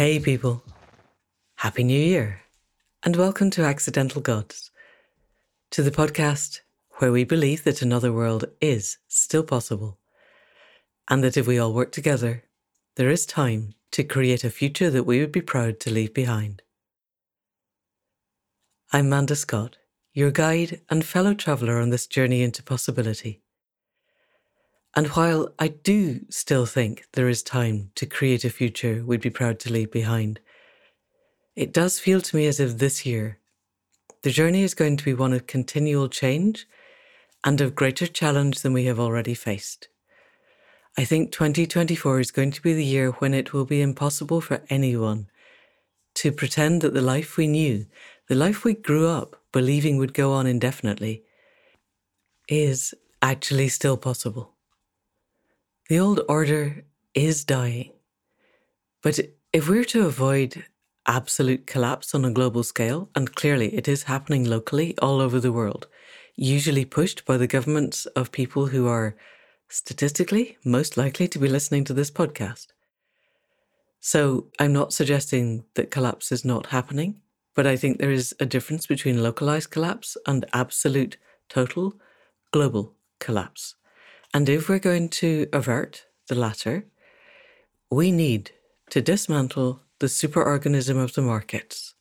[0.00, 0.62] Hey, people.
[1.56, 2.40] Happy New Year,
[3.02, 4.70] and welcome to Accidental Gods,
[5.72, 6.60] to the podcast
[6.92, 9.98] where we believe that another world is still possible,
[11.10, 12.44] and that if we all work together,
[12.96, 16.62] there is time to create a future that we would be proud to leave behind.
[18.94, 19.76] I'm Manda Scott,
[20.14, 23.42] your guide and fellow traveller on this journey into possibility.
[24.96, 29.30] And while I do still think there is time to create a future we'd be
[29.30, 30.40] proud to leave behind,
[31.54, 33.38] it does feel to me as if this year,
[34.22, 36.66] the journey is going to be one of continual change
[37.44, 39.88] and of greater challenge than we have already faced.
[40.98, 44.62] I think 2024 is going to be the year when it will be impossible for
[44.68, 45.28] anyone
[46.16, 47.86] to pretend that the life we knew,
[48.28, 51.22] the life we grew up believing would go on indefinitely,
[52.48, 52.92] is
[53.22, 54.54] actually still possible.
[55.90, 57.90] The old order is dying.
[59.02, 59.18] But
[59.52, 60.64] if we're to avoid
[61.04, 65.50] absolute collapse on a global scale, and clearly it is happening locally all over the
[65.50, 65.88] world,
[66.36, 69.16] usually pushed by the governments of people who are
[69.68, 72.68] statistically most likely to be listening to this podcast.
[73.98, 77.20] So I'm not suggesting that collapse is not happening,
[77.56, 81.16] but I think there is a difference between localized collapse and absolute,
[81.48, 81.94] total,
[82.52, 83.74] global collapse.
[84.32, 86.86] And if we're going to avert the latter,
[87.90, 88.52] we need
[88.90, 91.94] to dismantle the superorganism of the markets.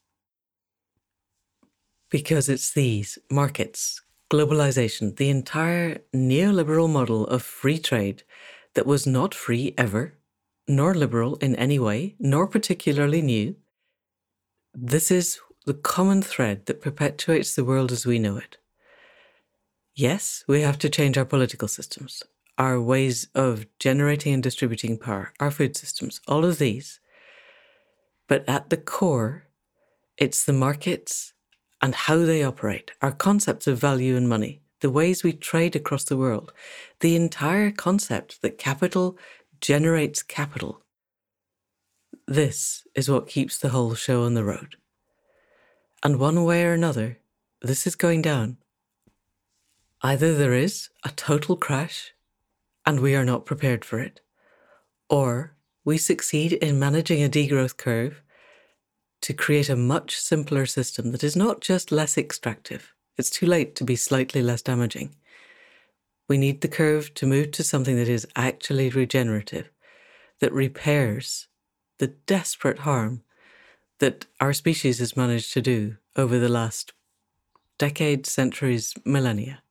[2.10, 8.24] Because it's these markets, globalization, the entire neoliberal model of free trade
[8.76, 10.14] that was not free ever,
[10.68, 13.56] nor liberal in any way, nor particularly new.
[14.74, 18.58] This is the common thread that perpetuates the world as we know it.
[20.00, 22.24] Yes, we have to change our political systems,
[22.58, 27.02] our ways of generating and distributing power, our food systems, all of these.
[28.30, 29.48] But at the core,
[30.18, 31.34] it's the markets
[31.82, 36.06] and how they operate, our concepts of value and money, the ways we trade across
[36.06, 36.54] the world,
[37.02, 39.18] the entire concept that capital
[39.60, 40.82] generates capital.
[42.26, 44.78] This is what keeps the whole show on the road.
[46.02, 47.20] And one way or another,
[47.62, 48.60] this is going down.
[50.02, 52.14] Either there is a total crash
[52.86, 54.22] and we are not prepared for it,
[55.10, 58.22] or we succeed in managing a degrowth curve
[59.22, 62.94] to create a much simpler system that is not just less extractive.
[63.18, 65.16] It's too late to be slightly less damaging.
[66.30, 69.70] We need the curve to move to something that is actually regenerative,
[70.40, 71.48] that repairs
[71.98, 73.24] the desperate harm
[74.00, 76.94] that our species has managed to do over the last
[77.78, 79.62] decades, centuries, millennia.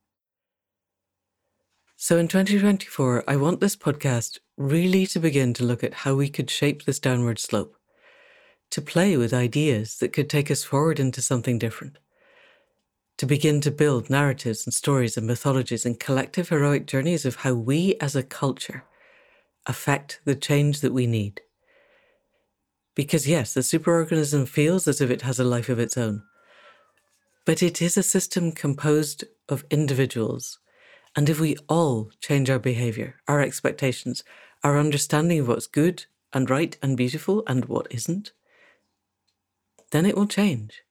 [2.00, 6.28] So in 2024, I want this podcast really to begin to look at how we
[6.28, 7.74] could shape this downward slope,
[8.70, 11.98] to play with ideas that could take us forward into something different,
[13.16, 17.52] to begin to build narratives and stories and mythologies and collective heroic journeys of how
[17.52, 18.84] we as a culture
[19.66, 21.40] affect the change that we need.
[22.94, 26.22] Because yes, the superorganism feels as if it has a life of its own,
[27.44, 30.60] but it is a system composed of individuals
[31.18, 34.22] and if we all change our behavior, our expectations,
[34.62, 38.30] our understanding of what's good and right and beautiful and what isn't,
[39.90, 40.84] then it will change.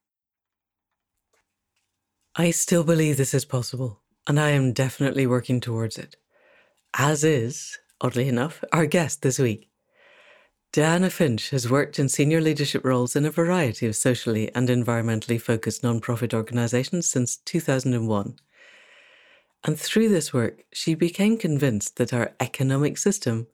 [2.35, 6.17] I still believe this is possible, and I am definitely working towards it,
[6.93, 9.69] as is, oddly enough, our guest this week.
[10.73, 15.39] Diana Finch has worked in senior leadership roles in a variety of socially and environmentally
[15.39, 18.37] focused nonprofit organizations since 2001
[19.67, 23.47] and through this work, she became convinced that our economic system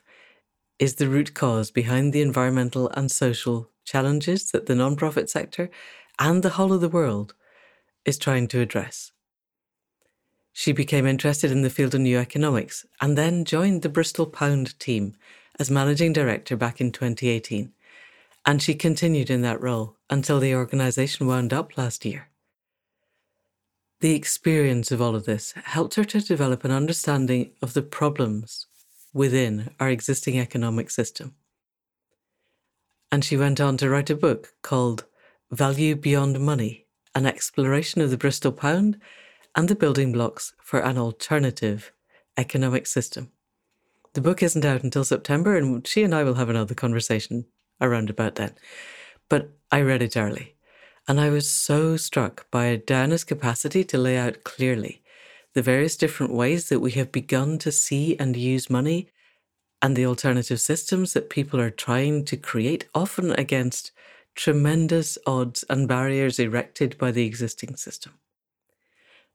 [0.77, 5.71] is the root cause behind the environmental and social challenges that the nonprofit sector
[6.19, 7.33] and the whole of the world
[8.05, 9.11] is trying to address.
[10.51, 14.79] She became interested in the field of new economics and then joined the Bristol Pound
[14.79, 15.15] team
[15.59, 17.73] as managing director back in 2018.
[18.45, 22.29] And she continued in that role until the organisation wound up last year.
[24.03, 28.67] The experience of all of this helped her to develop an understanding of the problems
[29.13, 31.35] within our existing economic system.
[33.13, 35.05] And she went on to write a book called
[35.51, 36.85] Value Beyond Money
[37.15, 38.99] An Exploration of the Bristol Pound
[39.55, 41.93] and the Building Blocks for an Alternative
[42.35, 43.31] Economic System.
[44.15, 47.45] The book isn't out until September, and she and I will have another conversation
[47.79, 48.53] around about then.
[49.29, 50.52] But I read it early
[51.07, 55.01] and I was so struck by Diana's capacity to lay out clearly
[55.53, 59.09] the various different ways that we have begun to see and use money
[59.81, 63.91] and the alternative systems that people are trying to create, often against
[64.33, 68.13] tremendous odds and barriers erected by the existing system.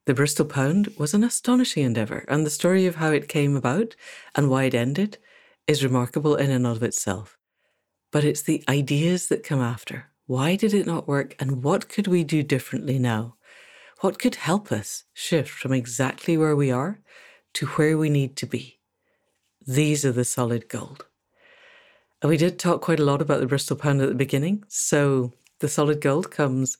[0.06, 3.94] The Bristol Pound was an astonishing endeavour, and the story of how it came about
[4.34, 5.18] and why it ended
[5.66, 7.36] is remarkable in and of itself.
[8.10, 10.06] But it's the ideas that come after.
[10.28, 13.36] Why did it not work, and what could we do differently now?
[14.00, 17.00] What could help us shift from exactly where we are
[17.54, 18.78] to where we need to be?
[19.66, 21.06] These are the solid gold.
[22.20, 25.32] And we did talk quite a lot about the Bristol Pound at the beginning, so
[25.60, 26.76] the solid gold comes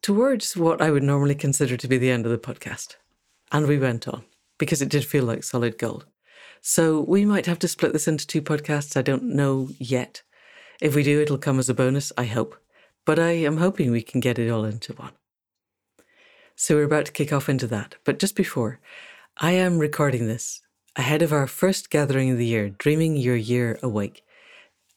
[0.00, 2.96] towards what I would normally consider to be the end of the podcast.
[3.52, 4.24] And we went on
[4.56, 6.06] because it did feel like solid gold.
[6.62, 8.96] So we might have to split this into two podcasts.
[8.96, 10.22] I don't know yet.
[10.80, 12.56] If we do, it'll come as a bonus, I hope.
[13.04, 15.12] But I am hoping we can get it all into one.
[16.54, 17.96] So we're about to kick off into that.
[18.04, 18.80] But just before,
[19.36, 20.60] I am recording this
[20.96, 24.24] ahead of our first gathering of the year, Dreaming Your Year Awake.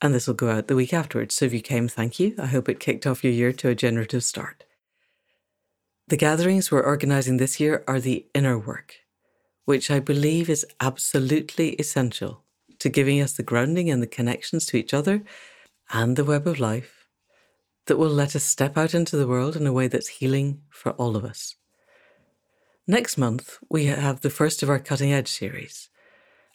[0.02, 1.36] And this will go out the week afterwards.
[1.36, 2.36] So if you came, thank you.
[2.40, 4.64] I hope it kicked off your year to a generative start.
[6.08, 8.96] The gatherings we're organising this year are the inner work,
[9.66, 12.44] which I believe is absolutely essential
[12.80, 15.24] to giving us the grounding and the connections to each other
[15.92, 17.08] and the web of life
[17.88, 20.92] that will let us step out into the world in a way that's healing for
[20.94, 21.56] all of us.
[22.88, 25.90] Next month, we have the first of our Cutting Edge series.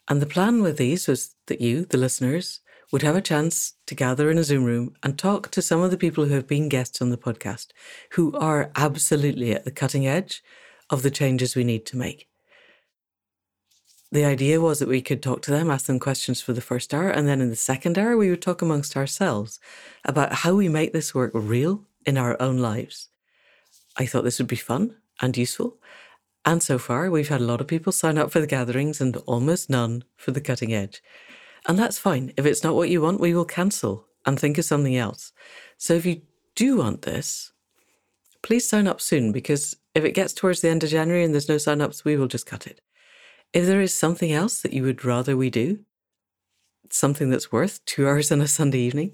[0.07, 2.61] And the plan with these was that you, the listeners,
[2.91, 5.91] would have a chance to gather in a Zoom room and talk to some of
[5.91, 7.67] the people who have been guests on the podcast,
[8.11, 10.41] who are absolutely at the cutting edge
[10.89, 12.29] of the changes we need to make.
[14.11, 16.93] The idea was that we could talk to them, ask them questions for the first
[16.93, 19.59] hour, and then in the second hour, we would talk amongst ourselves
[20.05, 23.09] about how we make this work real in our own lives.
[23.97, 25.77] I thought this would be fun and useful.
[26.45, 29.17] And so far, we've had a lot of people sign up for the gatherings and
[29.25, 31.03] almost none for the cutting edge.
[31.65, 32.31] And that's fine.
[32.37, 35.33] If it's not what you want, we will cancel and think of something else.
[35.77, 36.21] So if you
[36.55, 37.51] do want this,
[38.41, 41.49] please sign up soon because if it gets towards the end of January and there's
[41.49, 42.79] no sign ups, we will just cut it.
[43.53, 45.79] If there is something else that you would rather we do,
[46.89, 49.13] something that's worth two hours on a Sunday evening,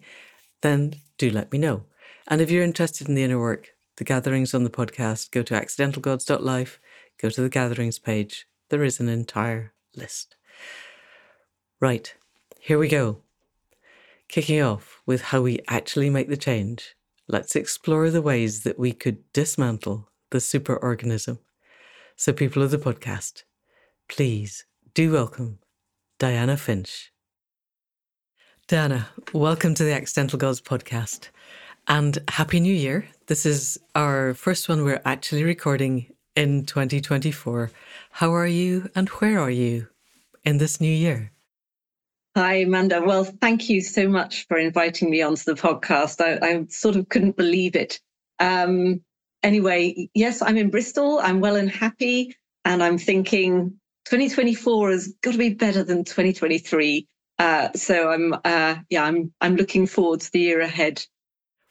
[0.61, 1.83] then do let me know.
[2.27, 5.53] And if you're interested in the inner work, the gatherings on the podcast, go to
[5.53, 6.79] accidentalgods.life,
[7.21, 8.47] go to the gatherings page.
[8.69, 10.35] There is an entire list.
[11.79, 12.13] Right.
[12.59, 13.17] Here we go.
[14.29, 16.95] Kicking off with how we actually make the change,
[17.27, 21.39] let's explore the ways that we could dismantle the superorganism.
[22.15, 23.43] So, people of the podcast,
[24.09, 25.59] please do welcome
[26.19, 27.11] Diana Finch.
[28.67, 31.29] Diana, welcome to the Accidental Gods podcast
[31.87, 33.07] and Happy New Year.
[33.27, 37.71] This is our first one we're actually recording in 2024.
[38.11, 39.87] How are you and where are you
[40.43, 41.31] in this new year?
[42.35, 43.01] Hi, Manda.
[43.01, 46.19] Well, thank you so much for inviting me onto the podcast.
[46.19, 47.99] I, I sort of couldn't believe it.
[48.39, 49.01] Um,
[49.43, 51.19] anyway, yes, I'm in Bristol.
[51.19, 52.35] I'm well and happy.
[52.65, 57.07] And I'm thinking 2024 has got to be better than 2023.
[57.39, 61.05] Uh, so I'm, uh, yeah, I'm, I'm looking forward to the year ahead.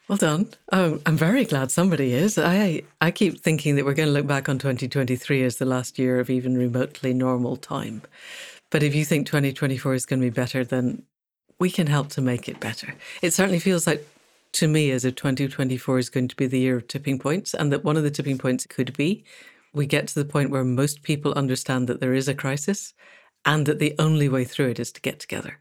[0.08, 0.49] Well done.
[0.72, 2.36] Oh, I'm very glad somebody is.
[2.36, 5.98] I I keep thinking that we're going to look back on 2023 as the last
[5.98, 8.03] year of even remotely normal time.
[8.70, 11.05] But if you think 2024 is going to be better, then
[11.58, 12.94] we can help to make it better.
[13.22, 14.06] It certainly feels like
[14.53, 17.72] to me as if 2024 is going to be the year of tipping points, and
[17.72, 19.24] that one of the tipping points could be
[19.72, 22.94] we get to the point where most people understand that there is a crisis
[23.44, 25.58] and that the only way through it is to get together.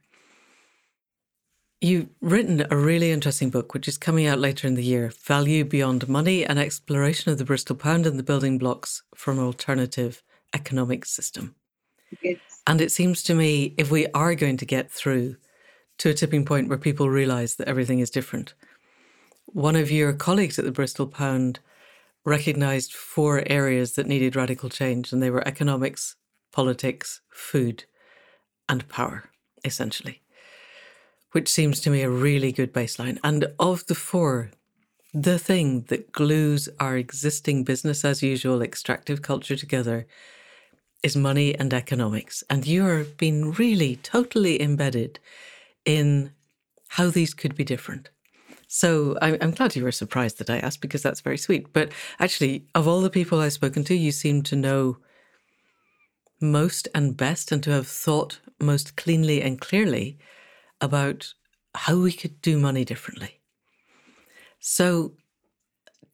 [1.80, 5.66] You've written a really interesting book, which is coming out later in the year Value
[5.66, 10.22] Beyond Money An Exploration of the Bristol Pound and the Building Blocks for an Alternative
[10.54, 11.56] Economic System.
[12.22, 12.38] Yes.
[12.68, 15.38] And it seems to me if we are going to get through
[15.98, 18.54] to a tipping point where people realize that everything is different,
[19.46, 21.60] one of your colleagues at the Bristol Pound
[22.26, 26.16] recognized four areas that needed radical change, and they were economics,
[26.52, 27.86] politics, food,
[28.70, 29.30] and power,
[29.66, 30.22] essentially,
[31.32, 33.18] which seems to me a really good baseline.
[33.24, 34.52] And of the four,
[35.14, 40.08] the thing that glues our existing business as usual extractive culture together
[41.04, 42.44] is money and economics.
[42.50, 45.20] And you're being really totally embedded
[45.84, 46.32] in
[46.90, 48.10] how these could be different.
[48.74, 51.74] So I'm glad you were surprised that I asked because that's very sweet.
[51.74, 54.98] But actually, of all the people I've spoken to, you seem to know
[56.40, 60.18] most and best and to have thought most cleanly and clearly
[60.80, 61.34] about
[61.76, 63.42] how we could do money differently.
[64.62, 65.16] So,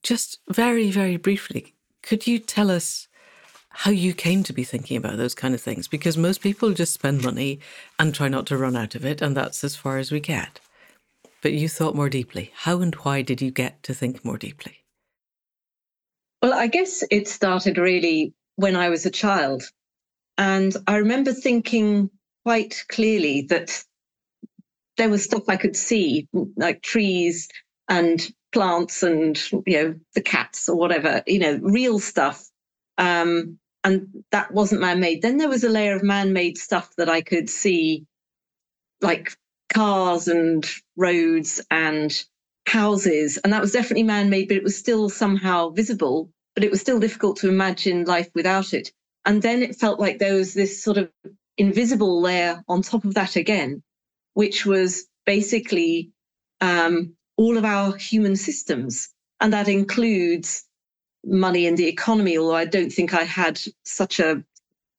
[0.01, 3.07] just very, very briefly, could you tell us
[3.69, 6.93] how you came to be thinking about those kind of things because most people just
[6.93, 7.59] spend money
[7.99, 10.59] and try not to run out of it, and that's as far as we get.
[11.41, 12.51] But you thought more deeply.
[12.55, 14.83] How and why did you get to think more deeply?
[16.41, 19.63] Well, I guess it started really when I was a child.
[20.37, 22.09] And I remember thinking
[22.43, 23.83] quite clearly that
[24.97, 27.47] there was stuff I could see, like trees
[27.87, 32.45] and plants and you know the cats or whatever, you know, real stuff.
[32.97, 35.21] Um, and that wasn't man-made.
[35.21, 38.05] Then there was a layer of man-made stuff that I could see,
[39.01, 39.35] like
[39.73, 42.23] cars and roads and
[42.65, 46.29] houses, and that was definitely man-made, but it was still somehow visible.
[46.55, 48.91] But it was still difficult to imagine life without it.
[49.25, 51.11] And then it felt like there was this sort of
[51.55, 53.83] invisible layer on top of that again,
[54.33, 56.13] which was basically
[56.59, 59.09] um, all of our human systems.
[59.39, 60.65] And that includes
[61.23, 64.43] money and the economy, although I don't think I had such a,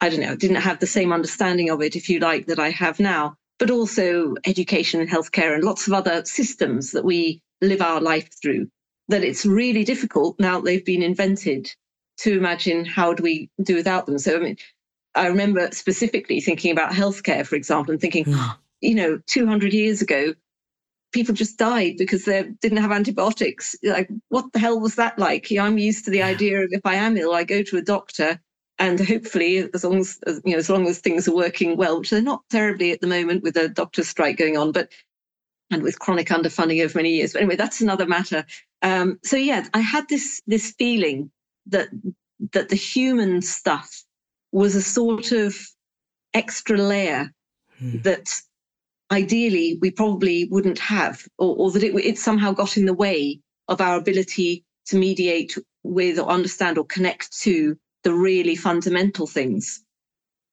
[0.00, 2.70] I don't know, didn't have the same understanding of it, if you like, that I
[2.70, 7.82] have now, but also education and healthcare and lots of other systems that we live
[7.82, 8.68] our life through,
[9.08, 11.70] that it's really difficult now they've been invented
[12.18, 14.18] to imagine how do we do without them.
[14.18, 14.56] So, I mean,
[15.14, 18.56] I remember specifically thinking about healthcare, for example, and thinking, mm.
[18.80, 20.34] you know, 200 years ago,
[21.12, 23.74] people just died because they didn't have antibiotics.
[23.82, 25.50] Like, what the hell was that like?
[25.50, 27.76] You know, I'm used to the idea of if I am ill, I go to
[27.76, 28.40] a doctor,
[28.78, 32.10] and hopefully, as long as you know, as long as things are working well, which
[32.10, 34.90] they're not terribly at the moment with a doctor strike going on, but
[35.70, 37.32] and with chronic underfunding over many years.
[37.32, 38.44] But anyway, that's another matter.
[38.82, 41.30] Um, so yeah, I had this this feeling
[41.66, 41.88] that
[42.52, 44.04] that the human stuff
[44.52, 45.56] was a sort of
[46.34, 47.32] extra layer
[47.78, 47.98] hmm.
[48.02, 48.28] that
[49.10, 53.40] ideally we probably wouldn't have, or, or that it, it somehow got in the way
[53.66, 59.82] of our ability to mediate with or understand or connect to the really fundamental things.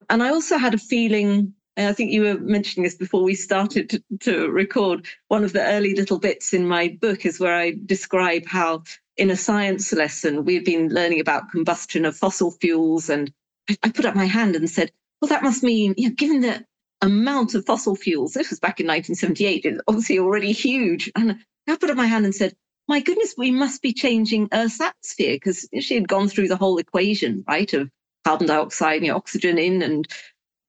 [0.10, 3.36] And I also had a feeling, and I think you were mentioning this before we
[3.36, 5.08] started to, to, record.
[5.30, 8.84] One of the early little bits in my book is where I describe how,
[9.18, 13.10] in a science lesson, we've been learning about combustion of fossil fuels.
[13.10, 13.32] And
[13.70, 16.42] I, I put up my hand and said, well, that must mean, you know, given
[16.42, 16.66] the
[17.02, 21.12] amount of fossil fuels, this was back in 1978, it's obviously already huge.
[21.16, 22.56] And I put up my hand and said,
[22.88, 26.78] my goodness, we must be changing Earth's atmosphere because she had gone through the whole
[26.78, 27.90] equation, right, of
[28.24, 30.08] carbon dioxide, you know, oxygen in and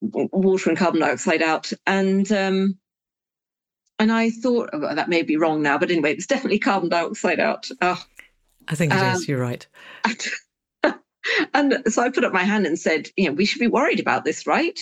[0.00, 1.73] water and carbon dioxide out.
[1.87, 2.78] And um,
[3.99, 7.40] and I thought oh, that may be wrong now, but anyway, it's definitely carbon dioxide
[7.40, 7.68] out.
[7.80, 8.02] Oh,
[8.68, 9.28] I think it um, is.
[9.28, 9.66] You're right.
[11.54, 14.00] and so I put up my hand and said, you know, we should be worried
[14.00, 14.78] about this, right?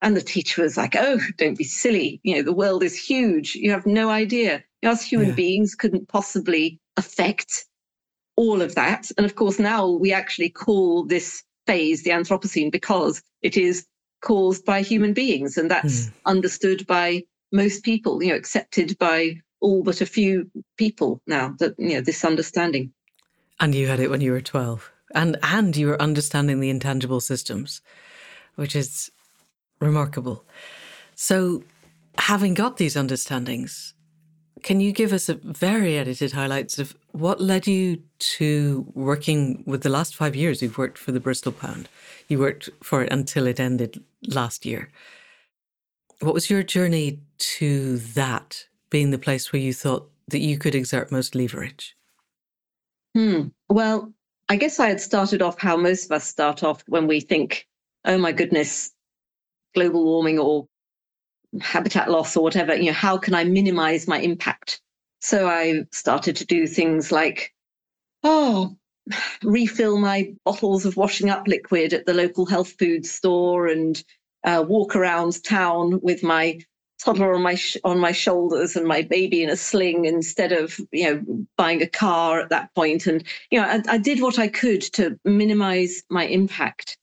[0.00, 2.20] And the teacher was like, oh, don't be silly.
[2.24, 3.54] You know, the world is huge.
[3.54, 4.64] You have no idea.
[4.82, 5.34] Us human yeah.
[5.34, 7.66] beings couldn't possibly affect
[8.36, 9.10] all of that.
[9.16, 13.86] And of course, now we actually call this phase the Anthropocene because it is
[14.22, 15.56] caused by human beings.
[15.56, 16.12] And that's mm.
[16.26, 17.22] understood by
[17.52, 22.00] most people, you know, accepted by all but a few people now that, you know,
[22.00, 22.92] this understanding.
[23.60, 24.90] And you had it when you were 12.
[25.14, 27.82] And and you were understanding the intangible systems,
[28.54, 29.10] which is
[29.78, 30.44] remarkable.
[31.14, 31.64] So,
[32.16, 33.91] having got these understandings,
[34.62, 39.82] can you give us a very edited highlights of what led you to working with
[39.82, 41.88] the last five years you've worked for the Bristol Pound?
[42.28, 44.90] You worked for it until it ended last year.
[46.20, 50.74] What was your journey to that being the place where you thought that you could
[50.74, 51.96] exert most leverage?
[53.14, 53.48] Hmm.
[53.68, 54.12] Well,
[54.48, 57.66] I guess I had started off how most of us start off when we think,
[58.04, 58.92] oh my goodness,
[59.74, 60.68] global warming or
[61.60, 64.80] habitat loss or whatever, you know, how can I minimize my impact?
[65.20, 67.54] So I started to do things like,
[68.24, 68.76] oh,
[69.42, 74.02] refill my bottles of washing up liquid at the local health food store and
[74.44, 76.58] uh, walk around town with my
[77.02, 80.78] toddler on my sh- on my shoulders and my baby in a sling instead of
[80.92, 84.38] you know buying a car at that point and you know I, I did what
[84.38, 86.96] I could to minimize my impact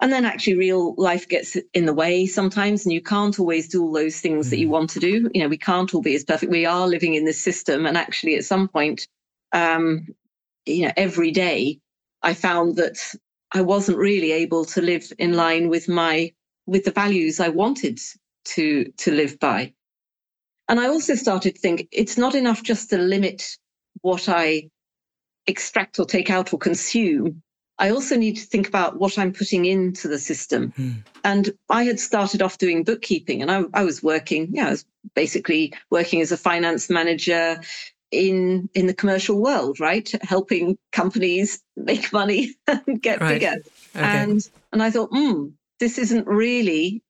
[0.00, 3.82] and then actually real life gets in the way sometimes and you can't always do
[3.82, 4.72] all those things that you mm.
[4.72, 5.30] want to do.
[5.32, 6.50] You know we can't all be as perfect.
[6.50, 9.06] We are living in this system and actually at some point
[9.52, 10.06] um
[10.66, 11.78] you know every day
[12.22, 12.98] i found that
[13.52, 16.30] i wasn't really able to live in line with my
[16.66, 17.98] with the values i wanted
[18.44, 19.72] to to live by.
[20.68, 23.56] And i also started to think it's not enough just to limit
[24.02, 24.68] what i
[25.46, 27.42] extract or take out or consume
[27.78, 30.72] I also need to think about what I'm putting into the system.
[30.78, 31.02] Mm.
[31.24, 34.84] And I had started off doing bookkeeping and I, I was working, yeah, I was
[35.14, 37.60] basically working as a finance manager
[38.10, 40.10] in in the commercial world, right?
[40.22, 43.40] Helping companies make money and get right.
[43.40, 43.56] bigger.
[43.96, 44.04] Okay.
[44.04, 45.48] And and I thought, hmm,
[45.80, 47.02] this isn't really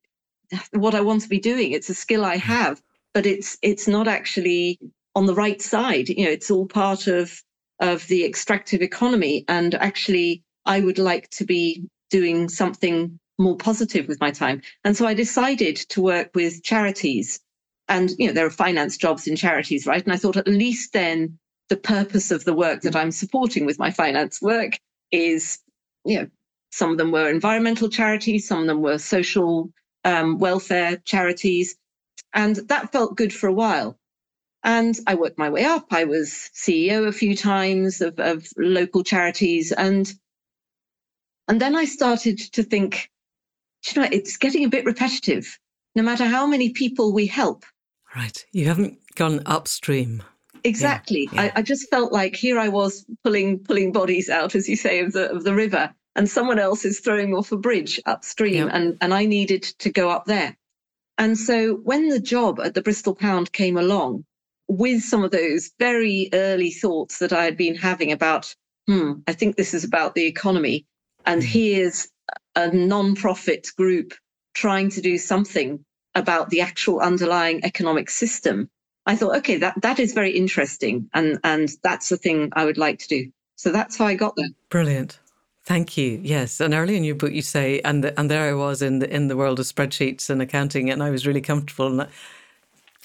[0.72, 1.72] what I want to be doing.
[1.72, 2.80] It's a skill I have,
[3.12, 4.78] but it's it's not actually
[5.14, 6.08] on the right side.
[6.08, 7.42] You know, it's all part of
[7.80, 9.44] of the extractive economy.
[9.48, 14.62] And actually, I would like to be doing something more positive with my time.
[14.84, 17.40] And so I decided to work with charities.
[17.88, 20.02] And you know, there are finance jobs in charities, right?
[20.02, 23.78] And I thought at least then the purpose of the work that I'm supporting with
[23.78, 24.78] my finance work
[25.10, 25.58] is,
[26.04, 26.28] you know,
[26.70, 29.70] some of them were environmental charities, some of them were social
[30.04, 31.76] um, welfare charities.
[32.32, 33.98] And that felt good for a while.
[34.62, 35.86] And I worked my way up.
[35.90, 39.72] I was CEO a few times of, of local charities.
[39.72, 40.12] And,
[41.48, 43.10] and then I started to think,
[43.86, 45.58] you know, it's getting a bit repetitive.
[45.94, 47.64] No matter how many people we help.
[48.16, 48.44] Right.
[48.52, 50.22] You haven't gone upstream.
[50.64, 51.28] Exactly.
[51.32, 51.52] Yeah, yeah.
[51.54, 55.00] I, I, just felt like here I was pulling pulling bodies out, as you say,
[55.00, 58.76] of the of the river, and someone else is throwing off a bridge upstream, yeah.
[58.76, 60.56] and and I needed to go up there.
[61.18, 64.24] And so when the job at the Bristol Pound came along,
[64.68, 68.54] with some of those very early thoughts that I had been having about,
[68.86, 70.86] hmm, I think this is about the economy.
[71.26, 71.44] And mm.
[71.44, 72.08] here's
[72.56, 74.14] a non-profit group
[74.54, 78.70] trying to do something about the actual underlying economic system.
[79.06, 81.10] I thought, okay, that, that is very interesting.
[81.12, 83.32] And, and that's the thing I would like to do.
[83.56, 84.48] So that's how I got there.
[84.70, 85.18] Brilliant.
[85.64, 86.20] Thank you.
[86.22, 88.98] Yes, and early in your book, you say, and the, and there I was in
[88.98, 91.86] the in the world of spreadsheets and accounting, and I was really comfortable.
[91.86, 92.10] And that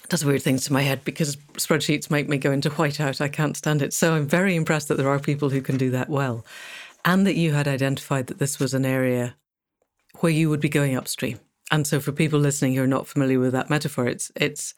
[0.10, 3.22] does weird things to my head because spreadsheets make me go into whiteout.
[3.22, 3.94] I can't stand it.
[3.94, 6.44] So I'm very impressed that there are people who can do that well.
[7.06, 9.36] And that you had identified that this was an area
[10.20, 11.40] where you would be going upstream.
[11.72, 14.74] And so for people listening who are not familiar with that metaphor, it's it's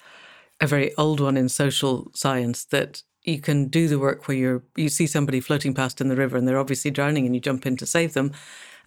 [0.60, 4.64] a very old one in social science that you can do the work where you're
[4.76, 7.66] you see somebody floating past in the river and they're obviously drowning and you jump
[7.66, 8.32] in to save them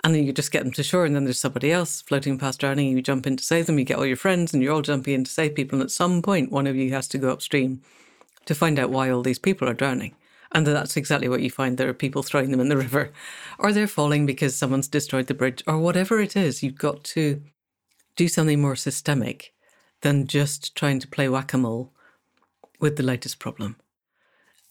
[0.05, 2.61] and then you just get them to shore, and then there's somebody else floating past
[2.61, 3.79] drowning, and you jump in to save them.
[3.79, 5.79] You get all your friends, and you're all jumping in to save people.
[5.79, 7.81] And at some point, one of you has to go upstream
[8.45, 10.15] to find out why all these people are drowning.
[10.55, 11.77] And that's exactly what you find.
[11.77, 13.13] There are people throwing them in the river,
[13.59, 16.63] or they're falling because someone's destroyed the bridge, or whatever it is.
[16.63, 17.43] You've got to
[18.17, 19.53] do something more systemic
[20.03, 21.93] than just trying to play whack a mole
[22.79, 23.77] with the latest problem.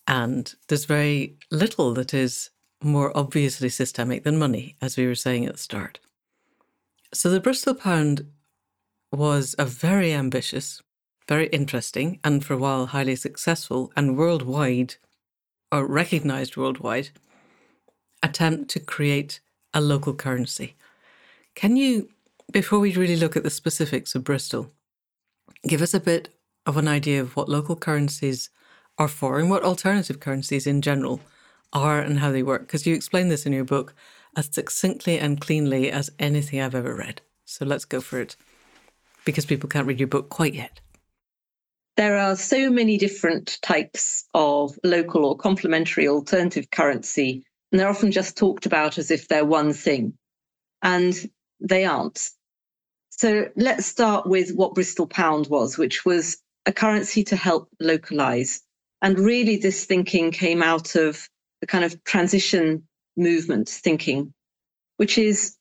[0.07, 2.49] And there's very little that is
[2.81, 5.99] more obviously systemic than money, as we were saying at the start.
[7.13, 8.27] So the Bristol Pound
[9.11, 10.81] was a very ambitious,
[11.27, 14.95] very interesting, and for a while highly successful and worldwide,
[15.73, 17.09] or recognized worldwide,
[18.21, 19.39] attempt to create
[19.73, 20.75] a local currency.
[21.55, 22.09] Can you,
[22.51, 24.71] before we really look at the specifics of Bristol,
[25.67, 26.29] give us a bit
[26.67, 28.51] of an idea of what local currencies
[28.99, 31.19] are for and what alternative currencies in general
[31.73, 33.95] are and how they work, because you explain this in your book
[34.37, 37.21] as succinctly and cleanly as anything I've ever read.
[37.45, 38.35] So let's go for it,
[39.25, 40.81] because people can't read your book quite yet.
[41.95, 48.11] There are so many different types of local or complementary alternative currency, and they're often
[48.11, 50.17] just talked about as if they're one thing,
[50.81, 51.13] and
[51.59, 52.31] they aren't.
[53.11, 58.61] So let's start with what Bristol Pound was, which was a currency to help localize.
[59.03, 61.29] And really, this thinking came out of
[61.61, 64.33] the kind of transition movement thinking,
[64.97, 65.55] which is,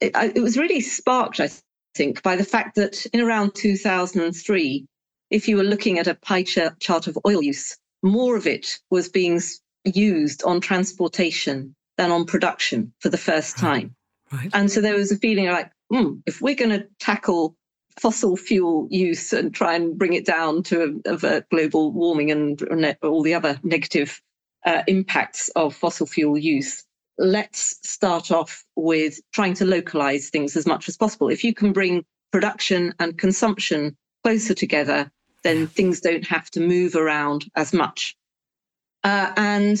[0.00, 1.50] it, it was really sparked, I
[1.94, 4.86] think, by the fact that in around 2003,
[5.30, 9.08] if you were looking at a pie chart of oil use, more of it was
[9.08, 9.40] being
[9.84, 13.94] used on transportation than on production for the first time.
[14.32, 14.50] Right.
[14.52, 17.56] And so there was a feeling like, hmm, if we're going to tackle
[17.98, 22.60] fossil fuel use and try and bring it down to avert global warming and
[23.02, 24.20] all the other negative
[24.66, 26.84] uh, impacts of fossil fuel use,
[27.18, 31.28] let's start off with trying to localize things as much as possible.
[31.28, 35.10] If you can bring production and consumption closer together,
[35.42, 38.16] then things don't have to move around as much.
[39.04, 39.78] Uh, and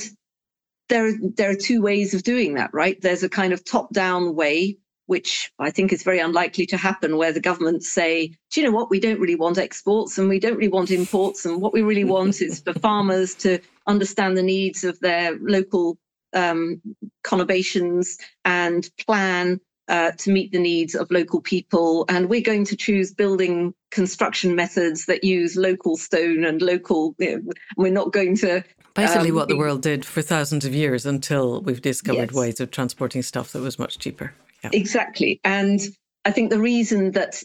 [0.90, 3.00] there, there are two ways of doing that, right?
[3.00, 4.76] There's a kind of top down way,
[5.06, 8.76] which I think is very unlikely to happen, where the governments say, do you know
[8.76, 8.90] what?
[8.90, 11.46] We don't really want exports and we don't really want imports.
[11.46, 15.96] And what we really want is for farmers to understand the needs of their local
[16.34, 16.82] um,
[17.24, 22.04] conurbations and plan uh, to meet the needs of local people.
[22.08, 27.36] And we're going to choose building construction methods that use local stone and local, you
[27.36, 28.64] know, we're not going to.
[28.94, 32.32] Basically, um, what the world did for thousands of years until we've discovered yes.
[32.32, 34.32] ways of transporting stuff that was much cheaper.
[34.62, 34.70] Yeah.
[34.72, 35.40] Exactly.
[35.44, 35.80] And
[36.24, 37.42] I think the reason that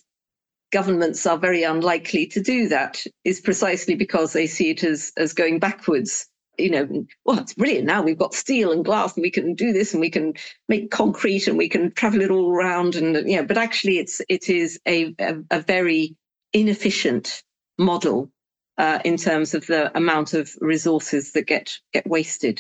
[0.72, 5.34] governments are very unlikely to do that is precisely because they see it as, as
[5.34, 6.29] going backwards
[6.60, 7.86] you know, well, it's brilliant.
[7.86, 10.34] Now we've got steel and glass and we can do this and we can
[10.68, 12.96] make concrete and we can travel it all around.
[12.96, 16.16] And, you know, but actually it's, it is a, a, a very
[16.54, 17.44] inefficient
[17.78, 18.32] model
[18.78, 22.60] uh, in terms of the amount of resources that get, get wasted.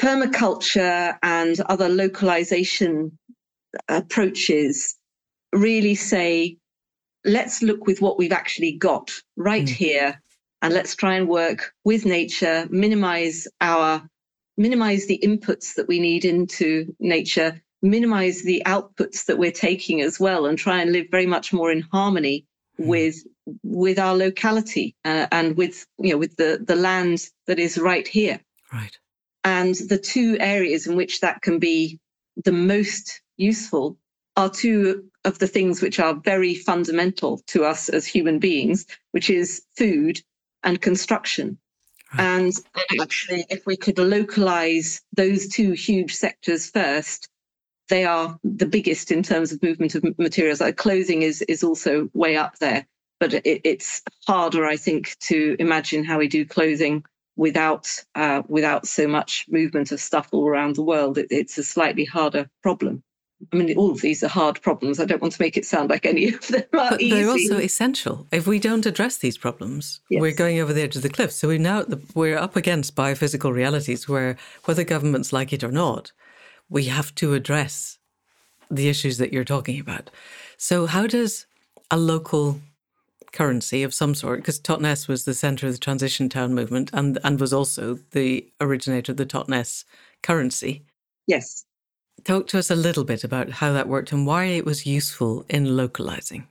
[0.00, 3.18] Permaculture and other localization
[3.88, 4.96] approaches
[5.52, 6.56] really say,
[7.24, 9.68] let's look with what we've actually got right mm.
[9.68, 10.21] here
[10.62, 14.08] and let's try and work with nature, minimize our
[14.56, 20.20] minimize the inputs that we need into nature, minimize the outputs that we're taking as
[20.20, 22.46] well, and try and live very much more in harmony
[22.78, 22.86] mm.
[22.86, 23.16] with
[23.64, 28.06] with our locality uh, and with you know with the the land that is right
[28.06, 28.40] here.
[28.72, 28.96] Right.
[29.44, 31.98] And the two areas in which that can be
[32.44, 33.98] the most useful
[34.36, 39.28] are two of the things which are very fundamental to us as human beings, which
[39.28, 40.22] is food
[40.64, 41.58] and construction.
[42.14, 42.24] Right.
[42.24, 42.52] And
[43.00, 47.28] actually, if we could localize those two huge sectors first,
[47.88, 50.60] they are the biggest in terms of movement of materials.
[50.60, 52.86] Like clothing is is also way up there,
[53.18, 57.04] but it, it's harder, I think, to imagine how we do clothing
[57.36, 61.18] without uh, without so much movement of stuff all around the world.
[61.18, 63.02] It, it's a slightly harder problem.
[63.52, 65.00] I mean, all of these are hard problems.
[65.00, 67.14] I don't want to make it sound like any of them are but easy.
[67.14, 68.26] They're also essential.
[68.30, 70.20] If we don't address these problems, yes.
[70.20, 71.32] we're going over the edge of the cliff.
[71.32, 76.12] So we're now we're up against biophysical realities where, whether governments like it or not,
[76.68, 77.98] we have to address
[78.70, 80.10] the issues that you're talking about.
[80.56, 81.46] So how does
[81.90, 82.60] a local
[83.32, 87.18] currency of some sort, because Totnes was the centre of the transition town movement and
[87.24, 89.84] and was also the originator of the Totnes
[90.22, 90.84] currency.
[91.26, 91.64] Yes.
[92.24, 95.44] Talk to us a little bit about how that worked and why it was useful
[95.48, 96.46] in localizing.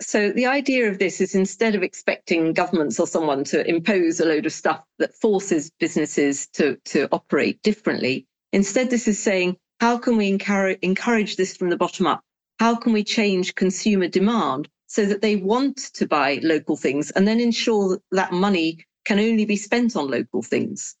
[0.00, 4.24] So, the idea of this is instead of expecting governments or someone to impose a
[4.24, 9.98] load of stuff that forces businesses to, to operate differently, instead, this is saying, how
[9.98, 12.22] can we encourage, encourage this from the bottom up?
[12.58, 17.28] How can we change consumer demand so that they want to buy local things and
[17.28, 20.96] then ensure that, that money can only be spent on local things?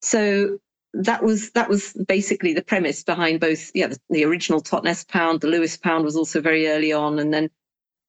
[0.00, 0.58] So,
[0.94, 5.40] that was that was basically the premise behind both yeah the, the, original Totnes pound,
[5.40, 7.50] the Lewes pound was also very early on, and then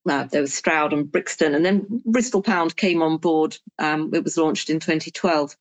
[0.09, 3.57] uh, there was Stroud and Brixton, and then Bristol pound came on board.
[3.77, 5.55] Um, it was launched in 2012,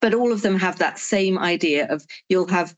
[0.00, 2.76] but all of them have that same idea of you'll have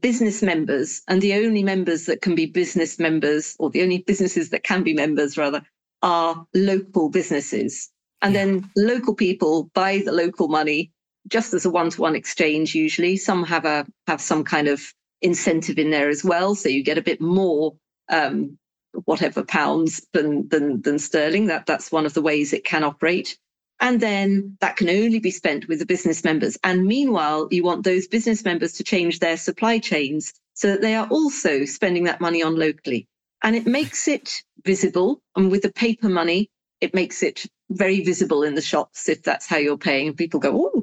[0.00, 4.50] business members, and the only members that can be business members, or the only businesses
[4.50, 5.62] that can be members rather,
[6.02, 7.90] are local businesses.
[8.22, 8.44] And yeah.
[8.44, 10.92] then local people buy the local money
[11.26, 14.80] just as a one-to-one exchange usually some have a have some kind of
[15.20, 16.54] incentive in there as well.
[16.54, 17.74] So you get a bit more
[18.08, 18.58] um,
[19.04, 21.46] whatever pounds than, than than sterling.
[21.46, 23.36] That that's one of the ways it can operate.
[23.80, 26.58] And then that can only be spent with the business members.
[26.64, 30.96] And meanwhile you want those business members to change their supply chains so that they
[30.96, 33.06] are also spending that money on locally.
[33.44, 35.20] And it makes it visible.
[35.36, 36.50] And with the paper money
[36.80, 40.14] it makes it very visible in the shops if that's how you're paying.
[40.14, 40.77] People go oh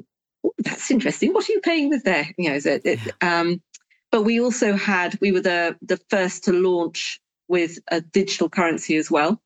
[0.66, 1.32] that's interesting.
[1.32, 2.28] What are you paying with there?
[2.38, 3.62] You know, it, it, um,
[4.12, 8.96] but we also had, we were the, the first to launch with a digital currency
[8.96, 9.40] as well.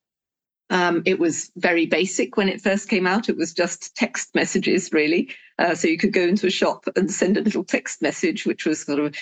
[0.69, 3.27] Um, it was very basic when it first came out.
[3.27, 5.29] It was just text messages, really.
[5.59, 8.65] Uh, so you could go into a shop and send a little text message, which
[8.65, 9.15] was sort of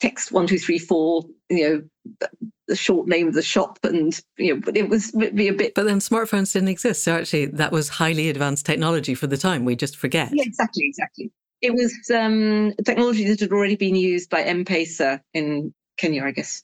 [0.00, 1.88] text one two three four you
[2.20, 2.28] know
[2.68, 5.74] the short name of the shop and you know but it was be a bit
[5.74, 9.64] but then smartphones didn't exist so actually that was highly advanced technology for the time
[9.64, 10.30] we just forget.
[10.32, 11.30] Yeah exactly exactly.
[11.60, 16.62] It was um, technology that had already been used by m-pesa in kenya i guess.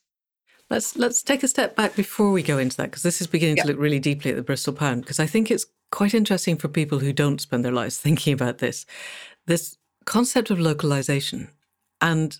[0.68, 3.56] Let's let's take a step back before we go into that because this is beginning
[3.56, 6.68] to look really deeply at the bristol pound because i think it's quite interesting for
[6.68, 8.86] people who don't spend their lives thinking about this.
[9.46, 11.50] This concept of localization
[12.00, 12.38] and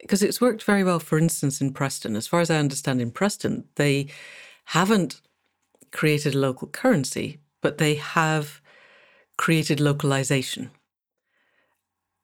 [0.00, 2.16] because it's worked very well, for instance, in Preston.
[2.16, 4.08] As far as I understand, in Preston, they
[4.66, 5.20] haven't
[5.90, 8.60] created a local currency, but they have
[9.36, 10.70] created localization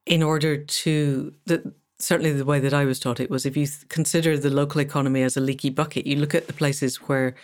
[0.06, 3.66] in order to the, certainly the way that I was taught it was if you
[3.88, 7.34] consider the local economy as a leaky bucket, you look at the places where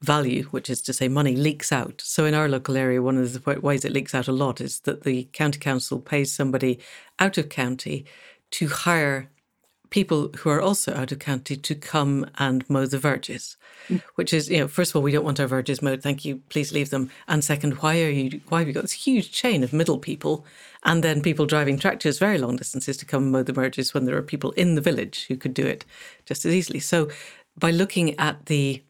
[0.00, 2.00] value, which is to say money, leaks out.
[2.04, 4.80] So in our local area, one of the ways it leaks out a lot is
[4.80, 6.78] that the county council pays somebody
[7.18, 8.06] out of county
[8.52, 9.28] to hire
[9.90, 13.56] people who are also out of county to come and mow the verges,
[13.88, 14.02] mm.
[14.14, 16.02] which is, you know, first of all, we don't want our verges mowed.
[16.02, 16.42] Thank you.
[16.48, 17.10] Please leave them.
[17.26, 20.44] And second, why are you, why have you got this huge chain of middle people
[20.84, 24.04] and then people driving tractors very long distances to come and mow the verges when
[24.04, 25.84] there are people in the village who could do it
[26.26, 26.80] just as easily?
[26.80, 27.08] So
[27.56, 28.82] by looking at the,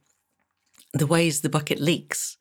[0.93, 2.37] the ways the bucket leaks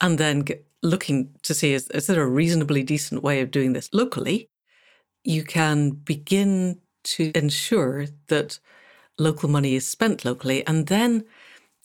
[0.00, 0.44] and then
[0.82, 4.48] looking to see is, is there a reasonably decent way of doing this locally?
[5.24, 8.58] you can begin to ensure that
[9.18, 10.66] local money is spent locally.
[10.66, 11.24] And then,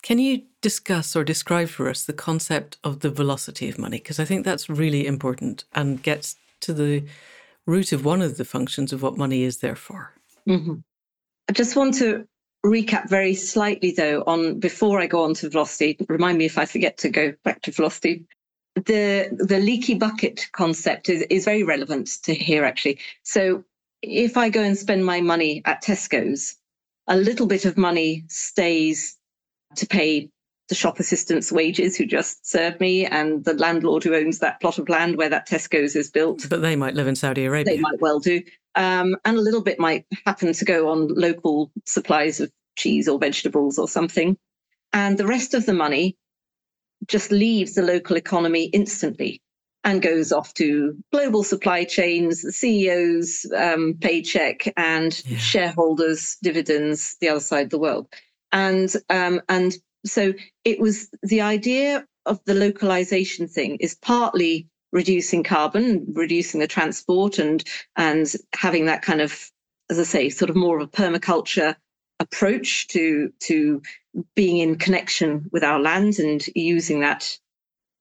[0.02, 3.98] can you discuss or describe for us the concept of the velocity of money?
[3.98, 7.06] Because I think that's really important and gets to the
[7.66, 10.14] root of one of the functions of what money is there for.
[10.48, 10.76] Mm-hmm.
[11.50, 12.28] I just want to
[12.66, 15.98] recap very slightly though on before I go on to velocity.
[16.08, 18.26] Remind me if I forget to go back to velocity.
[18.76, 23.00] The the leaky bucket concept is, is very relevant to here actually.
[23.24, 23.64] So
[24.08, 26.56] if I go and spend my money at Tesco's,
[27.08, 29.18] a little bit of money stays
[29.76, 30.30] to pay
[30.70, 34.78] the shop assistant's wages who just served me and the landlord who owns that plot
[34.78, 36.46] of land where that Tesco's is built.
[36.50, 37.76] But they might live in Saudi Arabia.
[37.76, 38.42] They might well do.
[38.76, 43.18] Um, and a little bit might happen to go on local supplies of cheese or
[43.18, 44.38] vegetables or something.
[44.92, 46.18] And the rest of the money
[47.08, 49.42] just leaves the local economy instantly
[49.84, 55.38] and goes off to global supply chains, the CEO's um, paycheck, and yeah.
[55.38, 58.08] shareholders' dividends the other side of the world.
[58.52, 59.74] And um, and
[60.06, 60.34] so
[60.66, 67.40] it was the idea of the localization thing is partly reducing carbon, reducing the transport,
[67.40, 67.64] and
[67.96, 69.50] and having that kind of,
[69.90, 71.76] as I say, sort of more of a permaculture
[72.20, 73.82] approach to to
[74.36, 77.38] being in connection with our land and using that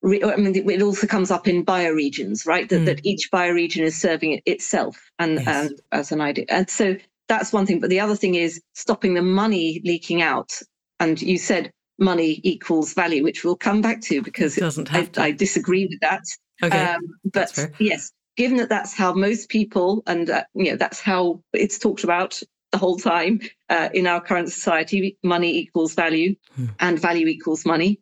[0.07, 2.69] I mean, it also comes up in bioregions, right?
[2.69, 2.87] That, mm.
[2.87, 5.47] that each bioregion is serving it itself and, yes.
[5.47, 6.45] and as an idea.
[6.49, 6.97] And so
[7.29, 7.81] that's one thing.
[7.81, 10.53] But the other thing is stopping the money leaking out.
[11.01, 15.09] And you said money equals value, which we'll come back to because it doesn't have
[15.09, 15.23] I, to.
[15.23, 16.23] I disagree with that.
[16.63, 16.85] Okay.
[16.85, 21.43] Um, but yes, given that that's how most people, and uh, you know, that's how
[21.53, 22.41] it's talked about
[22.73, 26.67] the whole time uh, in our current society, money equals value, hmm.
[26.81, 28.01] and value equals money.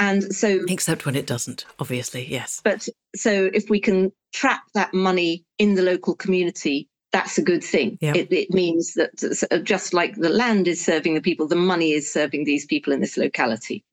[0.00, 2.62] And so, except when it doesn't, obviously, yes.
[2.64, 7.62] But so if we can trap that money in the local community, that's a good
[7.62, 7.98] thing.
[8.00, 12.10] It, it, means that just like the land is serving the people, the money is
[12.10, 13.84] serving these people in this locality.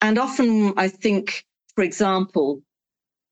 [0.00, 2.62] And often, I think, for example,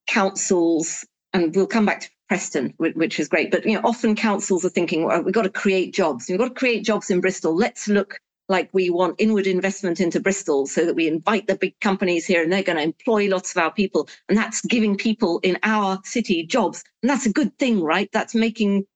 [0.08, 4.64] councils, and we'll come back to Preston, which is great, but you know, often councils
[4.64, 6.26] are thinking, well, we've got to create jobs.
[6.28, 7.54] We've got to create jobs in Bristol.
[7.54, 11.78] Let's look like we want inward investment into Bristol so that we invite the big
[11.80, 14.08] companies here and they're going to employ lots of our people.
[14.28, 16.82] And that's giving people in our city jobs.
[17.02, 18.08] And that's a good thing, right?
[18.12, 18.86] That's making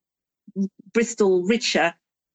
[0.92, 1.94] Bristol richer.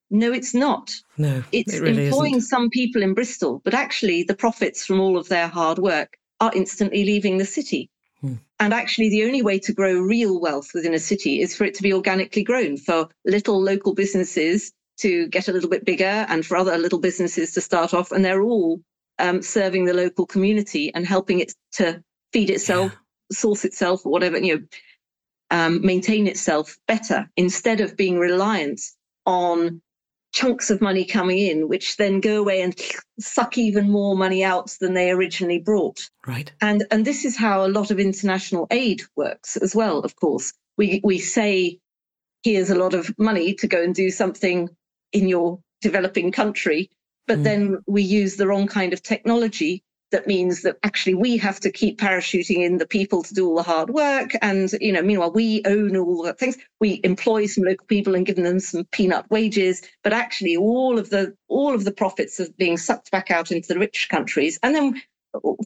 [0.10, 0.94] No, it's not.
[1.18, 2.50] No, it's it really employing isn't.
[2.50, 6.52] some people in Bristol, but actually the profits from all of their hard work are
[6.56, 7.90] instantly leaving the city.
[8.22, 8.36] Hmm.
[8.60, 11.76] And actually, the only way to grow real wealth within a city is for it
[11.76, 16.46] to be organically grown, for little local businesses to get a little bit bigger and
[16.46, 18.12] for other little businesses to start off.
[18.12, 18.82] And they're all
[19.20, 23.36] um, serving the local community and helping it to feed itself, yeah.
[23.36, 24.66] source itself, or whatever, you know,
[25.50, 28.82] um, maintain itself better instead of being reliant
[29.26, 29.82] on
[30.34, 32.80] chunks of money coming in, which then go away and
[33.20, 36.10] suck even more money out than they originally brought.
[36.26, 36.52] Right.
[36.62, 40.00] And and this is how a lot of international aid works as well.
[40.00, 41.80] Of course, we we say
[42.44, 44.70] here's a lot of money to go and do something
[45.12, 46.90] in your developing country,
[47.28, 47.44] but mm.
[47.44, 51.72] then we use the wrong kind of technology that means that actually we have to
[51.72, 55.32] keep parachuting in the people to do all the hard work and you know meanwhile
[55.32, 59.30] we own all the things we employ some local people and give them some peanut
[59.30, 63.52] wages but actually all of the all of the profits are being sucked back out
[63.52, 65.02] into the rich countries and then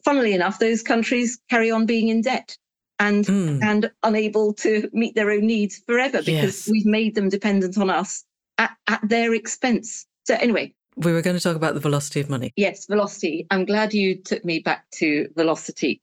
[0.04, 2.56] funnily enough those countries carry on being in debt
[2.98, 3.62] and mm.
[3.62, 6.68] and unable to meet their own needs forever because yes.
[6.68, 8.24] we've made them dependent on us
[8.62, 10.06] at, at their expense.
[10.24, 10.74] So, anyway.
[10.96, 12.52] We were going to talk about the velocity of money.
[12.56, 13.46] Yes, velocity.
[13.50, 16.02] I'm glad you took me back to velocity.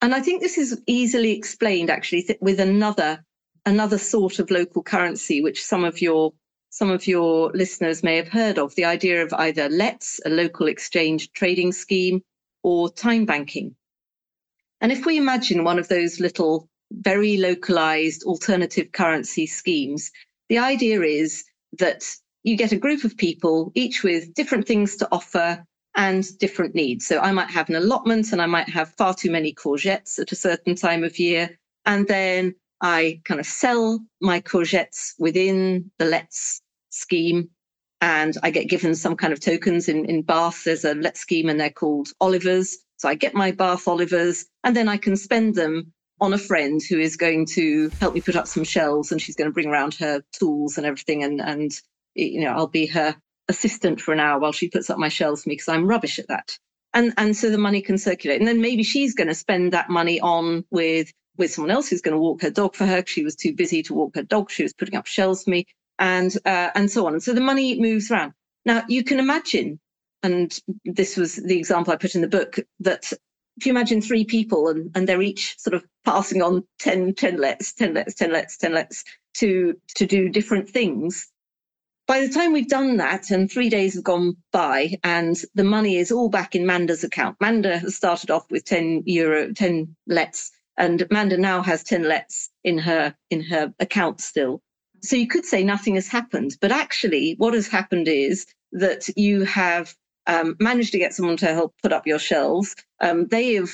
[0.00, 3.24] And I think this is easily explained actually with another
[3.64, 6.32] another sort of local currency, which some of your
[6.70, 10.66] some of your listeners may have heard of, the idea of either LETS, a local
[10.66, 12.22] exchange trading scheme,
[12.62, 13.76] or time banking.
[14.80, 20.10] And if we imagine one of those little very localized alternative currency schemes,
[20.48, 21.44] the idea is
[21.78, 22.04] that
[22.42, 27.06] you get a group of people, each with different things to offer and different needs.
[27.06, 30.32] So I might have an allotment and I might have far too many courgettes at
[30.32, 31.58] a certain time of year.
[31.84, 37.50] And then I kind of sell my courgettes within the LETS scheme.
[38.00, 40.64] And I get given some kind of tokens in, in Bath.
[40.64, 42.78] There's a LETS scheme and they're called Olivers.
[42.96, 46.80] So I get my Bath Olivers and then I can spend them on a friend
[46.88, 49.68] who is going to help me put up some shelves and she's going to bring
[49.68, 51.72] around her tools and everything and and
[52.14, 53.16] you know I'll be her
[53.48, 56.20] assistant for an hour while she puts up my shelves for me because I'm rubbish
[56.20, 56.56] at that.
[56.94, 58.38] And and so the money can circulate.
[58.38, 62.02] And then maybe she's going to spend that money on with with someone else who's
[62.02, 63.02] going to walk her dog for her.
[63.04, 64.50] She was too busy to walk her dog.
[64.50, 65.66] She was putting up shelves for me,
[65.98, 67.14] and uh, and so on.
[67.14, 68.32] And so the money moves around.
[68.64, 69.80] Now you can imagine,
[70.22, 73.12] and this was the example I put in the book that
[73.62, 77.36] if you imagine three people and, and they're each sort of passing on 10, 10
[77.40, 81.30] LETS, 10 LETS, 10 LETS, 10 LETS to, to do different things.
[82.08, 85.96] By the time we've done that and three days have gone by and the money
[85.96, 90.50] is all back in Manda's account, Manda has started off with 10 euro, 10 LETS,
[90.76, 94.60] and Manda now has 10 LETS in her, in her account still.
[95.02, 99.44] So you could say nothing has happened, but actually what has happened is that you
[99.44, 99.94] have
[100.26, 102.74] um, managed to get someone to help put up your shelves.
[103.00, 103.70] Um, they have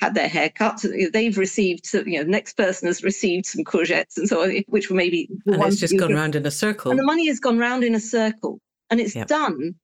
[0.00, 0.84] had their hair cut.
[1.12, 4.90] They've received, you know, the next person has received some courgettes and so on, which
[4.90, 6.90] were maybe the and it's just gone round in a circle.
[6.90, 8.58] And the money has gone round in a circle,
[8.90, 9.28] and it's yep.
[9.28, 9.76] done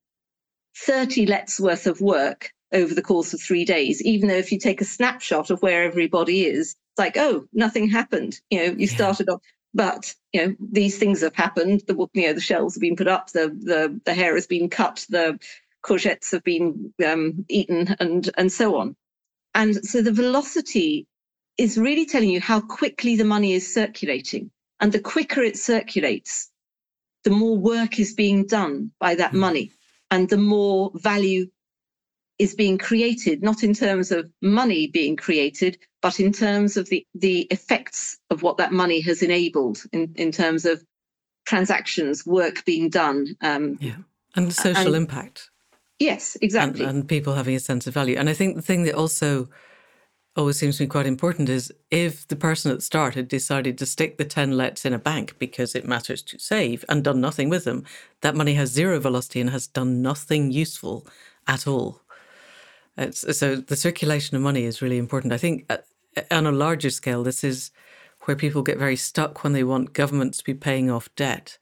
[0.77, 4.03] thirty LETS worth of work over the course of three days.
[4.03, 7.89] Even though if you take a snapshot of where everybody is, it's like, oh, nothing
[7.89, 8.41] happened.
[8.51, 8.95] You know, you yeah.
[8.95, 9.41] started off.
[9.75, 11.83] But you know these things have happened.
[11.87, 13.31] The you know the shelves have been put up.
[13.31, 15.07] The the the hair has been cut.
[15.11, 15.39] The
[15.85, 18.97] courgettes have been um, eaten and, and so on.
[19.55, 21.07] And so the velocity
[21.57, 24.51] is really telling you how quickly the money is circulating.
[24.81, 26.51] And the quicker it circulates,
[27.25, 29.39] the more work is being done by that hmm.
[29.39, 29.73] money
[30.11, 31.49] and the more value
[32.39, 37.05] is being created, not in terms of money being created, but in terms of the,
[37.15, 40.83] the effects of what that money has enabled in, in terms of
[41.47, 43.37] transactions, work being done.
[43.41, 43.97] Um, yeah.
[44.37, 45.51] And social and, impact.
[45.99, 46.85] Yes, exactly.
[46.85, 48.17] And, and, people having a sense of value.
[48.17, 49.49] And I think the thing that also
[50.37, 53.77] always seems to be quite important is if the person at the start had decided
[53.79, 57.21] to stick the 10 LETS in a bank because it matters to save and done
[57.21, 57.85] nothing with them,
[58.21, 61.07] that money has zero velocity and has done nothing useful
[61.49, 62.01] at all.
[62.97, 65.33] It's, so the circulation of money is really important.
[65.33, 65.79] I think uh,
[66.31, 67.73] on a larger scale, this is
[68.23, 71.59] where people get very stuck when they want governments to be paying off debt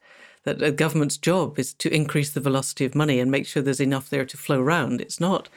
[0.47, 3.81] that a government's job is to increase the velocity of money and make sure there's
[3.81, 5.01] enough there to flow around.
[5.01, 5.49] It's not,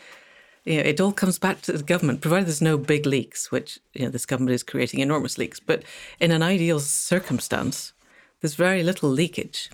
[0.66, 3.80] you know, it all comes back to the government, provided there's no big leaks, which,
[3.94, 5.60] you know, this government is creating enormous leaks.
[5.60, 5.84] But
[6.20, 7.94] in an ideal circumstance,
[8.42, 9.70] there's very little leakage.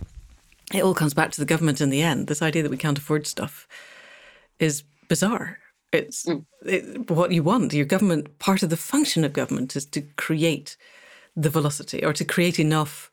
[0.74, 2.28] It all comes back to the government in the end.
[2.28, 3.70] This idea that we can't afford stuff
[4.60, 5.60] is bizarre.
[5.94, 6.44] It's mm.
[6.66, 7.74] it, what you want.
[7.74, 10.76] Your government, part of the function of government is to create
[11.38, 13.12] the velocity or to create enough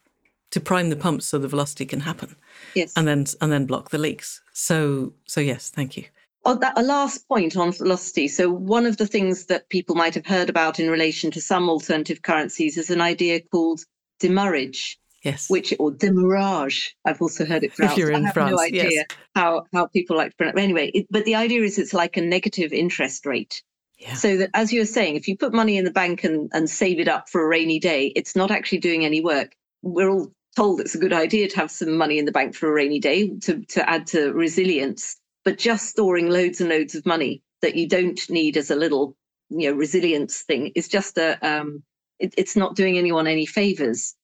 [0.52, 2.36] to prime the pumps so the velocity can happen.
[2.74, 2.92] Yes.
[2.96, 4.40] And then and then block the leaks.
[4.52, 6.04] So so yes, thank you.
[6.44, 8.26] Oh, that, a last point on velocity.
[8.26, 11.68] So one of the things that people might have heard about in relation to some
[11.68, 13.84] alternative currencies is an idea called
[14.18, 14.98] demurrage.
[15.22, 15.48] Yes.
[15.48, 16.96] Which or demurrage.
[17.04, 17.96] I've also heard it pronounced.
[17.96, 19.06] If you're in I have France, no idea yes.
[19.36, 20.58] how how people like to pronounce.
[20.58, 20.62] It.
[20.62, 23.62] Anyway, it, but the idea is it's like a negative interest rate.
[23.98, 24.14] Yeah.
[24.14, 26.68] So that as you were saying, if you put money in the bank and, and
[26.68, 29.54] save it up for a rainy day, it's not actually doing any work.
[29.82, 32.68] We're all told it's a good idea to have some money in the bank for
[32.68, 37.06] a rainy day to, to add to resilience, but just storing loads and loads of
[37.06, 39.16] money that you don't need as a little,
[39.48, 41.82] you know, resilience thing is just a, um,
[42.18, 44.14] it, it's not doing anyone any favors.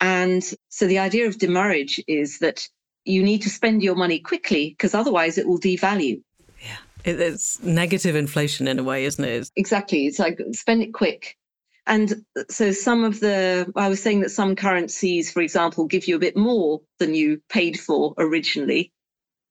[0.00, 2.68] And so the idea of demurrage is that
[3.04, 6.22] you need to spend your money quickly because otherwise it will devalue.
[6.60, 9.50] Yeah, it's negative inflation in a way, isn't it?
[9.56, 10.06] Exactly.
[10.06, 11.36] It's like spend it quick
[11.86, 16.08] and uh, so some of the, I was saying that some currencies, for example, give
[16.08, 18.92] you a bit more than you paid for originally.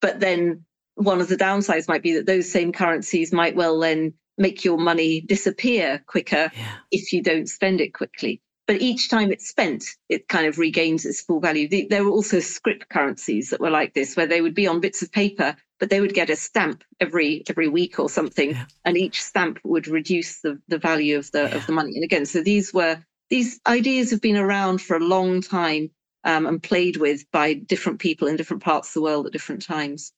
[0.01, 4.13] But then one of the downsides might be that those same currencies might well then
[4.37, 6.75] make your money disappear quicker yeah.
[6.91, 8.41] if you don't spend it quickly.
[8.67, 11.87] But each time it's spent, it kind of regains its full value.
[11.87, 15.03] There were also scrip currencies that were like this, where they would be on bits
[15.03, 18.65] of paper but they would get a stamp every every week or something, yeah.
[18.85, 21.55] and each stamp would reduce the, the value of the yeah.
[21.55, 21.95] of the money.
[21.95, 25.89] And again, so these were these ideas have been around for a long time
[26.23, 29.63] um, and played with by different people in different parts of the world at different
[29.63, 30.11] times.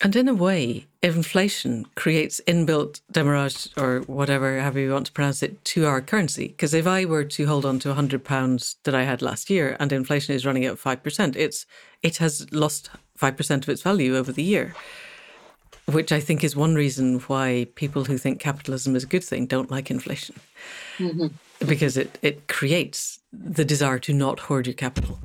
[0.00, 5.42] And in a way, inflation creates inbuilt demurrage or whatever, however you want to pronounce
[5.42, 6.48] it, to our currency.
[6.48, 9.92] Because if I were to hold on to £100 that I had last year and
[9.92, 11.64] inflation is running at 5%, it's
[12.02, 14.74] it has lost 5% of its value over the year,
[15.86, 19.46] which I think is one reason why people who think capitalism is a good thing
[19.46, 20.36] don't like inflation.
[20.98, 21.28] Mm-hmm.
[21.66, 25.18] Because it, it creates the desire to not hoard your capital.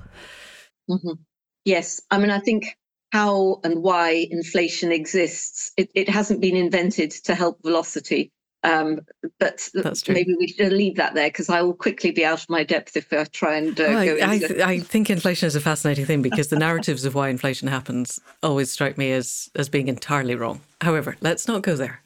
[0.90, 1.22] Mm-hmm.
[1.66, 2.02] Yes.
[2.12, 2.78] I mean, I think
[3.12, 8.32] how and why inflation exists, it, it hasn't been invented to help velocity.
[8.64, 8.99] Um,
[9.39, 9.70] but
[10.10, 12.97] maybe we should leave that there because I will quickly be out of my depth
[12.97, 14.62] if I try and uh, go I, into...
[14.62, 18.20] I, I think inflation is a fascinating thing because the narratives of why inflation happens
[18.43, 20.60] always strike me as as being entirely wrong.
[20.82, 22.01] However, let's not go there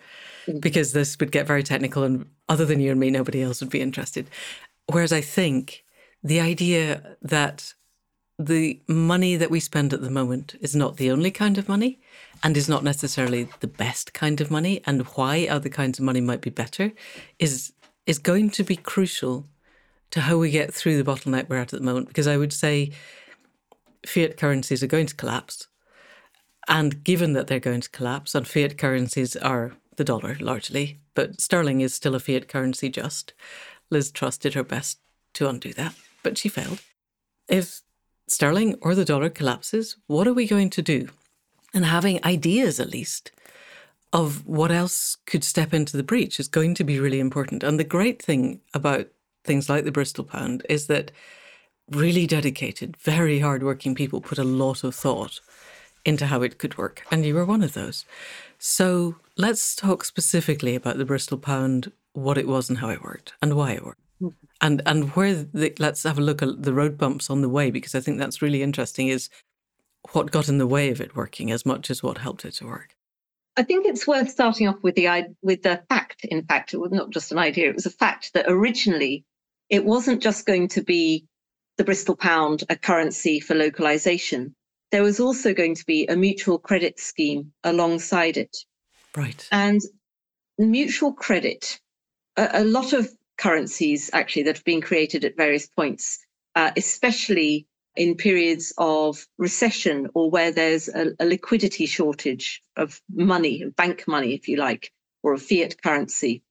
[0.46, 0.62] mm.
[0.62, 3.72] because this would get very technical and other than you and me, nobody else would
[3.72, 4.30] be interested.
[4.92, 5.84] Whereas I think
[6.24, 7.74] the idea that
[8.38, 12.00] the money that we spend at the moment is not the only kind of money
[12.42, 16.22] and is not necessarily the best kind of money and why other kinds of money
[16.22, 16.92] might be better
[17.40, 17.74] is
[18.06, 19.46] is going to be crucial
[20.12, 22.54] to how we get through the bottleneck we're at at the moment because I would
[22.54, 22.92] say
[24.06, 25.68] fiat currencies are going to collapse
[26.68, 31.40] and given that they're going to collapse and fiat currencies are the dollar largely but
[31.40, 33.34] sterling is still a fiat currency just
[33.90, 35.00] Liz Truss did her best
[35.34, 36.82] to undo that but she failed
[37.48, 37.82] if
[38.28, 41.10] sterling or the dollar collapses, what are we going to do?
[41.74, 43.32] And having ideas, at least,
[44.12, 47.64] of what else could step into the breach is going to be really important.
[47.64, 49.08] And the great thing about
[49.44, 51.12] things like the Bristol Pound is that
[51.90, 55.40] really dedicated, very hardworking people put a lot of thought
[56.06, 57.04] into how it could work.
[57.12, 58.06] And you were one of those.
[58.60, 63.34] So let's talk specifically about the Bristol Pound, what it was and how it worked,
[63.42, 64.46] and why it worked mm-hmm.
[64.62, 67.72] and and where the, let's have a look at the road bumps on the way
[67.72, 69.08] because I think that's really interesting.
[69.08, 69.30] Is
[70.12, 72.66] what got in the way of it working as much as what helped it to
[72.66, 72.96] work.
[73.56, 76.26] I think it's worth starting off with the with the fact.
[76.26, 79.26] In fact, it was not just an idea; it was a fact that originally
[79.70, 81.28] it wasn't just going to be
[81.78, 84.56] the Bristol pound, a currency for localization.
[84.92, 88.56] There was also going to be a mutual credit scheme alongside it.
[89.16, 89.48] Right.
[89.52, 89.82] And
[90.58, 91.80] mutual credit,
[92.38, 96.20] a, a lot of currencies actually that have been created at various points,
[96.56, 103.66] uh, especially in periods of recession or where there's a, a, liquidity shortage of money,
[103.76, 104.92] bank money, if you like,
[105.22, 106.44] or a fiat currency.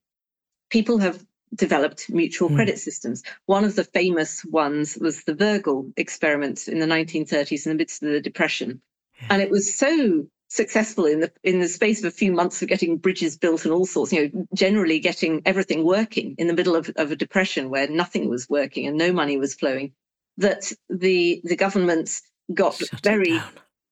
[0.69, 1.23] People have
[1.53, 2.55] developed mutual mm.
[2.55, 3.23] credit systems.
[3.45, 8.01] One of the famous ones was the Wörgl experiment in the 1930s in the midst
[8.03, 8.81] of the Depression.
[9.29, 12.67] And it was so successful in the in the space of a few months of
[12.67, 16.75] getting bridges built and all sorts, you know, generally getting everything working in the middle
[16.75, 19.93] of, of a depression where nothing was working and no money was flowing,
[20.37, 22.21] that the the governments
[22.53, 23.39] got Shut very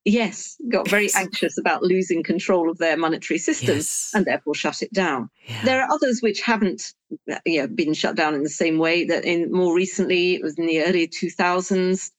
[0.05, 1.15] yes, got very yes.
[1.15, 4.11] anxious about losing control of their monetary systems yes.
[4.13, 5.29] and therefore shut it down.
[5.47, 5.63] Yeah.
[5.63, 6.93] There are others which haven't
[7.31, 10.41] uh, you know, been shut down in the same way that in more recently, it
[10.41, 12.11] was in the early 2000s,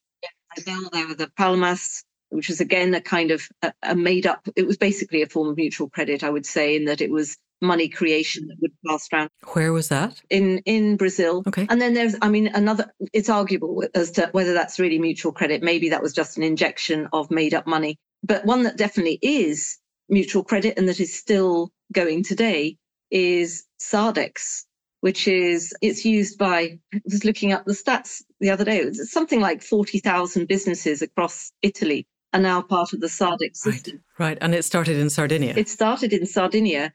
[0.65, 2.03] there were the Palmas
[2.33, 5.47] which was again a kind of a, a made up, it was basically a form
[5.47, 9.07] of mutual credit, I would say, in that it was money creation that would pass
[9.11, 9.29] around.
[9.53, 10.21] Where was that?
[10.29, 11.43] In in Brazil.
[11.47, 11.65] Okay.
[11.69, 12.91] And then there's, I mean, another.
[13.13, 15.63] It's arguable as to whether that's really mutual credit.
[15.63, 17.97] Maybe that was just an injection of made up money.
[18.21, 19.77] But one that definitely is
[20.09, 22.77] mutual credit and that is still going today
[23.09, 24.63] is Sardex,
[25.01, 26.79] which is it's used by.
[26.93, 28.79] I was looking up the stats the other day.
[28.79, 34.01] It's something like forty thousand businesses across Italy are now part of the Sardex system.
[34.17, 34.37] Right, right.
[34.41, 35.53] And it started in Sardinia.
[35.55, 36.91] It started in Sardinia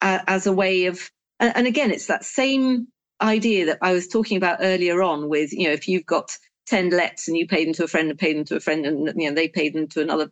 [0.00, 2.88] uh, as a way of, and, again, it's that same
[3.20, 6.36] idea that I was talking about earlier on with, you know, if you've got
[6.66, 8.86] 10 LETS and you pay them to a friend and pay them to a friend
[8.86, 10.30] and, you know, they pay them to another,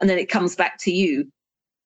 [0.00, 1.30] and then it comes back to you.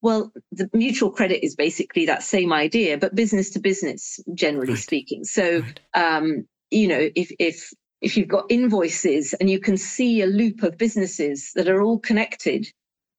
[0.03, 4.79] Well, the mutual credit is basically that same idea, but business to business, generally right.
[4.79, 5.24] speaking.
[5.24, 5.81] So, right.
[5.95, 7.72] um, you know, if if
[8.03, 11.99] if you've got invoices and you can see a loop of businesses that are all
[11.99, 12.66] connected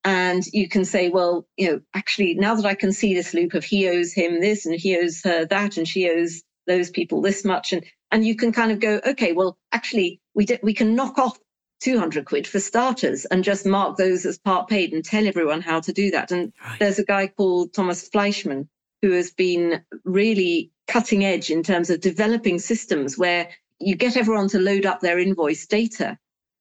[0.07, 3.53] and you can say well you know actually now that i can see this loop
[3.53, 7.21] of he owes him this and he owes her that and she owes those people
[7.21, 7.73] this much.
[7.73, 11.17] And and you can kind of go okay well actually we did, we can knock
[11.17, 11.39] off
[11.81, 15.79] 200 quid for starters and just mark those as part paid and tell everyone how
[15.79, 16.31] to do that.
[16.31, 16.79] And right.
[16.79, 18.69] there's a guy called thomas fleischmann
[19.01, 23.49] who has been really cutting edge in terms of developing systems where
[23.79, 26.17] you get everyone to load up their invoice data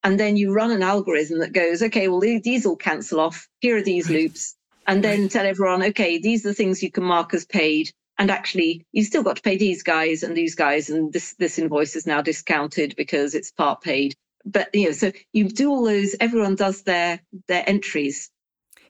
[0.07, 3.49] and then you run an algorithm that goes okay well these all cancel off.
[3.59, 4.55] Here are these loops.
[4.87, 5.31] And then right.
[5.31, 7.91] tell everyone okay these are the things you can mark as paid.
[8.17, 10.89] And actually you've still got to pay these guys and these guys.
[10.89, 14.15] And this this invoice is now discounted because it's part paid.
[14.45, 16.15] But you know so you do all those.
[16.21, 18.31] Everyone does their their entries.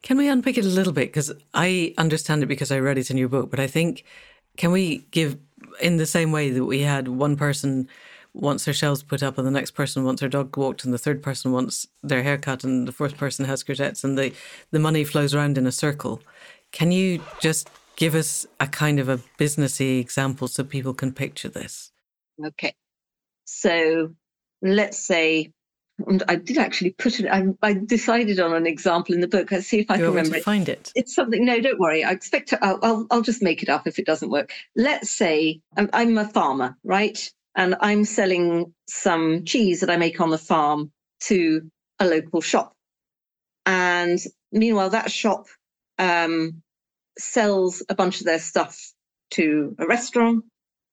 [0.03, 1.09] Can we unpick it a little bit?
[1.09, 3.51] Because i understand it because i read it in your book.
[3.51, 4.05] But i think
[4.59, 5.39] can we give
[5.81, 7.89] in the same way that we had one person
[8.37, 10.99] wants their shelves put up, and the next person wants their dog walked, and the
[10.99, 14.33] third person wants their haircut, and the fourth person has courgettes, and the,
[14.71, 16.21] the money flows around in a circle.
[16.71, 21.49] Can you just give us a kind of a businessy example so people can picture
[21.49, 21.93] this?
[22.45, 22.75] Okay.
[23.47, 24.15] So
[24.61, 25.53] let's say,
[26.07, 29.51] and I did actually put it, I, I decided on an example in the book.
[29.51, 30.93] Let's see if I can remember find it.
[30.95, 32.05] It's something, no, don't worry.
[32.05, 34.53] I expect to, I'll, I'll, I'll just make it up if it doesn't work.
[34.75, 37.19] Let's say I'm, I'm a farmer, right?
[37.57, 40.93] And I'm selling some cheese that I make on the farm
[41.23, 42.75] to a local shop.
[43.67, 44.19] And
[44.53, 45.47] meanwhile, that shop
[45.99, 46.63] um,
[47.19, 48.93] sells a bunch of their stuff
[49.33, 50.45] to a restaurant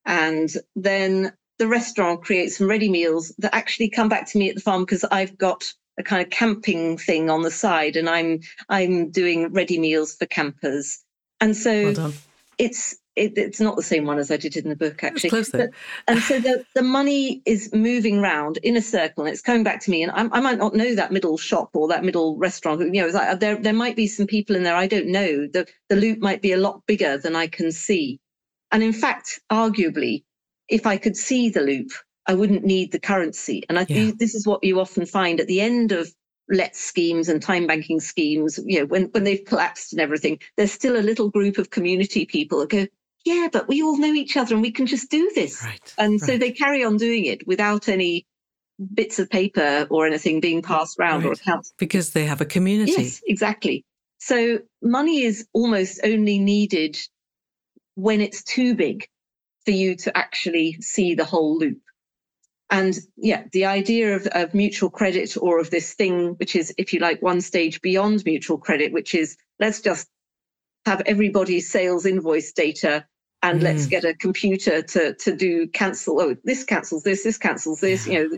[0.05, 4.55] And then the restaurant creates some ready meals that actually come back to me at
[4.55, 5.66] the farm because I've got
[5.99, 10.26] a kind of camping thing on the side and I'm I'm doing ready meals for
[10.26, 10.99] campers.
[11.41, 12.14] And so well
[12.57, 15.30] it's it, it's not the same one as I did in the book actually.
[15.30, 15.70] Close but,
[16.07, 19.82] and so the, the money is moving round in a circle and it's coming back
[19.82, 20.03] to me.
[20.03, 22.82] And I, I might not know that middle shop or that middle restaurant.
[22.82, 25.47] You know, like, uh, there there might be some people in there I don't know.
[25.47, 28.20] The the loop might be a lot bigger than I can see.
[28.72, 30.24] And in fact, arguably,
[30.68, 31.91] if I could see the loop,
[32.26, 33.64] I wouldn't need the currency.
[33.70, 33.95] And I yeah.
[33.95, 36.11] think this is what you often find at the end of
[36.49, 40.72] LETS schemes and time banking schemes, you know, when, when they've collapsed and everything, there's
[40.72, 42.88] still a little group of community people that go,
[43.26, 45.63] yeah, but we all know each other and we can just do this.
[45.63, 46.21] Right, and right.
[46.21, 48.26] so they carry on doing it without any
[48.93, 51.30] bits of paper or anything being passed around right.
[51.30, 51.74] or accounts.
[51.78, 52.91] Because they have a community.
[52.91, 53.86] Yes, exactly.
[54.19, 56.97] So money is almost only needed
[57.95, 59.07] when it's too big
[59.65, 61.80] for you to actually see the whole loop.
[62.69, 66.91] And yeah, the idea of, of mutual credit or of this thing, which is, if
[66.91, 70.07] you like, one stage beyond mutual credit, which is let's just
[70.86, 73.05] have everybody's sales invoice data
[73.44, 73.64] and mm.
[73.64, 78.08] let's get a computer to to do cancel oh this cancels this this cancels this
[78.08, 78.20] yeah.
[78.20, 78.38] you know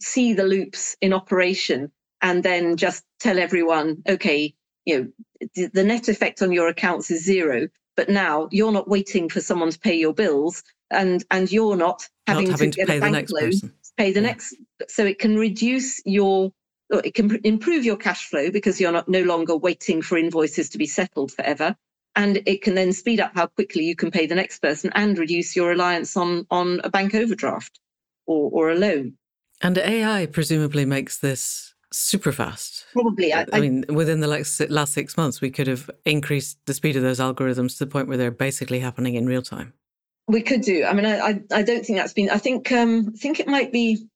[0.00, 1.90] see the loops in operation
[2.22, 4.54] and then just tell everyone okay
[4.86, 8.88] you know the, the net effect on your accounts is zero but now you're not
[8.88, 12.80] waiting for someone to pay your bills and and you're not having, not having to,
[12.80, 13.72] to pay the next loan, person.
[13.96, 14.26] pay the yeah.
[14.26, 14.56] next
[14.88, 16.52] so it can reduce your
[16.90, 20.78] it can improve your cash flow because you're not no longer waiting for invoices to
[20.78, 21.74] be settled forever
[22.16, 25.18] and it can then speed up how quickly you can pay the next person and
[25.18, 27.80] reduce your reliance on on a bank overdraft
[28.26, 29.14] or, or a loan
[29.60, 32.86] and ai presumably makes this super fast.
[32.92, 33.32] Probably.
[33.32, 36.96] I, I, mean, within the last, last six months, we could have increased the speed
[36.96, 39.72] of those algorithms to the point where they're basically happening in real time.
[40.26, 40.84] We could do.
[40.84, 42.30] I mean, I, I, don't think that's been.
[42.30, 44.06] I think um, I think it might be.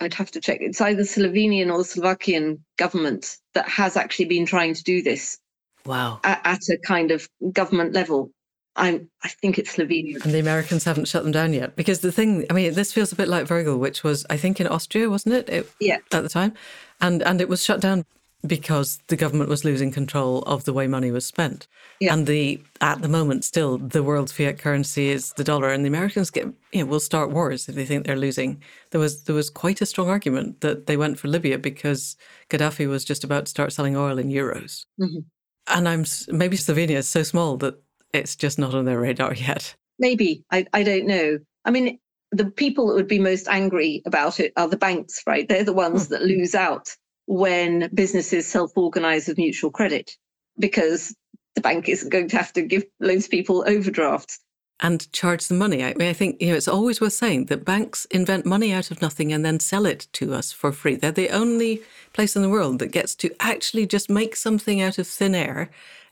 [0.00, 0.58] I'd have to check.
[0.60, 5.38] It's either Slovenian or Slovakian government that has actually been trying to do this.
[5.86, 6.20] Wow.
[6.24, 8.30] At, at a kind of government level.
[8.74, 10.24] I'm, I think it's Slovenia.
[10.24, 11.76] And the Americans haven't shut them down yet.
[11.76, 14.62] Because the thing, I mean, this feels a bit like Wörgl, which was, I think,
[14.62, 15.48] in Austria, wasn't it?
[15.50, 15.98] it yeah.
[16.10, 16.54] At the time
[17.02, 18.06] and and it was shut down
[18.44, 21.68] because the government was losing control of the way money was spent.
[22.00, 22.12] Yeah.
[22.12, 25.88] And the at the moment still the world's fiat currency is the dollar and the
[25.88, 28.62] Americans get you know will start wars if they think they're losing.
[28.90, 32.16] There was there was quite a strong argument that they went for Libya because
[32.48, 34.86] Gaddafi was just about to start selling oil in euros.
[35.00, 35.20] Mm-hmm.
[35.68, 37.80] And I'm maybe Slovenia is so small that
[38.12, 39.74] it's just not on their radar yet.
[39.98, 41.38] Maybe I I don't know.
[41.64, 41.98] I mean
[42.32, 45.46] the people that would be most angry about it are the banks, right?
[45.48, 46.14] They're the ones hmm.
[46.14, 46.88] that lose out
[47.26, 50.16] when businesses self organize with mutual credit
[50.58, 51.14] because
[51.54, 54.38] the bank isn't going to have to give loans of people overdrafts.
[54.80, 55.84] And charge the money.
[55.84, 58.90] I mean, I think you know it's always worth saying that banks invent money out
[58.90, 60.96] of nothing and then sell it to us for free.
[60.96, 64.98] They're the only place in the world that gets to actually just make something out
[64.98, 65.70] of thin air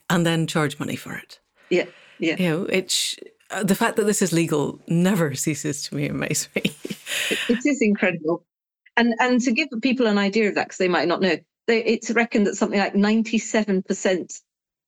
[0.09, 1.39] and then charge money for it.
[1.69, 1.85] Yeah,
[2.19, 2.35] yeah.
[2.37, 3.15] You know, it's
[3.49, 6.61] uh, the fact that this is legal never ceases to amaze me.
[7.49, 8.45] it is incredible.
[8.97, 11.37] And and to give people an idea of that, because they might not know,
[11.67, 14.41] they, it's reckoned that something like 97%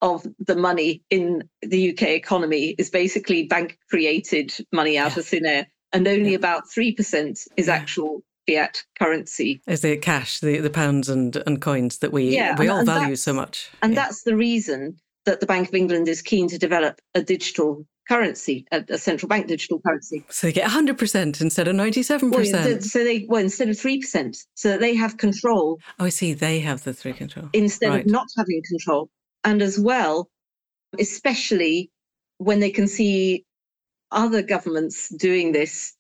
[0.04, 5.20] of the money in the UK economy is basically bank created money out yeah.
[5.20, 6.38] of thin air, and only yeah.
[6.38, 7.74] about 3% is yeah.
[7.74, 9.62] actual fiat currency.
[9.66, 12.80] Is the cash, the, the pounds and, and coins that we, yeah, we and, all
[12.80, 13.72] and value so much.
[13.82, 17.86] And that's the reason that the Bank of England is keen to develop a digital
[18.10, 20.26] currency, a, a, central bank digital currency.
[20.30, 22.30] So they get 100% instead of 97%.
[22.30, 25.80] Well, so they, well, instead of 3%, so that they have control.
[25.98, 26.34] Oh, I see.
[26.34, 27.48] They have the three control.
[27.54, 28.06] Instead right.
[28.06, 29.10] of not having control.
[29.44, 30.30] And as well,
[31.00, 31.92] especially
[32.38, 33.46] when they can see
[34.12, 35.96] other governments doing this,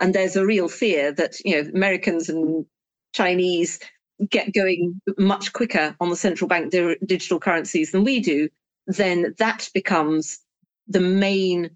[0.00, 2.64] and there's a real fear that, you know, Americans and
[3.14, 3.78] Chinese
[4.30, 8.48] get going much quicker on the central bank di- digital currencies than we do,
[8.86, 10.38] then that becomes
[10.88, 11.70] the main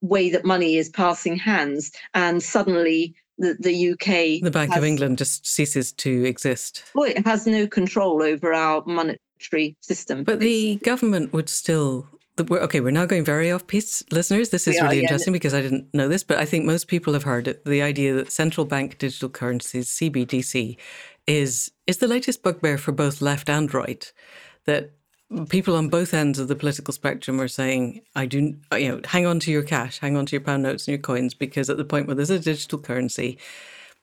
[0.00, 1.90] way that money is passing hands.
[2.14, 4.42] And suddenly the, the UK.
[4.42, 6.84] The Bank has, of England just ceases to exist.
[6.94, 8.84] Well, it has no control over our
[9.80, 10.24] system.
[10.24, 12.08] But the government would still.
[12.48, 14.48] We're, okay, we're now going very off piece, listeners.
[14.48, 17.24] This is really interesting because I didn't know this, but I think most people have
[17.24, 20.78] heard it, the idea that central bank digital currencies, CBDC,
[21.26, 24.10] is is the latest bugbear for both left and right.
[24.64, 24.92] That
[25.48, 29.26] people on both ends of the political spectrum are saying, I do, you know, hang
[29.26, 31.76] on to your cash, hang on to your pound notes and your coins, because at
[31.76, 33.38] the point where there's a digital currency,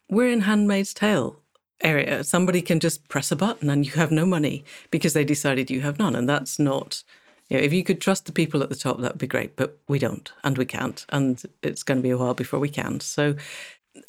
[0.10, 1.42] we're in handmaid's tale
[1.82, 2.24] area.
[2.24, 5.82] Somebody can just press a button and you have no money because they decided you
[5.82, 6.16] have none.
[6.16, 7.04] And that's not
[7.50, 9.56] You know, if you could trust the people at the top, that would be great,
[9.56, 12.70] but we don't, and we can't, and it's going to be a while before we
[12.70, 13.00] can.
[13.00, 13.36] So,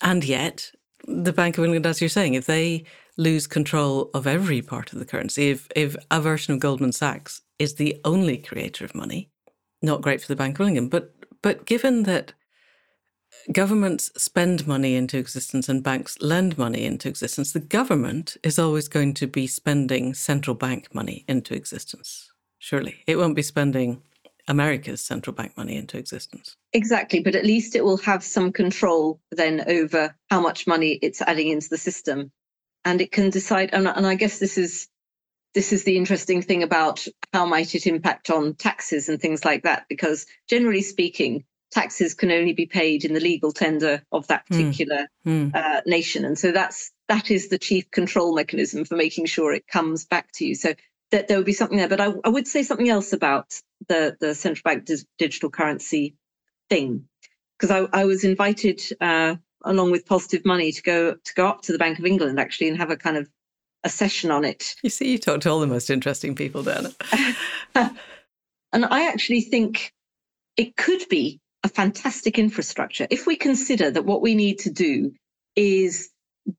[0.02, 0.72] and yet,
[1.06, 2.84] the Bank of England, as you're saying, if they
[3.16, 7.42] lose control of every part of the currency, if if a version of Goldman Sachs
[7.58, 9.30] is the only creator of money,
[9.82, 10.90] not great for the Bank of England.
[10.90, 12.32] But but given that
[13.52, 18.88] governments spend money into existence and banks lend money into existence, the government is always
[18.88, 22.32] going to be spending central bank money into existence.
[22.58, 22.96] Surely.
[23.06, 24.02] It won't be spending
[24.48, 26.56] America's central bank money into existence.
[26.72, 27.20] Exactly.
[27.20, 31.48] But at least it will have some control then over how much money it's adding
[31.48, 32.32] into the system.
[32.84, 34.88] And it can decide, and, and I guess this is
[35.54, 39.62] this is the interesting thing about how might it impact on taxes and things like
[39.62, 44.44] that because generally speaking taxes can only be paid in the legal tender of that
[44.48, 44.56] hmm.
[44.56, 45.54] particular mm.
[45.54, 49.66] Uh, nation and so that's that is the chief control mechanism for making sure it
[49.66, 50.74] comes back to you so
[51.10, 53.54] that there would be something there but I, I, would say something else about
[53.88, 56.16] the the central bank dis- digital currency
[56.70, 57.04] thing
[57.58, 61.62] because I, I, was invited uh, along with positive money to go to go up
[61.62, 63.28] to the bank of england actually and have a kind of
[63.84, 64.74] a session on it.
[64.82, 66.94] You see, you talk to all the most interesting people, Dan.
[67.74, 69.92] and I actually think
[70.56, 75.12] it could be a fantastic infrastructure if we consider that what we need to do
[75.54, 76.10] is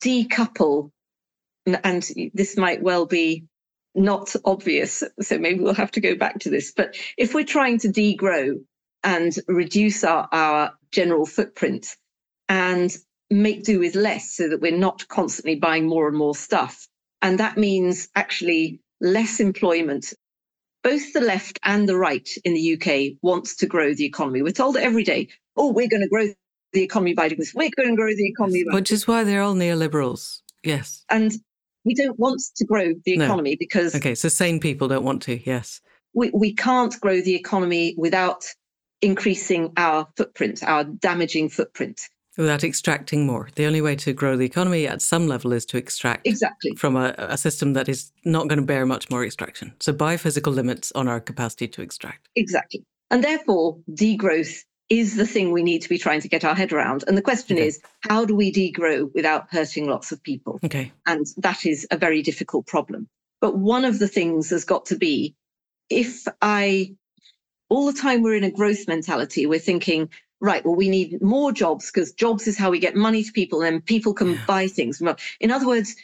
[0.01, 0.91] decouple,
[1.65, 3.45] and this might well be
[3.95, 6.73] not obvious, so maybe we'll have to go back to this.
[6.75, 8.63] But if we're trying to degrow
[9.03, 11.87] and reduce our, our general footprint
[12.47, 12.95] and
[13.29, 16.87] make do with less so that we're not constantly buying more and more stuff,
[17.21, 20.13] and that means actually less employment.
[20.89, 24.41] Both the left and the right in the UK wants to grow the economy.
[24.41, 26.25] We're told every day, oh, we're going to grow
[26.73, 27.53] the economy by doing this.
[27.53, 28.65] We're going to grow the economy.
[28.71, 30.39] Which is why they're all neoliberals.
[30.63, 31.05] Yes.
[31.11, 31.31] And
[31.85, 33.57] we don't want to grow the economy no.
[33.59, 33.93] because.
[33.93, 35.79] Okay, so sane people don't want to, yes.
[36.15, 38.45] We, we can't grow the economy without
[39.03, 42.01] increasing our footprint, our damaging footprint
[42.39, 43.49] without extracting more.
[43.55, 46.95] The only way to grow the economy at some level is to extract exactly from
[46.95, 49.73] a, a system that is not going to bear much more extraction.
[49.81, 52.29] So by physical limits on our capacity to extract.
[52.35, 52.83] Exactly.
[53.11, 56.71] And therefore, degrowth is the thing we need to be trying to get our head
[56.71, 57.03] around.
[57.07, 57.67] And the question okay.
[57.67, 60.59] is, how do we degrow without hurting lots of people?
[60.63, 60.91] Okay.
[61.05, 63.07] And that is a very difficult problem.
[63.41, 65.35] But one of the things has got to be
[65.89, 66.95] if I,
[67.69, 70.09] all the time we're in a growth mentality, we're thinking,
[70.41, 73.61] right, well, we need more jobs because jobs is how we get money to people
[73.61, 74.45] and people can yeah.
[74.47, 75.01] buy things.
[75.39, 75.95] In other words,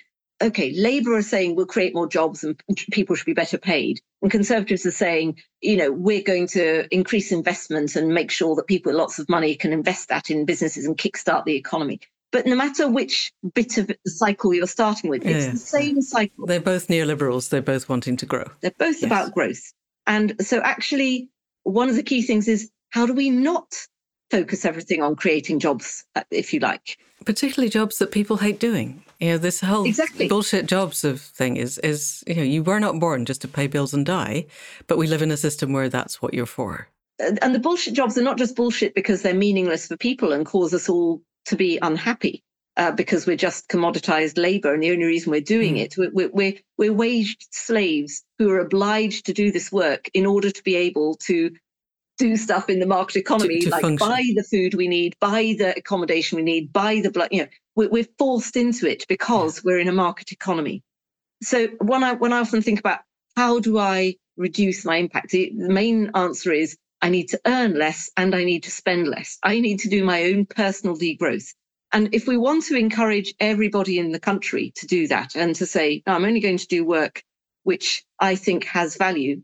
[0.42, 2.62] okay, Labour are saying we'll create more jobs and
[2.92, 4.02] people should be better paid.
[4.22, 8.68] And Conservatives are saying, you know, we're going to increase investment and make sure that
[8.68, 12.00] people with lots of money can invest that in businesses and kickstart the economy.
[12.32, 15.52] But no matter which bit of the cycle you're starting with, it's yeah.
[15.52, 16.46] the same cycle.
[16.48, 17.50] They're both neoliberals.
[17.50, 18.46] They're both wanting to grow.
[18.60, 19.04] They're both yes.
[19.04, 19.72] about growth.
[20.06, 21.30] And so, actually,
[21.64, 23.74] one of the key things is how do we not
[24.32, 26.98] focus everything on creating jobs, uh, if you like.
[27.26, 29.04] Particularly jobs that people hate doing.
[29.20, 30.28] You know, this whole exactly.
[30.28, 33.68] bullshit jobs of thing is is you know, you were not born just to pay
[33.68, 34.46] bills and die,
[34.88, 36.90] but we live in a system where that's what you're for.
[37.20, 40.74] And the bullshit jobs are not just bullshit because they're meaningless for people and cause
[40.74, 42.42] us all to be unhappy.
[42.78, 45.84] Uh, because we're just commoditized labor, and the only reason we're doing mm.
[45.86, 50.52] it, we're, we're, we're waged slaves who are obliged to do this work in order
[50.52, 51.52] to be able to
[52.18, 54.08] do stuff in the market economy, to, to like function.
[54.08, 57.30] buy the food we need, buy the accommodation we need, buy the blood.
[57.32, 59.62] You know, we're, we're forced into it because yeah.
[59.66, 60.84] we're in a market economy.
[61.44, 63.00] So when I when I often think about
[63.36, 68.10] how do I reduce my impact, the main answer is I need to earn less
[68.18, 69.38] and I need to spend less.
[69.44, 71.54] I need to do my own personal degrowth.
[71.92, 75.66] And if we want to encourage everybody in the country to do that and to
[75.66, 77.24] say, no, I'm only going to do work
[77.66, 79.42] which I think has value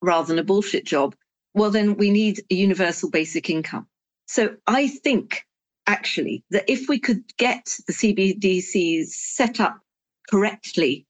[0.00, 1.14] rather than a bullshit job,
[1.54, 3.86] well, then we need a universal basic income.
[4.26, 5.44] So I think
[5.86, 9.78] actually that if we could get the CBDCs set up
[10.30, 11.06] correctly,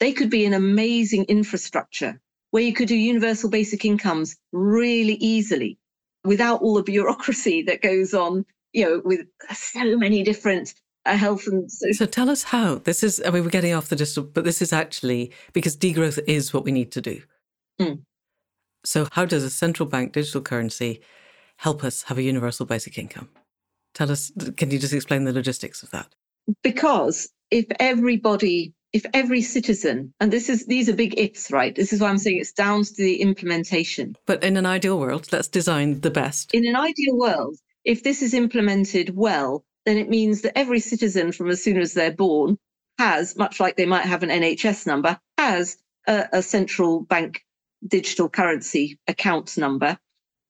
[0.00, 2.20] they could be an amazing infrastructure
[2.50, 5.78] where you could do universal basic incomes really easily
[6.24, 10.74] without all the bureaucracy that goes on, you know, with so many different
[11.06, 11.92] uh, health and so.
[11.92, 14.62] so tell us how this is i mean we're getting off the digital but this
[14.62, 17.20] is actually because degrowth is what we need to do
[17.78, 18.00] mm.
[18.84, 21.00] So, how does a central bank digital currency
[21.56, 23.30] help us have a universal basic income?
[23.94, 26.14] Tell us, can you just explain the logistics of that?
[26.62, 31.74] Because if everybody, if every citizen, and this is these are big ifs, right?
[31.74, 34.16] This is why I'm saying it's down to the implementation.
[34.26, 36.52] But in an ideal world, let's design the best.
[36.54, 41.32] In an ideal world, if this is implemented well, then it means that every citizen
[41.32, 42.58] from as soon as they're born
[42.98, 45.76] has, much like they might have an NHS number, has
[46.06, 47.44] a, a central bank
[47.86, 49.98] digital currency account number.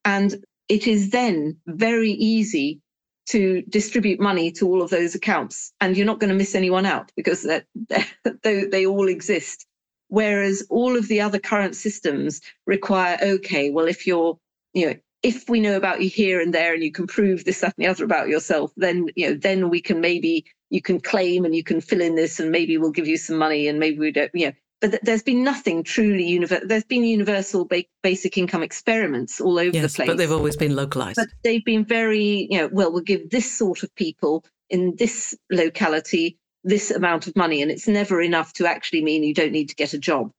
[0.04, 2.80] And it is then very easy
[3.26, 5.72] to distribute money to all of those accounts.
[5.80, 7.42] And you're not going to miss anyone out because
[8.42, 9.66] they, they all exist.
[10.08, 14.38] Whereas all of the other current systems require, okay, well, if you're,
[14.74, 17.60] you know, if we know about you here and there and you can prove this,
[17.60, 21.00] that, and the other about yourself, then, you know, then we can maybe, you can
[21.00, 23.78] claim and you can fill in this and maybe we'll give you some money and
[23.78, 26.66] maybe we don't, you know, but there's been nothing truly universal.
[26.66, 30.56] There's been universal ba- basic income experiments all over yes, the place, but they've always
[30.56, 31.16] been localized.
[31.16, 35.34] But they've been very, you know, well, we'll give this sort of people in this
[35.50, 39.68] locality this amount of money, and it's never enough to actually mean you don't need
[39.68, 40.30] to get a job,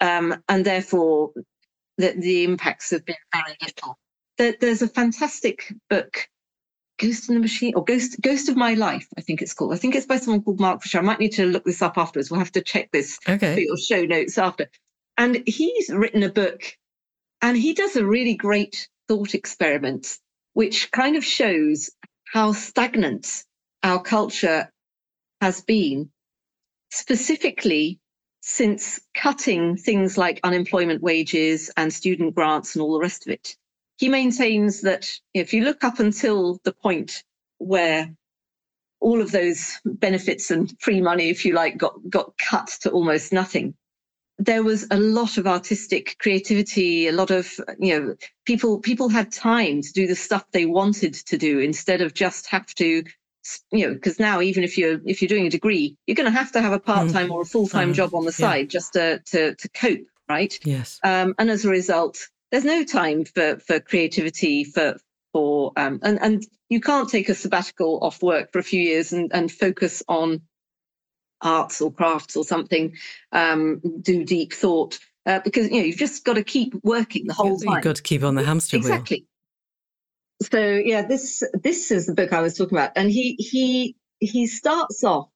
[0.00, 1.32] um, and therefore
[1.98, 3.98] the, the impacts have been very little.
[4.38, 6.28] There, there's a fantastic book
[6.98, 9.74] Ghost in the Machine or Ghost Ghost of My Life, I think it's called.
[9.74, 10.98] I think it's by someone called Mark Fisher.
[10.98, 12.30] I might need to look this up afterwards.
[12.30, 13.54] We'll have to check this okay.
[13.54, 14.68] for your show notes after.
[15.18, 16.62] And he's written a book
[17.42, 20.18] and he does a really great thought experiment,
[20.54, 21.90] which kind of shows
[22.24, 23.44] how stagnant
[23.82, 24.70] our culture
[25.40, 26.10] has been,
[26.90, 28.00] specifically
[28.40, 33.56] since cutting things like unemployment wages and student grants and all the rest of it
[33.96, 37.24] he maintains that if you look up until the point
[37.58, 38.10] where
[39.00, 43.32] all of those benefits and free money, if you like, got, got cut to almost
[43.32, 43.74] nothing,
[44.38, 49.32] there was a lot of artistic creativity, a lot of, you know, people people had
[49.32, 53.02] time to do the stuff they wanted to do instead of just have to
[53.70, 56.36] you know because now even if you're if you're doing a degree you're going to
[56.36, 57.32] have to have a part-time mm.
[57.32, 58.78] or a full-time um, job on the side yeah.
[58.78, 63.24] just to, to to cope right yes um, and as a result there's no time
[63.24, 64.96] for for creativity for
[65.32, 69.12] for um, and and you can't take a sabbatical off work for a few years
[69.12, 70.42] and and focus on
[71.42, 72.94] arts or crafts or something
[73.32, 77.34] um, do deep thought uh, because you know you've just got to keep working the
[77.34, 78.86] whole time you've got to keep on the hamster wheel.
[78.86, 79.26] Exactly.
[80.42, 84.46] So yeah this this is the book i was talking about and he he he
[84.46, 85.28] starts off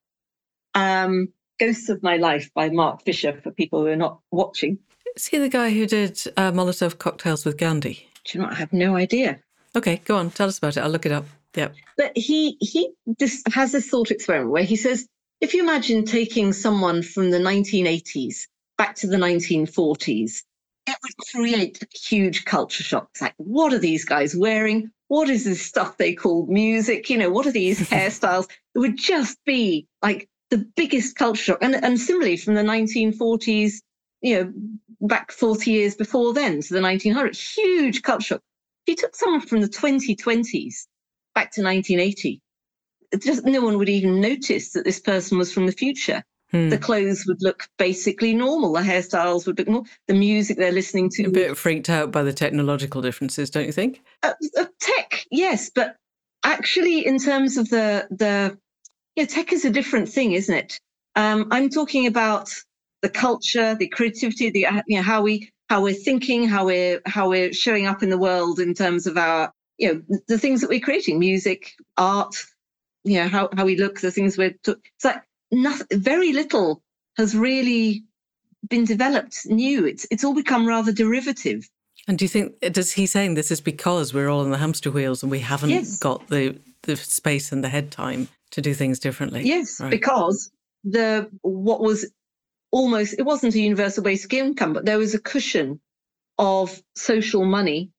[0.74, 4.78] um ghosts of my life by mark fisher for people who are not watching
[5.16, 8.08] is he the guy who did uh, Molotov cocktails with Gandhi?
[8.24, 8.50] Do you know?
[8.50, 9.40] I have no idea.
[9.76, 10.30] Okay, go on.
[10.30, 10.80] Tell us about it.
[10.80, 11.26] I'll look it up.
[11.54, 11.74] Yep.
[11.96, 15.06] But he he just has this thought experiment where he says,
[15.40, 18.46] if you imagine taking someone from the 1980s
[18.78, 20.42] back to the 1940s,
[20.86, 23.20] it would create huge culture shocks.
[23.20, 24.90] Like, what are these guys wearing?
[25.08, 27.10] What is this stuff they call music?
[27.10, 28.48] You know, what are these hairstyles?
[28.74, 31.58] It would just be like the biggest culture shock.
[31.62, 33.80] And, and similarly, from the 1940s,
[34.22, 34.52] you know,
[35.00, 38.42] back 40 years before then to the 1900s, huge culture shock.
[38.86, 40.86] If you took someone from the 2020s
[41.34, 42.40] back to 1980,
[43.18, 46.22] just no one would even notice that this person was from the future.
[46.50, 46.68] Hmm.
[46.68, 48.72] The clothes would look basically normal.
[48.72, 49.86] The hairstyles would look normal.
[50.08, 51.26] The music they're listening to.
[51.26, 54.02] A bit freaked out by the technological differences, don't you think?
[54.22, 55.96] Uh, uh, tech, yes, but
[56.44, 58.58] actually, in terms of the the,
[59.14, 60.80] yeah, tech is a different thing, isn't it?
[61.14, 62.50] Um, I'm talking about
[63.02, 67.00] the culture, the creativity, the uh, you know how we how we're thinking, how we're
[67.06, 70.60] how we're showing up in the world in terms of our you know the things
[70.60, 72.34] that we're creating, music, art,
[73.04, 74.54] you know how how we look, the things we're.
[74.64, 76.82] T- it's like nothing, very little
[77.16, 78.04] has really
[78.68, 79.86] been developed new.
[79.86, 81.68] It's it's all become rather derivative.
[82.08, 84.90] And do you think does he saying this is because we're all in the hamster
[84.90, 85.98] wheels and we haven't yes.
[85.98, 89.42] got the the space and the head time to do things differently?
[89.44, 89.90] Yes, right.
[89.90, 90.50] because
[90.84, 92.10] the what was
[92.70, 95.80] almost, it wasn't a universal basic income, but there was a cushion
[96.38, 97.90] of social money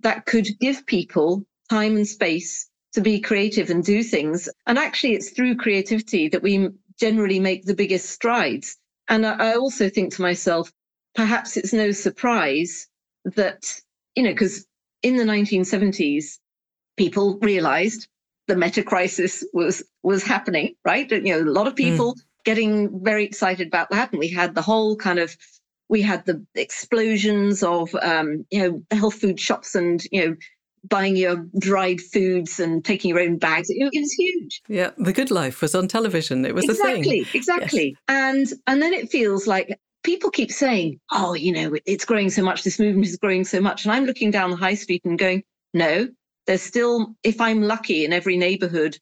[0.00, 4.48] that could give people time and space to be creative and do things.
[4.66, 8.76] And actually, it's through creativity that we generally make the biggest strides.
[9.08, 10.72] And I also think to myself,
[11.14, 12.88] perhaps it's no surprise
[13.24, 13.80] that,
[14.16, 14.66] you know, because
[15.02, 16.38] in the 1970s,
[16.96, 18.08] people realized
[18.46, 21.10] the meta crisis was was happening, right?
[21.10, 21.84] You know, a lot of hmm.
[21.84, 24.12] people mm getting very excited about that.
[24.12, 25.36] And we had the whole kind of
[25.88, 30.36] we had the explosions of um, you know health food shops and you know
[30.88, 33.68] buying your dried foods and taking your own bags.
[33.68, 34.62] It, it was huge.
[34.68, 36.44] Yeah, the good life was on television.
[36.44, 37.88] It was exactly, exactly.
[37.88, 37.98] Yes.
[38.08, 42.42] And and then it feels like people keep saying, "Oh, you know, it's growing so
[42.42, 42.62] much.
[42.62, 45.42] This movement is growing so much." And I'm looking down the high street and going,
[45.74, 46.08] "No,
[46.46, 48.96] there's still, if I'm lucky, in every neighborhood,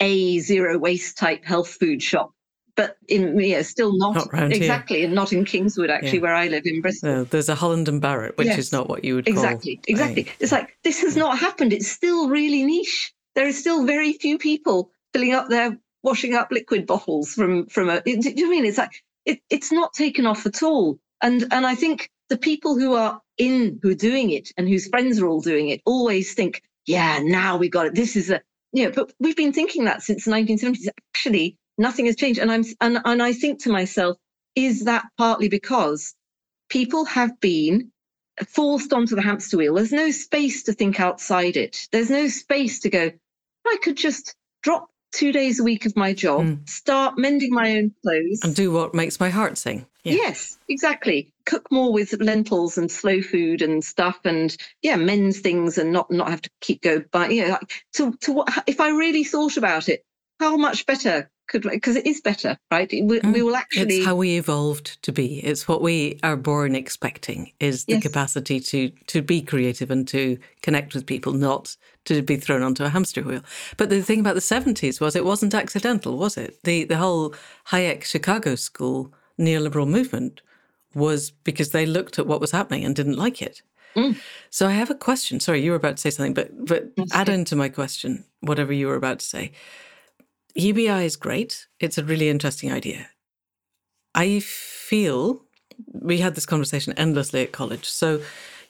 [0.00, 2.32] a zero waste type health food shop
[2.76, 5.06] but in yeah, still not, not exactly, here.
[5.06, 6.22] and not in Kingswood actually, yeah.
[6.22, 7.10] where I live in Bristol.
[7.10, 8.58] No, there's a Holland and Barrett, which yes.
[8.58, 10.22] is not what you would exactly, call exactly.
[10.24, 10.42] A...
[10.42, 11.72] It's like this has not happened.
[11.72, 13.12] It's still really niche.
[13.34, 17.90] There are still very few people filling up their washing up liquid bottles from from
[17.90, 18.00] a.
[18.02, 20.98] Do you mean it's like it, it's not taken off at all?
[21.20, 24.88] And and I think the people who are in, who are doing it and whose
[24.88, 27.94] friends are all doing it always think, yeah, now we got it.
[27.94, 28.40] This is a,
[28.72, 30.88] you know, but we've been thinking that since the 1970s.
[31.14, 32.40] Actually, nothing has changed.
[32.40, 34.16] And I'm, and, and I think to myself,
[34.54, 36.14] is that partly because
[36.68, 37.90] people have been
[38.48, 39.74] forced onto the hamster wheel?
[39.74, 41.86] There's no space to think outside it.
[41.92, 43.10] There's no space to go,
[43.66, 46.68] I could just drop two days a week of my job, mm.
[46.68, 48.40] start mending my own clothes.
[48.42, 49.86] And do what makes my heart sing.
[50.04, 50.14] Yeah.
[50.14, 51.32] Yes, exactly.
[51.46, 56.10] Cook more with lentils and slow food and stuff, and yeah, mend things and not
[56.10, 57.28] not have to keep go by.
[57.28, 60.04] You know, like, to to what if I really thought about it,
[60.40, 62.90] how much better could because it is better, right?
[62.90, 63.32] We, mm.
[63.32, 63.98] we, will actually.
[63.98, 65.38] It's how we evolved to be.
[65.44, 68.02] It's what we are born expecting is the yes.
[68.02, 71.76] capacity to to be creative and to connect with people, not
[72.06, 73.42] to be thrown onto a hamster wheel.
[73.76, 76.58] But the thing about the seventies was it wasn't accidental, was it?
[76.64, 77.34] The the whole
[77.68, 80.40] Hayek Chicago School neoliberal movement
[80.94, 83.62] was because they looked at what was happening and didn't like it.
[83.94, 84.16] Mm.
[84.50, 85.38] So I have a question.
[85.40, 88.86] Sorry, you were about to say something, but but add into my question whatever you
[88.86, 89.52] were about to say.
[90.54, 91.66] UBI is great.
[91.80, 93.08] It's a really interesting idea.
[94.14, 95.44] I feel
[95.86, 97.88] we had this conversation endlessly at college.
[97.88, 98.22] So,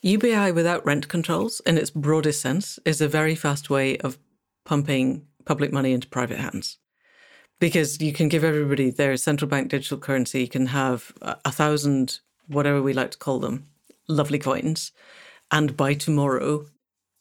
[0.03, 4.19] UBI without rent controls, in its broadest sense, is a very fast way of
[4.65, 6.79] pumping public money into private hands.
[7.61, 12.19] Because you can give everybody their central bank digital currency, you can have a thousand,
[12.49, 13.69] whatever we like to call them,
[14.09, 14.91] lovely coins.
[15.53, 16.67] And by tomorrow,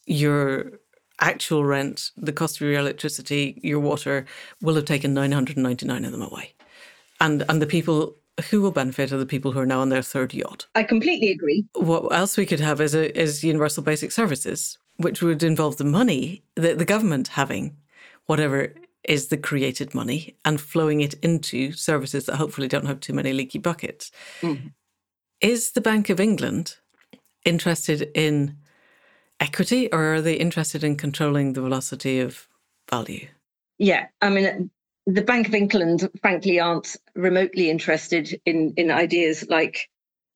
[0.06, 0.80] your
[1.20, 4.26] actual rent, the cost of your electricity, your water,
[4.60, 6.54] will have taken 999 of them away.
[7.20, 8.16] And, and the people
[8.50, 10.66] who will benefit are the people who are now on their third yacht.
[10.74, 11.66] I completely agree.
[11.74, 15.84] What else we could have is, a, is universal basic services, which would involve the
[15.84, 17.76] money, that the government having
[18.26, 18.72] whatever
[19.04, 23.32] is the created money and flowing it into services that hopefully don't have too many
[23.32, 24.10] leaky buckets.
[24.40, 24.68] Mm-hmm.
[25.40, 26.76] Is the Bank of England
[27.44, 28.56] interested in
[29.42, 32.48] equity or are they interested in controlling the velocity of
[32.88, 33.26] value?
[33.78, 34.70] Yeah, I mean,
[35.06, 39.88] the Bank of England, frankly, aren't remotely interested in, in ideas like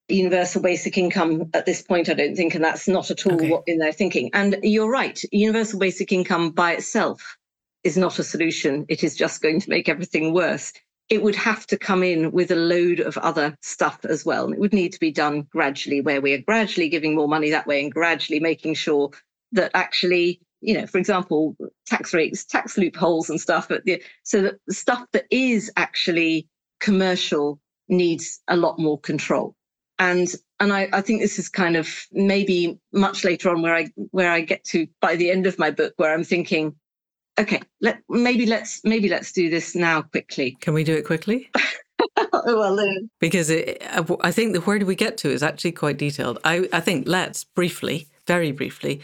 [0.09, 3.51] universal basic income at this point, I don't think, and that's not at all okay.
[3.51, 4.31] what in their thinking.
[4.35, 7.37] And you're right, universal basic income by itself
[7.85, 8.87] is not a solution.
[8.89, 10.73] It is just going to make everything worse
[11.09, 14.45] it would have to come in with a load of other stuff as well.
[14.45, 17.51] And it would need to be done gradually, where we are gradually giving more money
[17.51, 19.11] that way and gradually making sure
[19.53, 24.43] that actually, you know, for example, tax rates, tax loopholes and stuff, but the, so
[24.43, 26.49] that the stuff that is actually
[26.81, 29.55] commercial needs a lot more control.
[29.99, 30.29] And
[30.59, 34.31] and I, I think this is kind of maybe much later on where I where
[34.31, 36.75] I get to by the end of my book where I'm thinking,
[37.39, 40.57] okay let maybe let's maybe let's do this now quickly.
[40.61, 41.51] Can we do it quickly?
[42.45, 42.79] Well
[43.21, 43.83] because it,
[44.21, 46.39] i think the where do we get to is actually quite detailed.
[46.45, 49.01] I i think let's briefly very briefly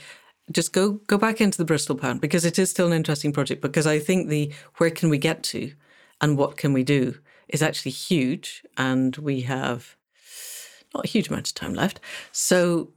[0.51, 3.63] just go go back into the bristol pound because it is still an interesting project
[3.63, 5.73] because i think the where can we get to
[6.21, 7.15] and what can we do
[7.49, 9.97] is actually huge and we have
[10.95, 12.01] not a huge amount of time left.
[12.33, 12.91] So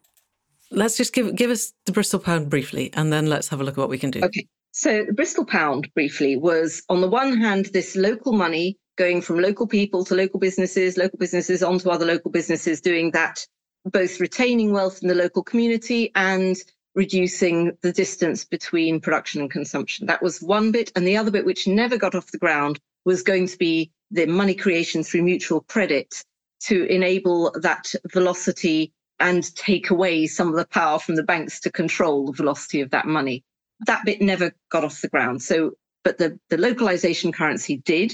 [0.72, 3.76] let's just give give us the bristol pound briefly and then let's have a look
[3.76, 4.22] at what we can do.
[4.24, 4.48] Okay
[4.78, 9.40] so the Bristol pound briefly was on the one hand, this local money going from
[9.40, 13.48] local people to local businesses, local businesses onto other local businesses, doing that,
[13.86, 16.58] both retaining wealth in the local community and
[16.94, 20.08] reducing the distance between production and consumption.
[20.08, 20.92] That was one bit.
[20.98, 24.26] And the other bit, which never got off the ground, was going to be the
[24.26, 26.22] money creation through mutual credit
[26.64, 31.72] to enable that velocity and take away some of the power from the banks to
[31.72, 33.42] control the velocity of that money
[33.86, 35.42] that bit never got off the ground.
[35.42, 35.72] So,
[36.04, 38.14] but the, the localization currency did.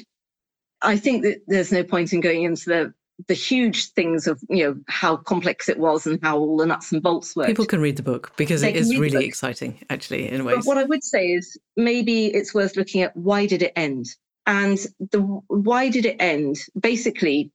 [0.81, 2.93] I think that there's no point in going into the
[3.27, 6.91] the huge things of you know how complex it was and how all the nuts
[6.91, 7.45] and bolts were.
[7.45, 10.57] People can read the book because they it is really exciting, actually, in ways.
[10.57, 14.07] But what I would say is maybe it's worth looking at why did it end,
[14.45, 14.77] and
[15.11, 16.57] the why did it end?
[16.79, 17.51] Basically,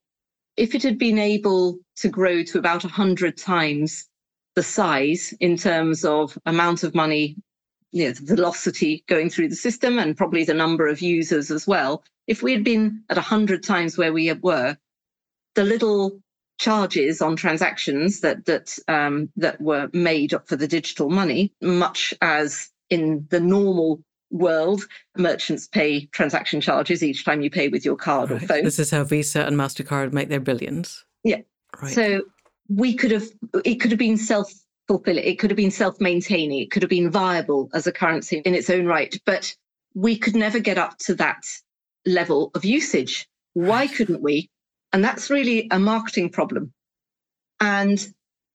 [0.57, 4.09] if it had been able to grow to about hundred times
[4.55, 7.37] the size in terms of amount of money
[7.93, 11.67] you know, the velocity going through the system and probably the number of users as
[11.67, 12.05] well.
[12.27, 14.77] If we had been at 100 times where we were,
[15.55, 16.21] the little
[16.59, 22.15] charges on transactions that that um, that were made up for the digital money, much
[22.21, 24.85] as in the normal world,
[25.17, 28.43] merchants pay transaction charges each time you pay with your card right.
[28.43, 28.65] or phone.
[28.65, 31.05] This is how Visa and Mastercard make their billions.
[31.25, 31.43] Yeah.
[31.81, 31.93] Right.
[31.93, 32.23] So
[32.69, 33.29] we could have
[33.65, 34.53] it could have been self
[34.89, 35.25] fulfill it.
[35.25, 38.55] It could have been self maintaining, it could have been viable as a currency in
[38.55, 39.55] its own right, but
[39.95, 41.43] we could never get up to that
[42.05, 43.27] level of usage.
[43.55, 44.51] Why couldn't we?
[44.93, 46.73] And that's really a marketing problem.
[47.61, 48.07] And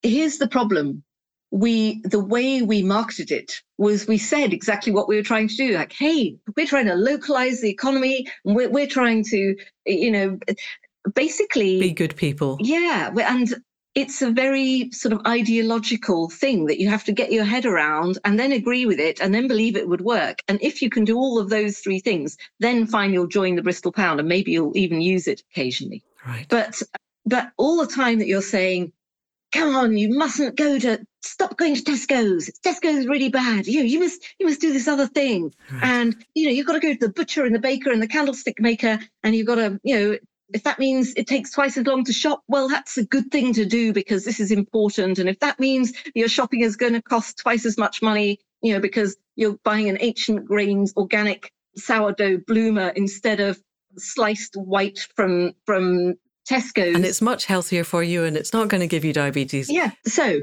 [0.03, 1.03] here's the problem.
[1.49, 5.55] We, the way we marketed it was we said exactly what we were trying to
[5.55, 5.73] do.
[5.73, 8.27] Like, hey, we're trying to localize the economy.
[8.45, 9.55] We're, we're trying to,
[9.85, 10.39] you know,
[11.13, 12.57] basically be good people.
[12.61, 13.11] Yeah.
[13.17, 13.53] And
[13.93, 18.17] it's a very sort of ideological thing that you have to get your head around
[18.23, 20.41] and then agree with it and then believe it would work.
[20.47, 23.63] And if you can do all of those three things, then fine, you'll join the
[23.63, 26.03] Bristol Pound and maybe you'll even use it occasionally.
[26.25, 26.45] Right.
[26.49, 26.81] But
[27.25, 28.93] but all the time that you're saying,
[29.51, 32.49] come on, you mustn't go to stop going to Tesco's.
[32.65, 33.67] Tesco's really bad.
[33.67, 35.53] You you must you must do this other thing.
[35.71, 35.83] Right.
[35.83, 38.07] And you know, you've got to go to the butcher and the baker and the
[38.07, 40.17] candlestick maker, and you've got to, you know,
[40.53, 43.53] if that means it takes twice as long to shop, well, that's a good thing
[43.53, 45.19] to do because this is important.
[45.19, 48.73] And if that means your shopping is going to cost twice as much money, you
[48.73, 53.61] know, because you're buying an ancient grains organic sourdough bloomer instead of
[53.97, 56.15] sliced white from from
[56.49, 56.95] Tesco.
[56.95, 59.69] And it's much healthier for you and it's not going to give you diabetes.
[59.69, 59.91] Yeah.
[60.05, 60.41] So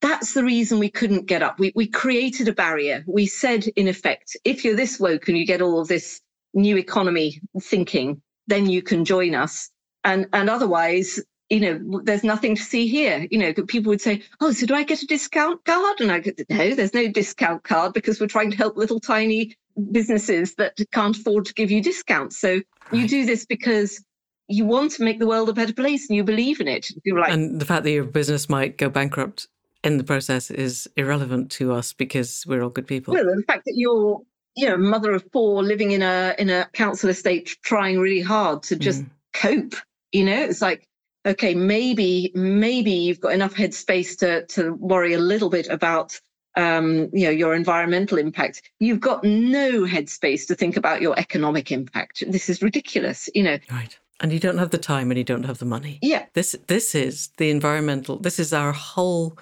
[0.00, 1.58] that's the reason we couldn't get up.
[1.58, 3.04] We we created a barrier.
[3.06, 6.20] We said in effect, if you're this woke and you get all of this
[6.54, 9.70] new economy thinking, then you can join us.
[10.04, 13.26] And and otherwise, you know, there's nothing to see here.
[13.30, 16.20] You know, people would say, "Oh, so do I get a discount card?" And I
[16.20, 19.56] go, "No, there's no discount card because we're trying to help little tiny
[19.92, 22.38] businesses that can't afford to give you discounts.
[22.38, 22.64] So right.
[22.92, 24.04] you do this because
[24.48, 26.88] you want to make the world a better place and you believe in it.
[27.06, 29.46] Like, and the fact that your business might go bankrupt
[29.84, 33.14] in the process is irrelevant to us because we're all good people.
[33.14, 34.20] Well, the fact that you're
[34.58, 38.64] you know, mother of four living in a in a council estate trying really hard
[38.64, 39.10] to just mm.
[39.32, 39.76] cope.
[40.10, 40.88] You know, it's like,
[41.24, 46.20] okay, maybe, maybe you've got enough headspace to to worry a little bit about
[46.56, 48.68] um, you know, your environmental impact.
[48.80, 52.24] You've got no headspace to think about your economic impact.
[52.26, 53.58] This is ridiculous, you know.
[53.70, 53.96] Right.
[54.18, 56.00] And you don't have the time and you don't have the money.
[56.02, 56.26] Yeah.
[56.34, 59.38] This this is the environmental this is our whole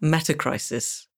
[0.00, 1.08] meta crisis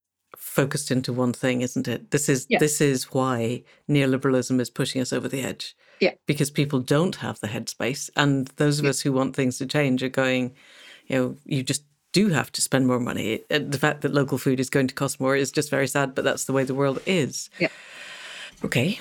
[0.55, 2.12] focused into one thing, isn't it?
[2.12, 2.61] This is yeah.
[2.61, 5.76] this is why neoliberalism is pushing us over the edge.
[6.00, 6.12] Yeah.
[6.26, 8.09] Because people don't have the headspace.
[8.16, 8.90] And those of yeah.
[8.90, 10.55] us who want things to change are going,
[11.09, 11.82] you know, you just
[12.12, 13.40] do have to spend more money.
[13.50, 16.14] Uh, the fact that local food is going to cost more is just very sad,
[16.14, 17.50] but that's the way the world is.
[17.59, 17.68] Yeah.
[18.64, 19.00] Okay.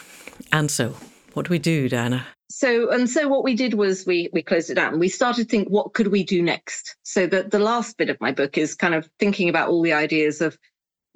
[0.51, 0.95] And so,
[1.34, 2.26] what do we do, Diana?
[2.49, 4.99] So and so what we did was we we closed it down.
[4.99, 6.95] We started to think what could we do next.
[7.04, 9.93] So that the last bit of my book is kind of thinking about all the
[9.93, 10.58] ideas of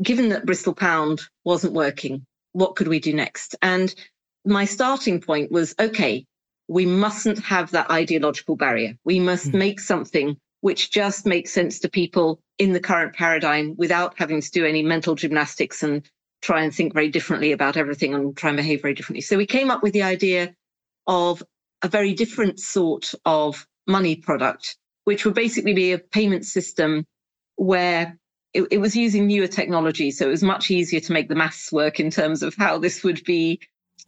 [0.01, 3.55] given that Bristol Pound wasn't working, what could we do next?
[3.61, 3.93] And
[4.45, 6.25] my starting point was okay,
[6.67, 8.95] we mustn't have that ideological barrier.
[9.03, 9.59] We must mm.
[9.59, 14.51] make something which just makes sense to people in the current paradigm without having to
[14.51, 16.09] do any mental gymnastics and
[16.41, 19.21] try and think very differently about everything and try and behave very differently.
[19.21, 20.53] So we came up with the idea
[21.05, 21.43] of
[21.83, 24.75] a very different sort of money product,
[25.05, 27.05] which would basically be a payment system
[27.55, 28.17] where
[28.53, 31.71] it, it, was using newer technology, so it was much easier to make the maths
[31.71, 33.59] work in terms of how this would be.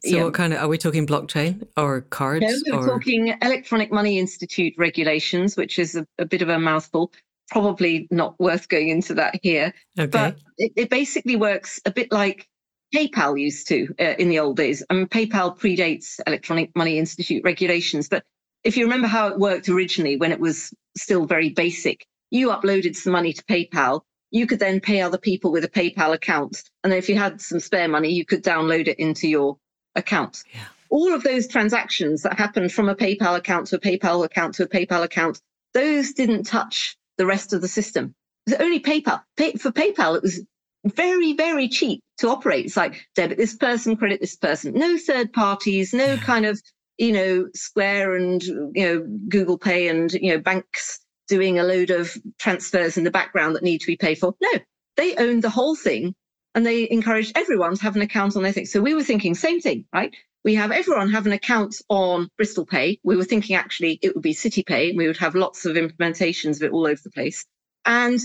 [0.06, 2.46] So, what kind of are we talking blockchain or cards?
[2.66, 2.88] No, we're or?
[2.88, 7.12] talking Electronic Money Institute regulations, which is a, a, bit of a mouthful.
[7.50, 9.74] Probably not worth going into that here.
[10.00, 10.08] Okay.
[10.08, 12.48] But it, it basically works a bit like
[12.96, 14.84] PayPal used to uh, in the old days.
[14.90, 18.24] I mean, PayPal predates Electronic Money Institute regulations, but
[18.64, 22.96] if you remember how it worked originally when it was still very basic, you uploaded
[22.96, 24.02] some money to PayPal
[24.32, 26.64] you could then pay other people with a PayPal account.
[26.84, 29.58] And then if you had some spare money, you could download it into your
[29.96, 30.44] account.
[30.54, 30.62] Yeah.
[30.90, 34.64] All of those transactions that happened from a PayPal account to a PayPal account to
[34.64, 35.40] a PayPal account,
[35.74, 38.16] those didn't touch the rest of the system.
[38.48, 39.22] It was only PayPal.
[39.38, 40.42] Pay, for PayPal, it was
[40.86, 42.66] very, very cheap to operate.
[42.66, 44.74] It's like debit this person, credit this person.
[44.74, 46.18] No third parties, no yeah.
[46.18, 46.60] kind of,
[46.98, 51.00] you know, Square and, you know, Google Pay and, you know, banks
[51.30, 54.36] doing a load of transfers in the background that need to be paid for.
[54.42, 54.60] No,
[54.98, 56.16] they owned the whole thing
[56.56, 58.66] and they encouraged everyone to have an account on their thing.
[58.66, 60.14] So we were thinking same thing, right?
[60.44, 63.00] We have everyone have an account on Bristol Pay.
[63.04, 64.94] We were thinking actually it would be City Pay.
[64.94, 67.46] We would have lots of implementations of it all over the place.
[67.86, 68.20] And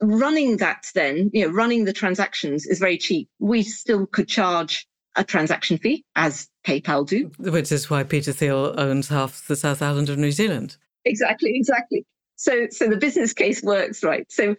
[0.00, 3.28] running that then, you know, running the transactions is very cheap.
[3.38, 7.30] We still could charge a transaction fee as PayPal do.
[7.38, 10.76] Which is why Peter Thiel owns half the South Island of New Zealand.
[11.04, 12.04] Exactly, exactly.
[12.42, 14.26] So, so the business case works, right?
[14.28, 14.56] So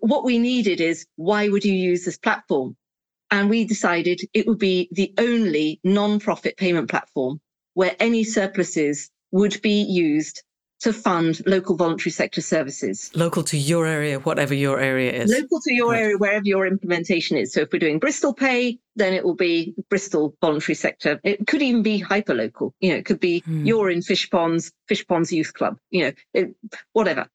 [0.00, 2.76] what we needed is why would you use this platform?
[3.30, 7.40] And we decided it would be the only non-profit payment platform
[7.72, 10.42] where any surpluses would be used
[10.82, 13.10] to fund local voluntary sector services.
[13.14, 15.30] Local to your area, whatever your area is.
[15.30, 16.02] Local to your right.
[16.02, 17.52] area, wherever your implementation is.
[17.52, 21.20] So if we're doing Bristol Pay, then it will be Bristol voluntary sector.
[21.22, 22.72] It could even be hyperlocal.
[22.80, 23.64] You know, it could be hmm.
[23.64, 26.56] you're in Fishponds, Fish Ponds Youth Club, you know, it,
[26.92, 27.28] whatever.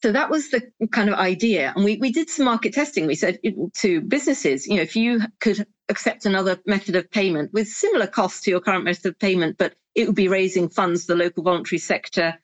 [0.00, 0.62] So that was the
[0.92, 1.72] kind of idea.
[1.74, 3.06] And we, we did some market testing.
[3.06, 3.38] We said
[3.78, 8.42] to businesses, you know, if you could accept another method of payment with similar costs
[8.42, 11.42] to your current method of payment, but it would be raising funds for the local
[11.42, 12.38] voluntary sector,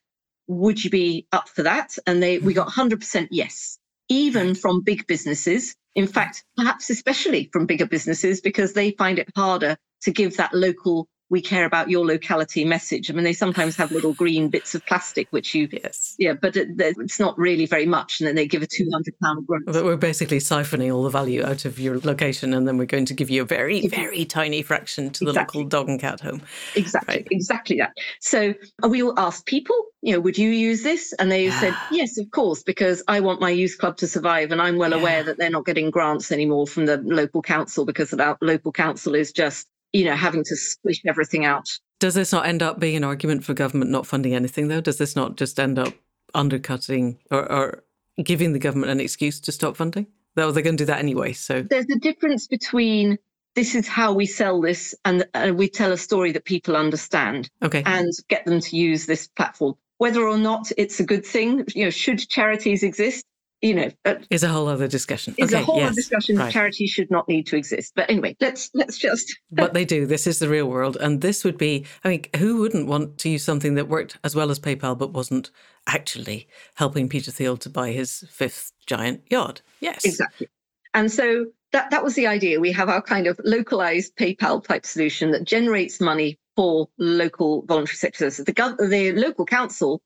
[0.47, 1.97] would you be up for that?
[2.05, 2.89] And they we got mm.
[2.89, 3.77] 100% yes,
[4.09, 5.75] even from big businesses.
[5.95, 10.53] In fact, perhaps especially from bigger businesses because they find it harder to give that
[10.53, 13.09] local we care about your locality message.
[13.09, 16.55] I mean, they sometimes have little green bits of plastic, which you, yes, yeah, but
[16.55, 18.19] it, it's not really very much.
[18.19, 19.65] And then they give a two hundred pound grant.
[19.65, 23.05] But we're basically siphoning all the value out of your location, and then we're going
[23.05, 25.63] to give you a very, very tiny fraction to the exactly.
[25.63, 26.41] local dog and cat home.
[26.75, 27.27] Exactly, right.
[27.31, 27.93] exactly that.
[28.19, 28.53] So
[28.83, 31.13] uh, we all asked people, you know, would you use this?
[31.13, 34.61] And they said yes, of course, because I want my youth club to survive, and
[34.61, 34.97] I'm well yeah.
[34.97, 39.15] aware that they're not getting grants anymore from the local council because the local council
[39.15, 41.69] is just you know, having to squish everything out.
[41.99, 44.81] Does this not end up being an argument for government not funding anything, though?
[44.81, 45.93] Does this not just end up
[46.33, 47.83] undercutting or, or
[48.21, 50.07] giving the government an excuse to stop funding?
[50.35, 51.31] Though they're going to do that anyway.
[51.31, 53.17] So there's a difference between
[53.55, 57.49] this is how we sell this and uh, we tell a story that people understand
[57.63, 57.81] okay.
[57.85, 59.75] and get them to use this platform.
[59.97, 63.25] Whether or not it's a good thing, you know, should charities exist?
[63.65, 65.33] You know, uh, is a whole other discussion.
[65.39, 66.37] Is okay, a whole yes, other discussion.
[66.37, 66.53] Right.
[66.53, 67.93] Charity should not need to exist.
[67.95, 69.35] But anyway, let's let's just.
[69.51, 70.05] but they do.
[70.05, 71.85] This is the real world, and this would be.
[72.03, 75.13] I mean, who wouldn't want to use something that worked as well as PayPal, but
[75.13, 75.49] wasn't
[75.87, 79.63] actually helping Peter Thiel to buy his fifth giant yacht?
[79.79, 80.47] Yes, exactly.
[80.93, 82.59] And so that that was the idea.
[82.59, 87.95] We have our kind of localized PayPal type solution that generates money for local voluntary
[87.95, 88.37] sectors.
[88.37, 90.03] The the local council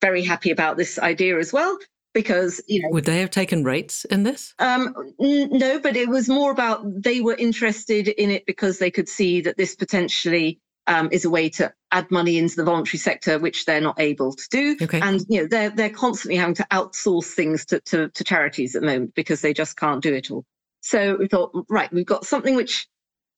[0.00, 1.76] very happy about this idea as well
[2.12, 6.08] because you know would they have taken rates in this um, n- no but it
[6.08, 10.60] was more about they were interested in it because they could see that this potentially
[10.86, 14.32] um, is a way to add money into the voluntary sector which they're not able
[14.32, 15.00] to do okay.
[15.00, 18.82] and you know they're they're constantly having to outsource things to, to, to charities at
[18.82, 20.44] the moment because they just can't do it all
[20.80, 22.88] so we thought right we've got something which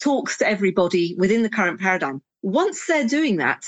[0.01, 3.65] talks to everybody within the current paradigm once they're doing that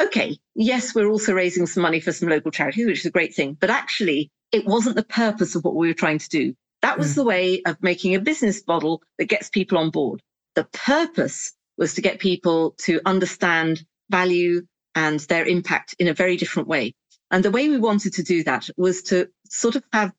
[0.00, 3.34] okay, yes, we're also raising some money for some local charities, which is a great
[3.34, 3.56] thing.
[3.58, 6.54] But actually, it wasn't the purpose of what we were trying to do.
[6.80, 7.14] That was mm.
[7.16, 10.22] the way of making a business model that gets people on board.
[10.54, 16.36] The purpose was to get people to understand value and their impact in a very
[16.36, 16.94] different way.
[17.32, 20.12] And the way we wanted to do that was to sort of have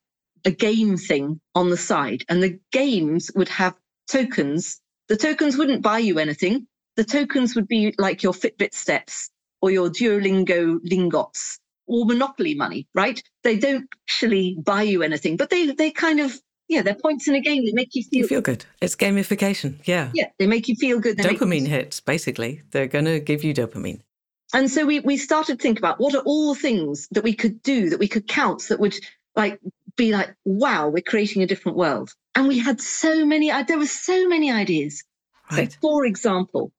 [0.43, 2.25] a game thing on the side.
[2.27, 3.73] And the games would have
[4.09, 4.81] tokens.
[5.07, 6.67] The tokens wouldn't buy you anything.
[6.97, 9.29] The tokens would be like your Fitbit steps
[9.61, 13.21] or your Duolingo lingots or monopoly money, right?
[13.43, 17.35] They don't actually buy you anything, but they they kind of yeah, they're points in
[17.35, 17.65] a game.
[17.65, 18.65] They make you feel you feel good.
[18.81, 19.79] It's gamification.
[19.85, 21.17] Yeah, yeah, they make you feel good.
[21.17, 21.67] They dopamine you...
[21.67, 22.61] hits basically.
[22.71, 24.01] They're going to give you dopamine.
[24.53, 27.33] And so we we started to think about what are all the things that we
[27.33, 28.95] could do that we could count that would
[29.35, 29.59] like
[29.95, 32.11] be like wow, we're creating a different world.
[32.35, 33.51] And we had so many.
[33.63, 35.03] There were so many ideas.
[35.51, 35.71] Right.
[35.71, 36.71] So, for example,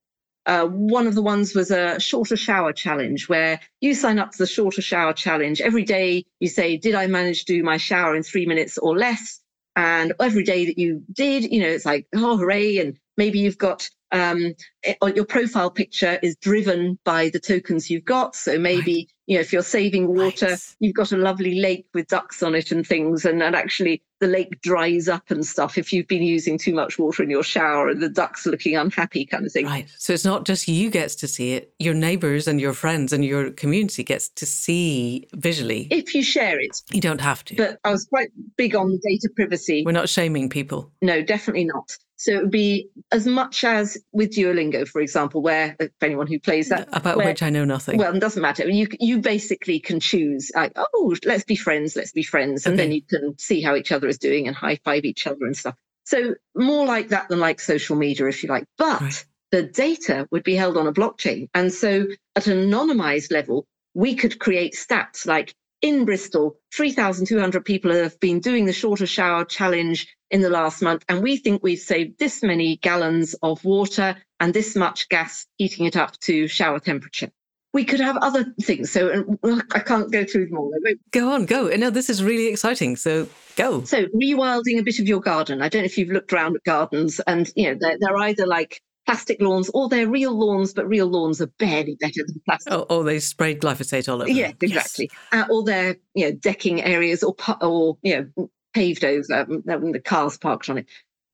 [0.46, 4.38] uh, one of the ones was a shorter shower challenge where you sign up to
[4.38, 5.60] the shorter shower challenge.
[5.60, 8.96] Every day you say, Did I manage to do my shower in three minutes or
[8.96, 9.40] less?
[9.74, 12.78] And every day that you did, you know, it's like, oh, hooray.
[12.78, 18.04] And maybe you've got um, it, your profile picture is driven by the tokens you've
[18.04, 18.34] got.
[18.34, 19.12] So maybe, right.
[19.26, 20.74] you know, if you're saving water, right.
[20.80, 23.24] you've got a lovely lake with ducks on it and things.
[23.24, 26.98] And, and actually the lake dries up and stuff if you've been using too much
[26.98, 29.66] water in your shower and the ducks looking unhappy kind of thing.
[29.66, 29.88] Right.
[29.98, 33.24] So it's not just you gets to see it, your neighbors and your friends and
[33.24, 35.88] your community gets to see visually.
[35.90, 36.82] If you share it.
[36.92, 37.56] You don't have to.
[37.56, 39.82] But I was quite big on data privacy.
[39.84, 40.90] We're not shaming people.
[41.02, 41.96] No, definitely not.
[42.16, 46.40] So it would be as much as with Duolingo, for example, where if anyone who
[46.40, 47.98] plays that about where, which I know nothing.
[47.98, 48.68] Well, it doesn't matter.
[48.68, 52.90] You you basically can choose like, oh, let's be friends, let's be friends, and then
[52.90, 55.74] you can see how each other is doing and high five each other and stuff.
[56.04, 58.64] So more like that than like social media, if you like.
[58.78, 59.24] But right.
[59.50, 64.14] the data would be held on a blockchain, and so at an anonymized level, we
[64.14, 70.14] could create stats like in Bristol, 3,200 people have been doing the shorter shower challenge
[70.30, 71.04] in the last month.
[71.08, 75.86] And we think we've saved this many gallons of water and this much gas heating
[75.86, 77.30] it up to shower temperature.
[77.72, 78.90] We could have other things.
[78.90, 80.72] So uh, I can't go through them all.
[81.10, 81.68] Go on, go.
[81.68, 82.96] No, this is really exciting.
[82.96, 83.84] So go.
[83.84, 85.60] So rewilding a bit of your garden.
[85.60, 88.46] I don't know if you've looked around at gardens and, you know, they're, they're either
[88.46, 92.72] like plastic lawns, or they're real lawns, but real lawns are barely better than plastic.
[92.72, 94.30] Oh, oh they sprayed glyphosate all over.
[94.30, 95.10] Yeah, exactly.
[95.32, 95.44] Yes.
[95.48, 100.02] Uh, or they're you know decking areas, or or you know paved over, um, the
[100.04, 100.86] cars parked on it.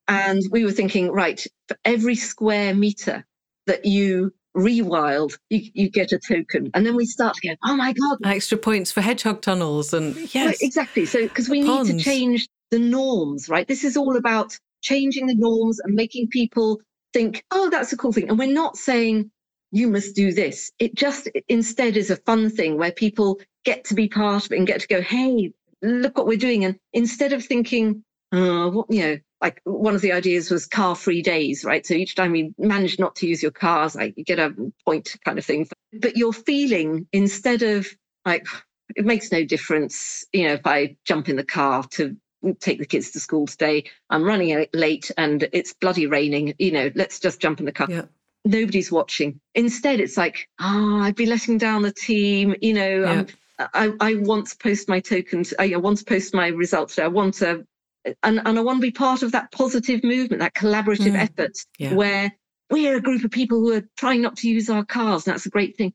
[0.07, 3.24] And we were thinking, right, for every square meter
[3.66, 6.70] that you rewild, you, you get a token.
[6.74, 8.19] And then we start to go, oh my God.
[8.24, 9.93] Extra points for hedgehog tunnels.
[9.93, 10.47] And yes.
[10.47, 11.07] Right, exactly.
[11.07, 11.90] So, because we Ponds.
[11.90, 13.66] need to change the norms, right?
[13.66, 16.81] This is all about changing the norms and making people
[17.13, 18.29] think, oh, that's a cool thing.
[18.29, 19.31] And we're not saying
[19.71, 20.71] you must do this.
[20.79, 24.59] It just instead is a fun thing where people get to be part of it
[24.59, 26.65] and get to go, hey, look what we're doing.
[26.65, 30.95] And instead of thinking, oh, what, you know, like one of the ideas was car
[30.95, 31.85] free days, right?
[31.85, 35.17] So each time you manage not to use your cars, like you get a point
[35.25, 35.67] kind of thing.
[35.93, 37.89] But you're feeling instead of
[38.25, 38.47] like,
[38.95, 42.17] it makes no difference, you know, if I jump in the car to
[42.60, 46.90] take the kids to school today, I'm running late and it's bloody raining, you know,
[46.94, 47.89] let's just jump in the car.
[47.90, 48.02] Yeah.
[48.44, 49.40] Nobody's watching.
[49.55, 53.12] Instead, it's like, oh, I'd be letting down the team, you know, yeah.
[53.12, 53.27] um,
[53.74, 55.55] I, I want to post my tokens.
[55.59, 56.98] I, I want to post my results.
[56.98, 57.64] I want to
[58.05, 61.19] and, and I want to be part of that positive movement, that collaborative mm.
[61.19, 61.94] effort yeah.
[61.94, 62.32] where
[62.70, 65.27] we're a group of people who are trying not to use our cars.
[65.27, 65.93] And that's a great thing.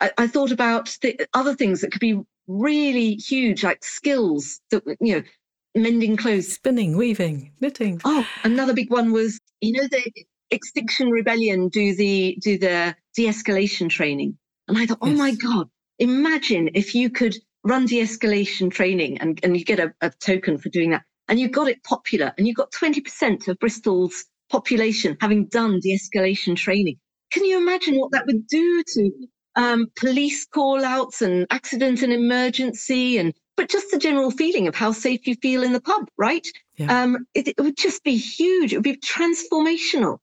[0.00, 4.82] I, I thought about the other things that could be really huge, like skills that,
[5.00, 5.22] you know,
[5.74, 8.00] mending clothes, spinning, weaving, knitting.
[8.04, 10.02] Oh, another big one was, you know, the
[10.50, 14.38] Extinction Rebellion do the do the de-escalation training.
[14.66, 15.14] And I thought, yes.
[15.14, 15.68] oh my God,
[15.98, 20.68] imagine if you could run de-escalation training and, and you get a, a token for
[20.68, 25.46] doing that and you got it popular and you got 20% of Bristol's population having
[25.46, 26.96] done de-escalation training.
[27.30, 29.10] Can you imagine what that would do to
[29.56, 34.76] um, police call outs and accident and emergency and but just the general feeling of
[34.76, 36.46] how safe you feel in the pub, right?
[36.76, 37.02] Yeah.
[37.02, 38.72] Um, it, it would just be huge.
[38.72, 40.18] It would be transformational.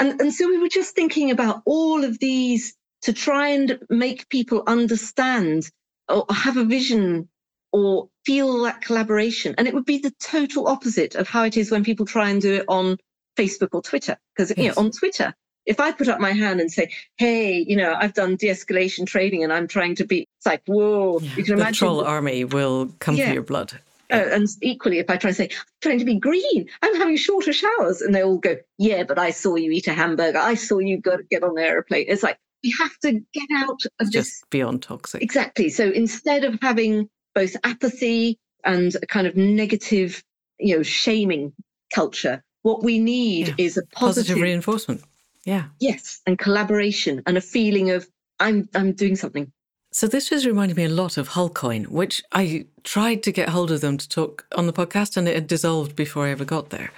[0.00, 4.28] And, and so we were just thinking about all of these to try and make
[4.28, 5.70] people understand
[6.08, 7.28] or have a vision
[7.70, 9.54] or feel that collaboration.
[9.56, 12.42] And it would be the total opposite of how it is when people try and
[12.42, 12.96] do it on
[13.38, 14.16] Facebook or Twitter.
[14.34, 14.58] Because yes.
[14.58, 15.32] you know, on Twitter,
[15.66, 19.44] if I put up my hand and say, "Hey, you know, I've done de-escalation training
[19.44, 22.44] and I'm trying to be," it's like, "Whoa!" Yeah, you can the imagine troll army
[22.44, 23.28] will come yeah.
[23.28, 23.80] for your blood.
[24.10, 27.16] Uh, and equally, if I try to say, I'm trying to be green, I'm having
[27.16, 30.38] shorter showers, and they all go, Yeah, but I saw you eat a hamburger.
[30.38, 32.06] I saw you go get on the airplane.
[32.08, 34.10] It's like, we have to get out of it's this.
[34.10, 35.22] Just beyond toxic.
[35.22, 35.70] Exactly.
[35.70, 40.22] So instead of having both apathy and a kind of negative,
[40.58, 41.52] you know, shaming
[41.94, 42.42] culture.
[42.62, 43.54] What we need yeah.
[43.58, 45.02] is a positive, positive reinforcement.
[45.44, 45.64] Yeah.
[45.80, 48.08] Yes, and collaboration and a feeling of
[48.38, 49.52] I'm I'm doing something.
[49.94, 53.70] So this was reminding me a lot of Hullcoin, which I tried to get hold
[53.70, 56.70] of them to talk on the podcast, and it had dissolved before I ever got
[56.70, 56.90] there.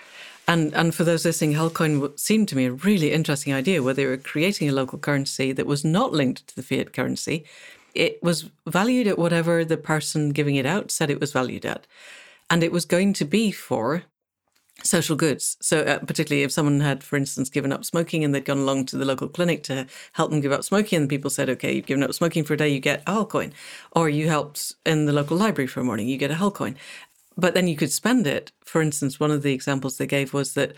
[0.47, 4.07] And and for those listening, Hullcoin seemed to me a really interesting idea, where they
[4.07, 7.45] were creating a local currency that was not linked to the fiat currency,
[7.95, 11.89] it was valued at whatever the person giving it out said it was valued at.
[12.49, 14.05] And it was going to be for
[14.83, 15.57] social goods.
[15.61, 18.87] So, uh, particularly if someone had, for instance, given up smoking and they'd gone along
[18.87, 21.87] to the local clinic to help them give up smoking, and people said, okay, you've
[21.87, 23.53] given up smoking for a day, you get a Hull coin.
[23.93, 26.77] Or you helped in the local library for a morning, you get a Hull coin.
[27.37, 28.53] But then you could spend it.
[28.65, 30.75] For instance, one of the examples they gave was that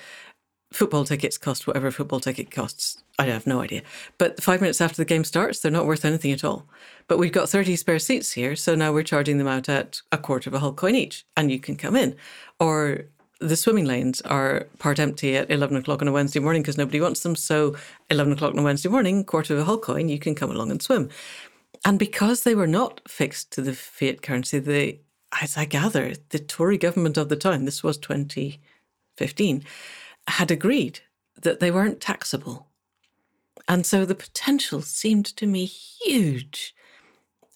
[0.72, 3.02] football tickets cost whatever football ticket costs.
[3.18, 3.82] I have no idea.
[4.18, 6.66] But five minutes after the game starts, they're not worth anything at all.
[7.08, 10.18] But we've got 30 spare seats here, so now we're charging them out at a
[10.18, 12.16] quarter of a Hull coin each, and you can come in.
[12.58, 13.06] Or
[13.40, 17.00] the swimming lanes are part empty at 11 o'clock on a Wednesday morning because nobody
[17.00, 17.36] wants them.
[17.36, 17.76] So
[18.10, 20.70] 11 o'clock on a Wednesday morning, quarter of a Hull coin, you can come along
[20.70, 21.10] and swim.
[21.84, 25.00] And because they were not fixed to the fiat currency, they,
[25.40, 29.64] as I gather, the Tory government of the time, this was 2015,
[30.28, 31.00] had agreed
[31.40, 32.68] that they weren't taxable.
[33.68, 36.74] And so the potential seemed to me huge.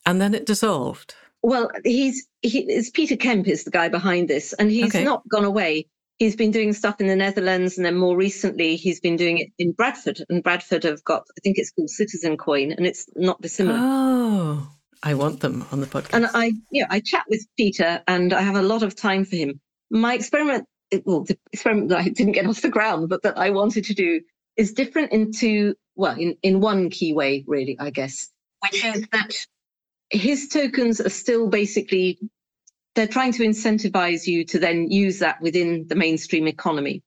[0.05, 1.15] And then it dissolved.
[1.43, 5.05] Well, he's he, it's Peter Kemp is the guy behind this, and he's okay.
[5.05, 5.87] not gone away.
[6.19, 9.49] He's been doing stuff in the Netherlands, and then more recently, he's been doing it
[9.59, 10.21] in Bradford.
[10.29, 13.79] And Bradford have got, I think it's called Citizen Coin, and it's not dissimilar.
[13.81, 14.69] Oh,
[15.03, 16.13] I want them on the podcast.
[16.13, 19.37] And I, yeah, I chat with Peter, and I have a lot of time for
[19.37, 19.61] him.
[19.91, 20.67] My experiment
[21.05, 23.95] well, the experiment that I didn't get off the ground, but that I wanted to
[23.95, 24.21] do
[24.57, 28.29] is different into, well, in, in one key way, really, I guess,
[28.61, 29.35] which is that
[30.11, 32.19] his tokens are still basically,
[32.95, 37.03] they're trying to incentivize you to then use that within the mainstream economy.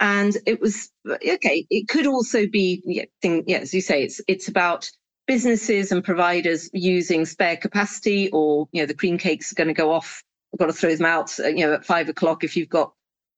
[0.00, 4.20] And it was, okay, it could also be, yeah, thing, yeah, as you say, it's,
[4.26, 4.90] it's about
[5.26, 9.74] businesses and providers using spare capacity or, you know, the cream cakes are going to
[9.74, 10.22] go off.
[10.52, 12.92] I've got to throw them out, uh, you know, at five o'clock if you've got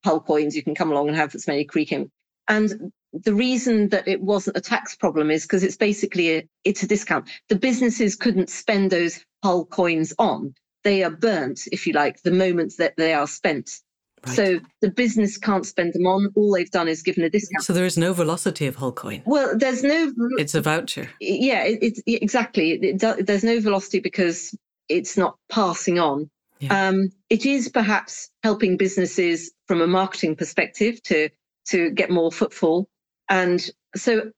[0.05, 2.11] Hull coins, you can come along and have as many creaking.
[2.49, 6.83] And the reason that it wasn't a tax problem is because it's basically a, it's
[6.83, 7.29] a discount.
[7.49, 10.55] The businesses couldn't spend those Hull coins on.
[10.85, 13.81] They are burnt, if you like, the moment that they are spent.
[14.27, 14.37] Right.
[14.37, 16.33] So the business can't spend them on.
[16.35, 17.65] All they've done is given a discount.
[17.65, 19.23] So there is no velocity of Hullcoin.
[19.25, 20.13] Well, there's no.
[20.39, 21.09] It's a voucher.
[21.21, 22.73] Yeah, it, it, exactly.
[22.73, 24.57] It, there's no velocity because
[24.89, 26.31] it's not passing on.
[26.61, 26.89] Yeah.
[26.89, 31.29] Um, it is perhaps helping businesses from a marketing perspective to
[31.67, 32.89] to get more footfall.
[33.29, 34.31] And so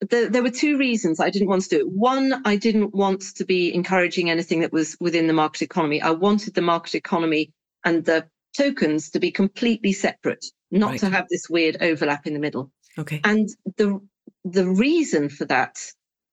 [0.00, 1.88] the, there were two reasons I didn't want to do it.
[1.88, 6.02] One, I didn't want to be encouraging anything that was within the market economy.
[6.02, 7.52] I wanted the market economy
[7.84, 8.26] and the
[8.56, 11.00] tokens to be completely separate, not right.
[11.00, 12.70] to have this weird overlap in the middle.
[12.98, 13.20] Okay.
[13.24, 14.00] And the
[14.44, 15.76] the reason for that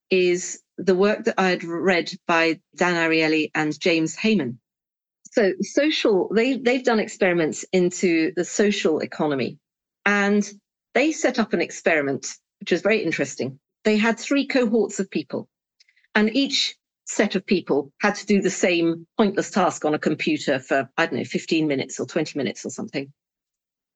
[0.09, 4.57] is the work that I had read by Dan Ariely and James Heyman.
[5.31, 9.57] So social, they they've done experiments into the social economy,
[10.05, 10.47] and
[10.93, 12.27] they set up an experiment
[12.59, 13.59] which was very interesting.
[13.83, 15.49] They had three cohorts of people,
[16.15, 16.75] and each
[17.05, 21.05] set of people had to do the same pointless task on a computer for, I
[21.05, 23.11] don't know, 15 minutes or 20 minutes or something.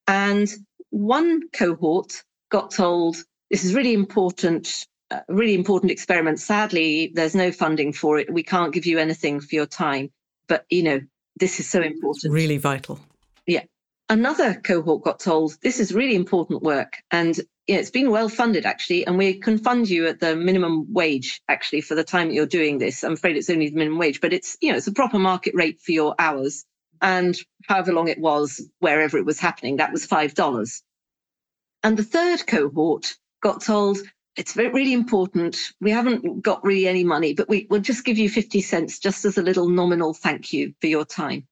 [0.07, 0.49] And
[0.89, 3.15] one cohort got told,
[3.49, 6.39] this is really important, uh, really important experiment.
[6.39, 8.31] Sadly, there's no funding for it.
[8.31, 10.11] We can't give you anything for your time.
[10.47, 10.99] But, you know,
[11.39, 12.33] this is so important.
[12.33, 12.99] Really vital.
[13.45, 13.63] Yeah.
[14.09, 16.93] Another cohort got told, this is really important work.
[17.11, 20.93] And yeah, it's been well funded actually, and we can fund you at the minimum
[20.93, 23.03] wage actually for the time that you're doing this.
[23.03, 25.53] I'm afraid it's only the minimum wage, but it's you know it's a proper market
[25.55, 26.63] rate for your hours,
[27.01, 30.81] and however long it was, wherever it was happening, that was five dollars.
[31.83, 33.97] And the third cohort got told
[34.37, 35.57] it's really important.
[35.81, 39.25] We haven't got really any money, but we will just give you 50 cents just
[39.25, 41.47] as a little nominal thank you for your time.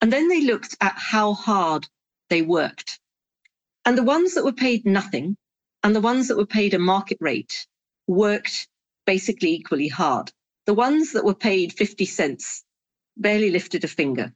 [0.00, 1.88] And then they looked at how hard
[2.34, 2.98] they worked.
[3.84, 5.36] And the ones that were paid nothing
[5.84, 7.66] and the ones that were paid a market rate
[8.08, 8.66] worked
[9.06, 10.32] basically equally hard.
[10.66, 12.64] The ones that were paid 50 cents
[13.16, 14.32] barely lifted a finger.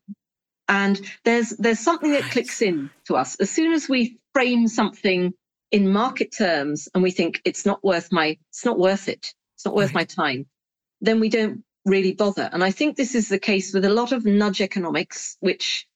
[0.69, 3.35] And there's there's something that clicks in to us.
[3.41, 5.33] As soon as we frame something
[5.73, 9.65] in market terms and we think it's not worth my it's not worth it, it's
[9.65, 10.07] not worth right.
[10.19, 10.47] my time,
[11.01, 12.49] then we don't really bother.
[12.53, 15.89] And I think this is the case with a lot of nudge economics, which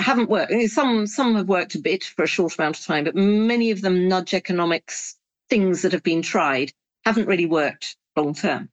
[0.00, 0.52] haven't worked.
[0.68, 3.82] Some some have worked a bit for a short amount of time, but many of
[3.82, 5.16] them nudge economics
[5.48, 6.72] things that have been tried
[7.04, 8.68] haven't really worked long term.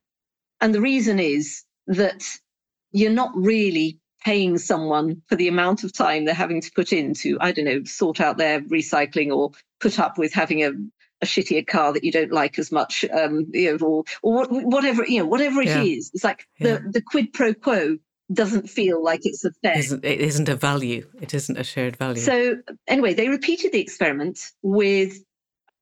[0.60, 2.24] And the reason is that
[2.92, 7.14] you're not really paying someone for the amount of time they're having to put in
[7.14, 10.70] to, I don't know, sort out their recycling or put up with having a,
[11.22, 15.04] a shittier car that you don't like as much, um, you know, or, or whatever,
[15.06, 15.82] you know, whatever it yeah.
[15.82, 16.10] is.
[16.12, 16.78] It's like yeah.
[16.78, 17.98] the, the quid pro quo
[18.32, 19.78] doesn't feel like it's a fair.
[19.78, 21.06] Isn't, it isn't a value.
[21.20, 22.20] It isn't a shared value.
[22.20, 25.18] So anyway, they repeated the experiment with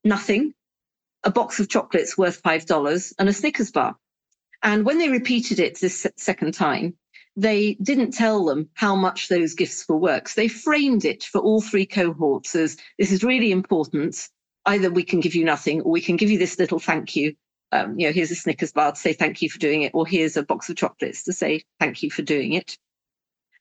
[0.04, 0.54] nothing,
[1.24, 3.96] a box of chocolates worth five dollars, and a Snickers bar.
[4.62, 6.94] And when they repeated it this second time,
[7.36, 10.34] they didn't tell them how much those gifts were worth.
[10.34, 14.28] They framed it for all three cohorts as this is really important.
[14.66, 17.34] Either we can give you nothing, or we can give you this little thank you,
[17.72, 20.06] um, you know, here's a Snickers bar to say thank you for doing it, or
[20.06, 22.78] here's a box of chocolates to say thank you for doing it.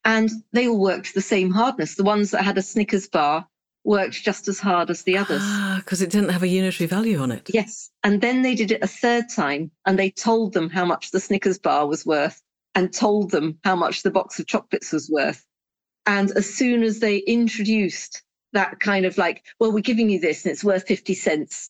[0.06, 1.96] And they all worked the same hardness.
[1.96, 3.48] The ones that had a Snickers bar
[3.84, 5.42] worked just as hard as the others.
[5.78, 7.50] Because ah, it didn't have a unitary value on it.
[7.54, 7.90] Yes.
[8.04, 11.20] And then they did it a third time and they told them how much the
[11.20, 12.42] Snickers bar was worth
[12.76, 15.44] and told them how much the box of chocolates was worth.
[16.06, 18.24] And as soon as they introduced
[18.54, 21.70] that kind of like, well, we're giving you this and it's worth 50 cents,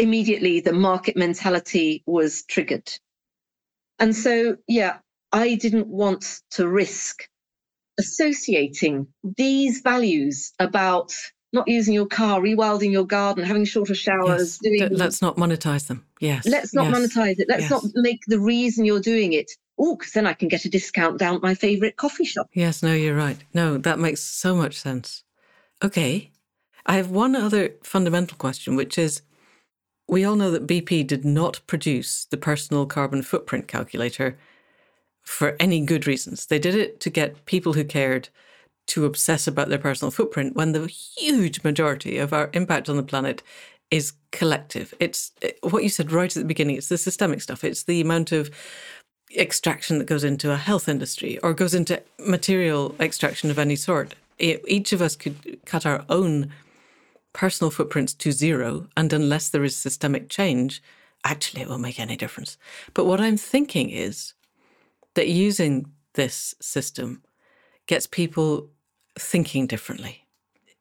[0.00, 2.90] immediately the market mentality was triggered.
[3.98, 4.98] And so, yeah,
[5.32, 7.28] I didn't want to risk
[7.98, 9.06] associating
[9.36, 11.12] these values about
[11.52, 14.78] not using your car, rewilding your garden, having shorter showers, yes.
[14.78, 14.96] doing.
[14.96, 16.06] Let's not monetize them.
[16.20, 16.46] Yes.
[16.46, 16.96] Let's not yes.
[16.96, 17.46] monetize it.
[17.48, 17.70] Let's yes.
[17.70, 19.50] not make the reason you're doing it.
[19.78, 22.48] Oh, because then I can get a discount down at my favorite coffee shop.
[22.52, 23.38] Yes, no, you're right.
[23.52, 25.24] No, that makes so much sense.
[25.82, 26.30] Okay.
[26.86, 29.22] I have one other fundamental question, which is
[30.10, 34.36] we all know that BP did not produce the personal carbon footprint calculator
[35.22, 36.46] for any good reasons.
[36.46, 38.28] They did it to get people who cared
[38.88, 43.04] to obsess about their personal footprint when the huge majority of our impact on the
[43.04, 43.40] planet
[43.92, 44.92] is collective.
[44.98, 45.30] It's
[45.62, 48.50] what you said right at the beginning, it's the systemic stuff, it's the amount of
[49.36, 54.16] extraction that goes into a health industry or goes into material extraction of any sort.
[54.40, 56.50] Each of us could cut our own
[57.32, 58.88] personal footprints to zero.
[58.96, 60.82] And unless there is systemic change,
[61.24, 62.58] actually, it won't make any difference.
[62.94, 64.34] But what I'm thinking is
[65.14, 67.22] that using this system
[67.86, 68.70] gets people
[69.18, 70.26] thinking differently.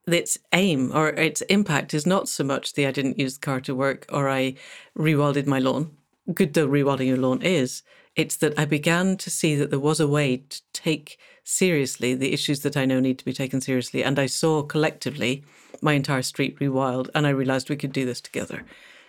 [0.07, 3.61] Its aim or its impact is not so much the I didn't use the car
[3.61, 4.55] to work or I
[4.97, 5.91] rewilded my lawn.
[6.33, 7.83] Good though rewilding your lawn is,
[8.15, 12.33] It's that I began to see that there was a way to take seriously the
[12.33, 14.03] issues that I know need to be taken seriously.
[14.03, 15.43] And I saw collectively
[15.81, 18.63] my entire street rewild, and I realized we could do this together.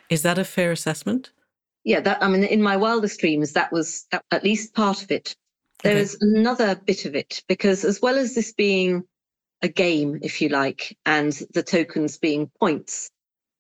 [0.09, 1.31] Is that a fair assessment?
[1.85, 5.35] Yeah, that I mean, in my wildest dreams, that was at least part of it.
[5.83, 6.03] There okay.
[6.03, 9.05] is another bit of it because, as well as this being
[9.63, 13.11] a game, if you like, and the tokens being points,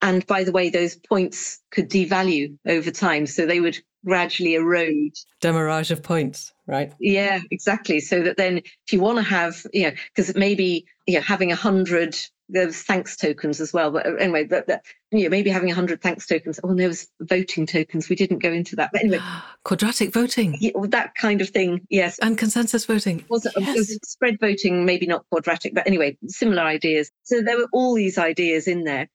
[0.03, 3.27] and by the way, those points could devalue over time.
[3.27, 5.15] So they would gradually erode.
[5.41, 6.93] Demurrage of points, right?
[7.01, 8.01] Yeah, exactly.
[8.01, 11.53] So that then if you want to have, you know, because maybe, you know, having
[11.53, 12.17] a hundred,
[12.53, 13.91] there's thanks tokens as well.
[13.91, 16.61] But uh, anyway, but, but you know, maybe having a hundred thanks tokens.
[16.63, 18.09] Oh, and there was voting tokens.
[18.09, 18.91] We didn't go into that.
[18.93, 19.21] But anyway.
[19.65, 20.57] Quadratic voting.
[20.61, 21.87] Yeah, that kind of thing.
[21.91, 22.19] Yes.
[22.19, 23.25] And consensus voting.
[23.29, 23.77] Was yes.
[23.77, 27.11] was spread voting, maybe not quadratic, but anyway, similar ideas.
[27.23, 29.09] So there were all these ideas in there.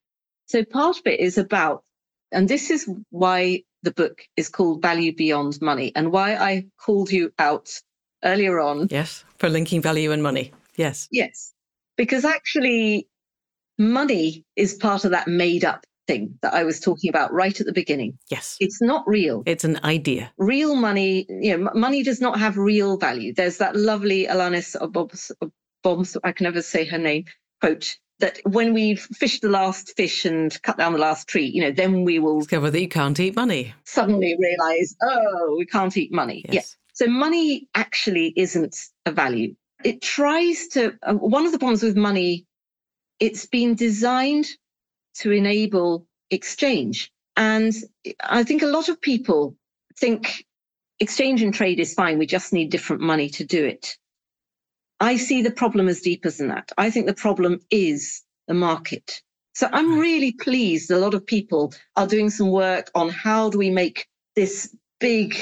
[0.48, 1.84] So part of it is about,
[2.32, 7.12] and this is why the book is called Value Beyond Money and why I called
[7.12, 7.72] you out
[8.24, 8.88] earlier on.
[8.90, 10.52] Yes, for linking value and money.
[10.76, 11.08] Yes.
[11.12, 11.54] Yes.
[11.98, 13.08] Because actually,
[13.78, 17.66] money is part of that made up thing that I was talking about right at
[17.66, 18.18] the beginning.
[18.30, 18.58] Yes.
[18.60, 19.44] It's not real.
[19.46, 20.32] It's an idea.
[20.38, 23.34] Real money, you know, money does not have real value.
[23.34, 24.76] There's that lovely Alanis
[25.84, 27.26] Bombs, I can never say her name,
[27.62, 31.62] quote that when we've fished the last fish and cut down the last tree, you
[31.62, 33.74] know, then we will discover that you can't eat money.
[33.84, 36.46] Suddenly realize, oh, we can't eat money.
[36.48, 36.54] Yes.
[36.54, 36.62] Yeah.
[36.94, 39.56] So money actually isn't a value.
[39.84, 42.46] It tries to, uh, one of the problems with money,
[43.20, 44.48] it's been designed
[45.16, 47.12] to enable exchange.
[47.38, 47.74] And
[48.22, 49.56] I think a lot of people
[49.98, 50.46] think
[51.00, 52.18] exchange and trade is fine.
[52.18, 53.98] We just need different money to do it.
[55.00, 56.72] I see the problem as deeper than that.
[56.78, 59.22] I think the problem is the market.
[59.54, 63.58] So I'm really pleased a lot of people are doing some work on how do
[63.58, 65.36] we make this big,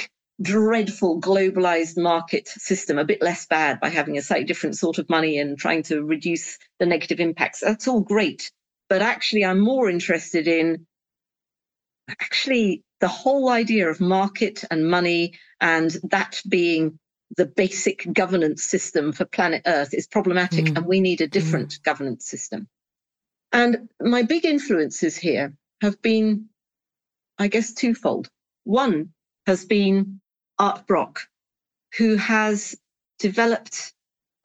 [0.44, 5.10] dreadful globalized market system a bit less bad by having a slightly different sort of
[5.10, 7.62] money and trying to reduce the negative impacts.
[7.62, 8.52] That's all great.
[8.90, 10.86] But actually, I'm more interested in
[12.10, 17.00] actually the whole idea of market and money and that being
[17.38, 20.78] the basic governance system for planet Earth is problematic mm.
[20.78, 21.84] and we need a different mm.
[21.84, 22.68] governance system.
[23.52, 26.50] And my big influences here have been,
[27.38, 28.30] I guess, twofold.
[28.64, 29.10] One
[29.48, 30.22] has been
[30.64, 31.28] Art Brock,
[31.98, 32.76] who has
[33.20, 33.94] developed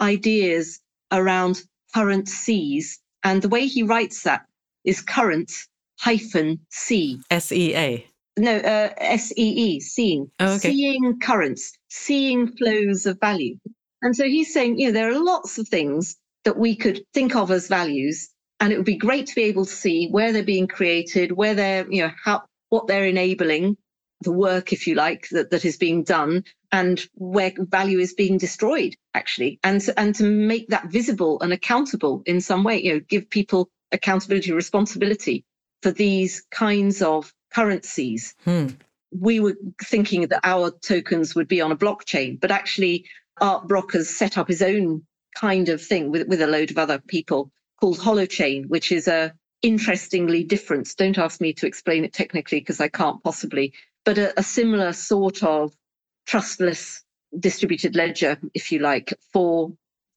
[0.00, 0.80] ideas
[1.12, 1.62] around
[1.94, 3.00] current seas.
[3.22, 4.46] And the way he writes that
[4.84, 5.52] is current
[5.98, 7.20] hyphen C.
[7.30, 8.06] S E A
[8.38, 10.70] no, uh, SEE, seeing, oh, okay.
[10.70, 13.56] seeing currents, seeing flows of value.
[14.02, 17.34] And so he's saying, you know, there are lots of things that we could think
[17.34, 18.28] of as values,
[18.60, 21.54] and it would be great to be able to see where they're being created, where
[21.54, 23.76] they're, you know, how what they're enabling,
[24.22, 28.38] the work, if you like, that, that is being done, and where value is being
[28.38, 32.94] destroyed, actually, and to, and to make that visible and accountable in some way, you
[32.94, 35.44] know, give people accountability, responsibility
[35.82, 38.34] for these kinds of currencies.
[38.44, 38.68] Hmm.
[39.10, 43.06] We were thinking that our tokens would be on a blockchain, but actually,
[43.40, 46.78] Art Brock has set up his own kind of thing with, with a load of
[46.78, 47.50] other people
[47.80, 49.32] called Holochain, which is a
[49.62, 50.92] interestingly different.
[50.96, 53.72] Don't ask me to explain it technically because I can't possibly,
[54.04, 55.72] but a, a similar sort of
[56.26, 57.02] trustless
[57.38, 59.72] distributed ledger, if you like, for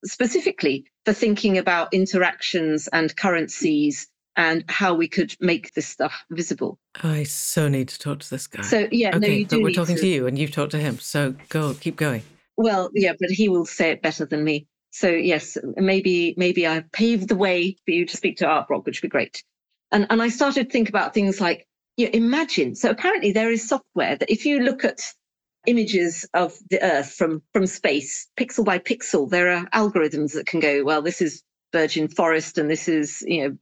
[0.06, 6.80] specifically for thinking about interactions and currencies and how we could make this stuff visible.
[7.04, 8.62] I so need to talk to this guy.
[8.62, 9.58] So yeah, okay, no, you do.
[9.58, 10.02] But we're talking to.
[10.02, 11.00] to you, and you've talked to him.
[11.00, 12.24] So go, keep going.
[12.58, 14.68] Well, yeah, but he will say it better than me.
[14.92, 18.86] So yes, maybe maybe I paved the way for you to speak to Art Brock,
[18.86, 19.44] which would be great.
[19.92, 22.76] And and I started to think about things like, you know, imagine.
[22.76, 25.02] So apparently there is software that if you look at
[25.68, 30.60] images of the Earth from from space, pixel by pixel, there are algorithms that can
[30.60, 33.58] go, well, this is virgin forest and this is you know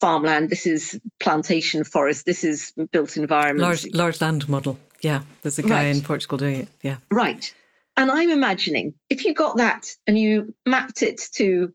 [0.00, 0.50] farmland.
[0.50, 2.26] This is plantation forest.
[2.26, 3.60] This is built environment.
[3.60, 4.78] Large, large land model.
[5.00, 5.96] Yeah, there's a guy right.
[5.96, 6.68] in Portugal doing it.
[6.82, 6.96] Yeah.
[7.10, 7.52] Right.
[7.96, 11.72] And I'm imagining if you got that and you mapped it to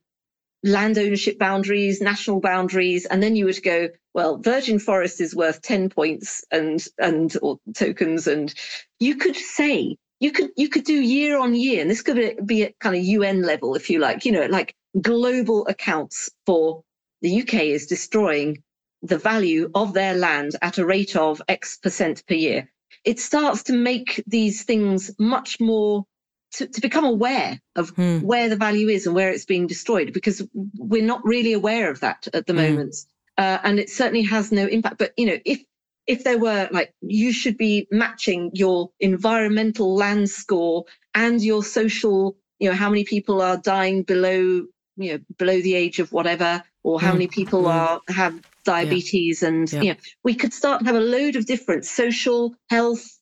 [0.64, 5.62] land ownership boundaries, national boundaries, and then you would go, well, virgin forest is worth
[5.62, 8.54] 10 points and and or tokens, and
[9.00, 12.64] you could say you could you could do year on year, and this could be
[12.64, 16.84] at kind of UN level, if you like, you know, like global accounts for
[17.22, 18.64] the UK is destroying
[19.02, 22.72] the value of their land at a rate of X percent per year.
[23.04, 26.06] It starts to make these things much more
[26.54, 28.20] to, to become aware of hmm.
[28.20, 30.42] where the value is and where it's being destroyed because
[30.78, 32.60] we're not really aware of that at the hmm.
[32.60, 32.96] moment.
[33.38, 34.98] Uh, and it certainly has no impact.
[34.98, 35.64] But you know, if
[36.06, 40.84] if there were like, you should be matching your environmental land score
[41.16, 44.66] and your social, you know, how many people are dying below,
[44.98, 47.14] you know, below the age of whatever, or how mm.
[47.14, 47.74] many people mm.
[47.74, 49.48] are have diabetes yeah.
[49.48, 49.82] and yeah.
[49.82, 53.20] you know we could start to have a load of different social health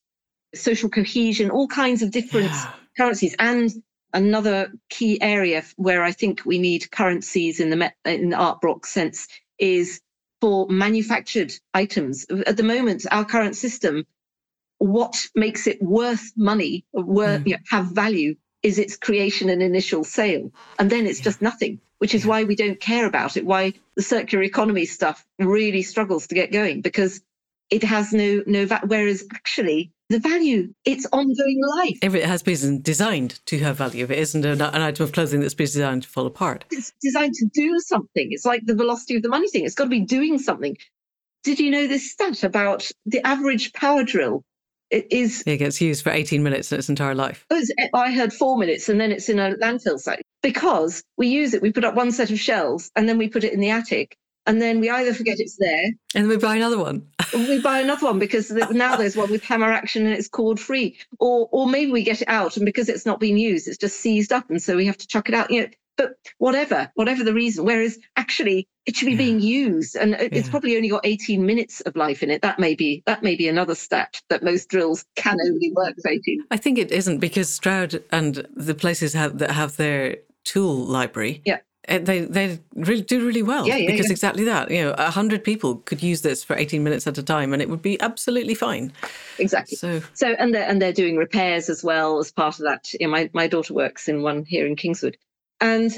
[0.54, 2.72] social cohesion all kinds of different yeah.
[2.98, 3.72] Currencies and
[4.14, 8.86] another key area where i think we need currencies in the in the Art Brock
[8.86, 9.28] sense
[9.58, 10.02] is
[10.42, 12.26] for manufactured items.
[12.48, 14.06] At the moment our current system
[14.80, 17.48] what makes it worth money worth mm.
[17.48, 20.52] you know, have value is its creation and initial sale.
[20.78, 24.02] And then it's just nothing which is why we don't care about it, why the
[24.02, 27.22] circular economy stuff really struggles to get going because
[27.70, 31.98] it has no no va- whereas actually the value it's ongoing life.
[32.02, 35.12] If it has been designed to have value if it isn't an, an item of
[35.12, 36.66] clothing that's been designed to fall apart.
[36.70, 38.28] It's designed to do something.
[38.32, 39.66] It's like the velocity of the money thing.
[39.66, 40.78] It's got to be doing something.
[41.44, 44.44] Did you know this stat about the average power drill?
[44.90, 47.46] It is it gets used for 18 minutes in its entire life.
[47.50, 47.62] Oh,
[47.94, 50.22] I heard four minutes and then it's in a landfill site.
[50.44, 53.46] Because we use it we put up one set of shelves and then we put
[53.46, 55.86] it in the attic and then we either forget it's there
[56.16, 59.44] and then we buy another one we buy another one because now there's one with
[59.44, 62.90] hammer action and it's cord free or or maybe we get it out and because
[62.90, 65.36] it's not being used it's just seized up and so we have to chuck it
[65.36, 65.68] out you know
[65.98, 67.66] but whatever, whatever the reason.
[67.66, 69.18] Whereas actually it should be yeah.
[69.18, 70.52] being used and it's yeah.
[70.52, 72.42] probably only got 18 minutes of life in it.
[72.42, 76.10] That may be that may be another stat that most drills can only work for
[76.10, 76.46] 18.
[76.50, 81.42] I think it isn't because Stroud and the places have, that have their tool library.
[81.46, 81.60] Yeah.
[81.88, 84.12] Eh, they they really do really well yeah, yeah, because yeah.
[84.12, 87.24] exactly that you know a hundred people could use this for 18 minutes at a
[87.24, 88.94] time and it would be absolutely fine
[89.40, 92.94] exactly so so and they're and they're doing repairs as well as part of that
[93.00, 95.18] you know, my, my daughter works in one here in kingswood
[95.60, 95.92] and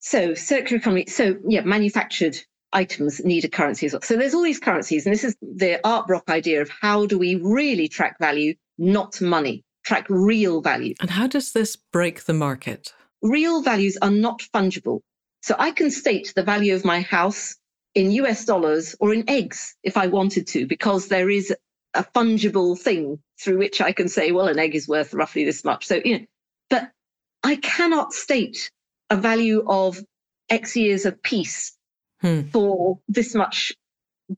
[0.00, 2.36] so circular economy, so yeah, manufactured
[2.72, 4.02] items need a currency as well.
[4.02, 7.18] So there's all these currencies, and this is the Art Brock idea of how do
[7.18, 10.94] we really track value, not money, track real value.
[11.00, 12.94] And how does this break the market?
[13.22, 15.00] Real values are not fungible.
[15.42, 17.56] So I can state the value of my house
[17.94, 21.54] in US dollars or in eggs if I wanted to, because there is
[21.94, 25.64] a fungible thing through which I can say, well, an egg is worth roughly this
[25.64, 25.86] much.
[25.86, 26.24] So, you know,
[26.68, 26.90] but
[27.42, 28.70] I cannot state
[29.08, 30.02] a value of
[30.48, 31.76] X years of peace
[32.20, 32.42] hmm.
[32.52, 33.72] for this much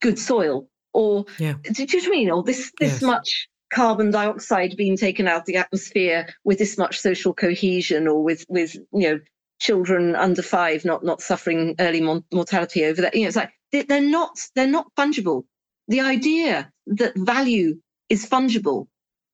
[0.01, 1.55] good soil, or yeah.
[1.62, 2.31] do, you know what I mean?
[2.31, 3.03] Or this this yes.
[3.03, 8.23] much carbon dioxide being taken out of the atmosphere with this much social cohesion, or
[8.23, 9.20] with with you know
[9.62, 12.02] children under five not not suffering early
[12.32, 13.14] mortality over that.
[13.14, 15.44] You know, it's like they're not they're not fungible.
[15.89, 17.80] The idea that value
[18.10, 18.89] is fungible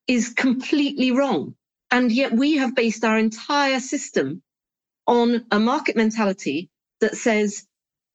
[0.06, 1.56] is completely wrong.
[1.90, 4.42] And yet we have based our entire system
[5.06, 7.66] on a market mentality that says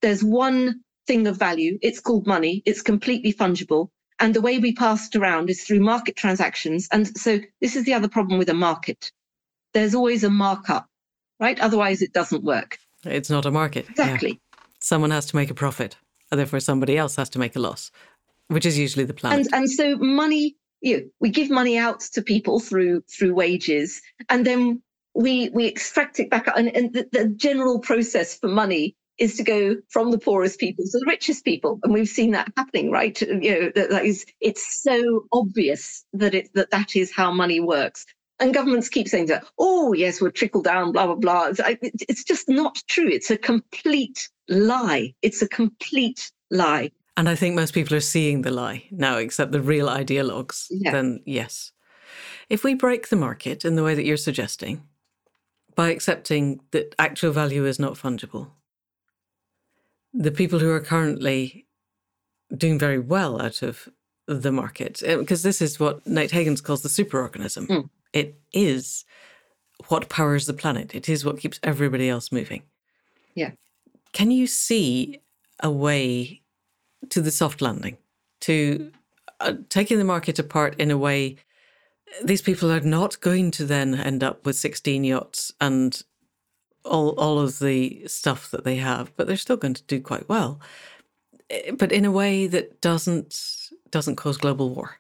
[0.02, 3.90] there's one thing of value, it's called money, it's completely fungible.
[4.20, 6.88] And the way we pass it around is through market transactions.
[6.92, 9.12] And so this is the other problem with a market.
[9.74, 10.88] There's always a markup,
[11.44, 11.60] right?
[11.60, 12.78] Otherwise, it doesn't work.
[13.04, 13.90] It's not a market.
[13.90, 14.30] Exactly.
[14.30, 14.60] Yeah.
[14.80, 15.98] Someone has to make a profit,
[16.32, 17.92] and therefore somebody else has to make a loss,
[18.48, 19.34] which is usually the plan.
[19.34, 24.02] And, and so money, you know, we give money out to people through through wages,
[24.30, 24.82] and then
[25.14, 29.44] we we extract it back and, and the, the, general process for money is to
[29.44, 33.22] go from the poorest people to the richest people and we've seen that happening right
[33.22, 37.60] you know that, that is it's so obvious that it that that is how money
[37.60, 38.08] works
[38.44, 42.24] and governments keep saying that oh yes we'll trickle down blah blah blah it's, it's
[42.24, 47.74] just not true it's a complete lie it's a complete lie and i think most
[47.74, 50.92] people are seeing the lie now except the real ideologues yeah.
[50.92, 51.72] then yes
[52.50, 54.84] if we break the market in the way that you're suggesting
[55.76, 58.52] by accepting that actual value is not fungible.
[60.14, 61.66] The people who are currently
[62.56, 63.90] doing very well out of
[64.28, 67.68] the market, because eh, this is what Nate Hagens calls the superorganism.
[67.68, 67.90] Mm.
[68.14, 69.06] It is
[69.88, 70.96] what powers the planet.
[70.96, 72.64] It is what keeps everybody else moving.
[73.36, 73.52] Yeah.
[74.12, 75.20] Can you see
[75.60, 76.42] a way
[77.10, 77.98] to the soft landing,
[78.42, 78.92] to
[79.40, 81.38] uh, taking the market apart in a way
[82.24, 86.04] these people are not going to then end up with 16 yachts and
[86.86, 90.28] all all of the stuff that they have, but they're still going to do quite
[90.28, 90.60] well.
[91.50, 95.00] Eh, but in a way that doesn't doesn't cause global war.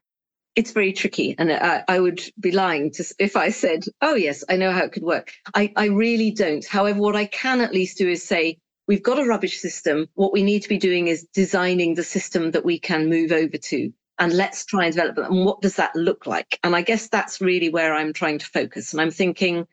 [0.55, 4.43] It's very tricky, and I, I would be lying to if I said, "Oh yes,
[4.47, 6.65] I know how it could work." I, I really don't.
[6.65, 10.07] However, what I can at least do is say we've got a rubbish system.
[10.13, 13.57] What we need to be doing is designing the system that we can move over
[13.57, 15.25] to and let's try and develop it.
[15.25, 16.59] And what does that look like?
[16.63, 18.93] And I guess that's really where I'm trying to focus.
[18.93, 19.67] And I'm thinking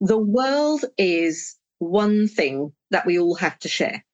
[0.00, 4.04] the world is one thing that we all have to share.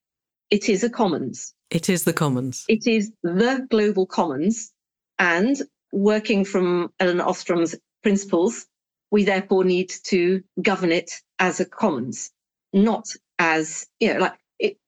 [0.50, 1.54] It is a commons.
[1.70, 2.64] It is the commons.
[2.68, 4.72] It is the global commons.
[5.18, 5.56] And
[5.92, 8.66] working from Ellen Ostrom's principles,
[9.10, 12.30] we therefore need to govern it as a commons,
[12.72, 13.08] not
[13.38, 14.34] as, you know, like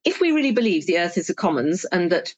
[0.05, 2.35] if we really believe the earth is a commons and that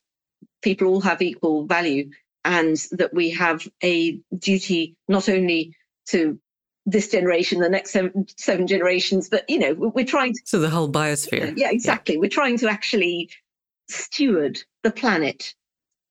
[0.61, 2.09] people all have equal value
[2.45, 5.75] and that we have a duty not only
[6.07, 6.39] to
[6.85, 10.41] this generation, the next seven, seven generations, but you know, we're trying to.
[10.45, 11.53] So the whole biosphere.
[11.55, 12.15] Yeah, exactly.
[12.15, 12.21] Yeah.
[12.21, 13.29] We're trying to actually
[13.89, 15.53] steward the planet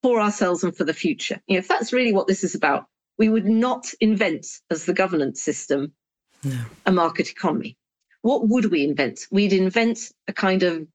[0.03, 1.41] for ourselves and for the future.
[1.47, 2.87] You know, if that's really what this is about,
[3.19, 5.93] we would not invent as the governance system
[6.43, 6.59] no.
[6.87, 7.77] a market economy.
[8.23, 9.20] What would we invent?
[9.31, 10.87] We'd invent a kind of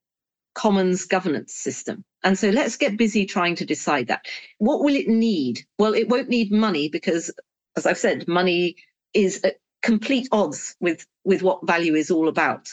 [0.56, 2.04] commons governance system.
[2.24, 4.26] And so let's get busy trying to decide that.
[4.58, 5.66] What will it need?
[5.78, 7.32] Well, it won't need money because,
[7.76, 8.76] as I've said, money
[9.14, 12.70] is at complete odds with, with what value is all about.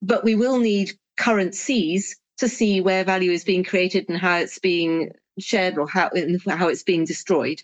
[0.00, 4.58] But we will need currencies to see where value is being created and how it's
[4.58, 6.10] being shared or how,
[6.48, 7.62] how it's being destroyed.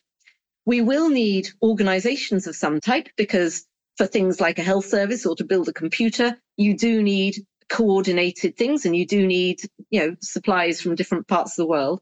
[0.67, 3.67] We will need organizations of some type because
[3.97, 7.37] for things like a health service or to build a computer, you do need
[7.69, 9.61] coordinated things and you do need
[9.91, 12.01] you know supplies from different parts of the world.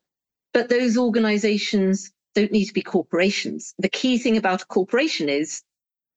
[0.54, 3.74] But those organizations don't need to be corporations.
[3.78, 5.62] The key thing about a corporation is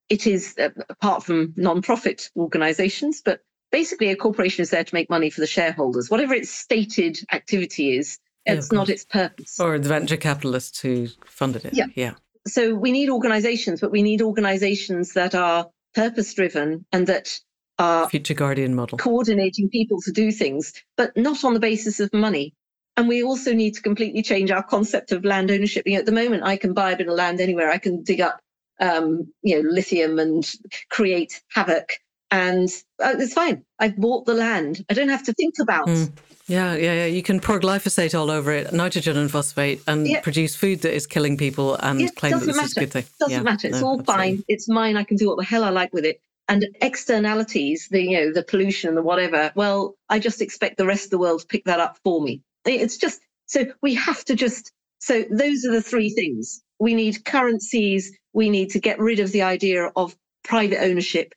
[0.09, 3.41] it is uh, apart from non-profit organizations but
[3.71, 6.09] basically a corporation is there to make money for the shareholders.
[6.09, 11.07] Whatever its stated activity is it's yeah, not its purpose or the venture capitalists who
[11.25, 12.13] funded it yeah yeah
[12.47, 17.39] so we need organizations but we need organizations that are purpose driven and that
[17.81, 22.13] are future guardian model coordinating people to do things, but not on the basis of
[22.13, 22.53] money.
[22.97, 25.87] And we also need to completely change our concept of land ownership.
[25.87, 27.71] You know, at the moment, I can buy a bit of land anywhere.
[27.71, 28.39] I can dig up,
[28.79, 30.47] um, you know, lithium and
[30.89, 31.93] create havoc,
[32.29, 32.69] and
[33.01, 33.63] uh, it's fine.
[33.79, 34.85] I've bought the land.
[34.89, 35.87] I don't have to think about.
[35.87, 36.11] Mm.
[36.51, 37.05] Yeah, yeah, yeah.
[37.05, 40.21] You can pour glyphosate all over it, nitrogen and phosphate, and yeah.
[40.21, 42.65] produce food that is killing people and yeah, claim that this matter.
[42.65, 43.05] is a good thing.
[43.19, 43.67] Doesn't yeah, matter.
[43.67, 44.43] It's no, all fine.
[44.47, 44.97] It's mine.
[44.97, 46.21] I can do what the hell I like with it
[46.51, 49.53] and externalities, the you know the pollution and the whatever.
[49.55, 52.41] Well, I just expect the rest of the world to pick that up for me.
[52.65, 56.61] It's just so we have to just so those are the three things.
[56.77, 58.11] We need currencies.
[58.33, 61.33] We need to get rid of the idea of private ownership,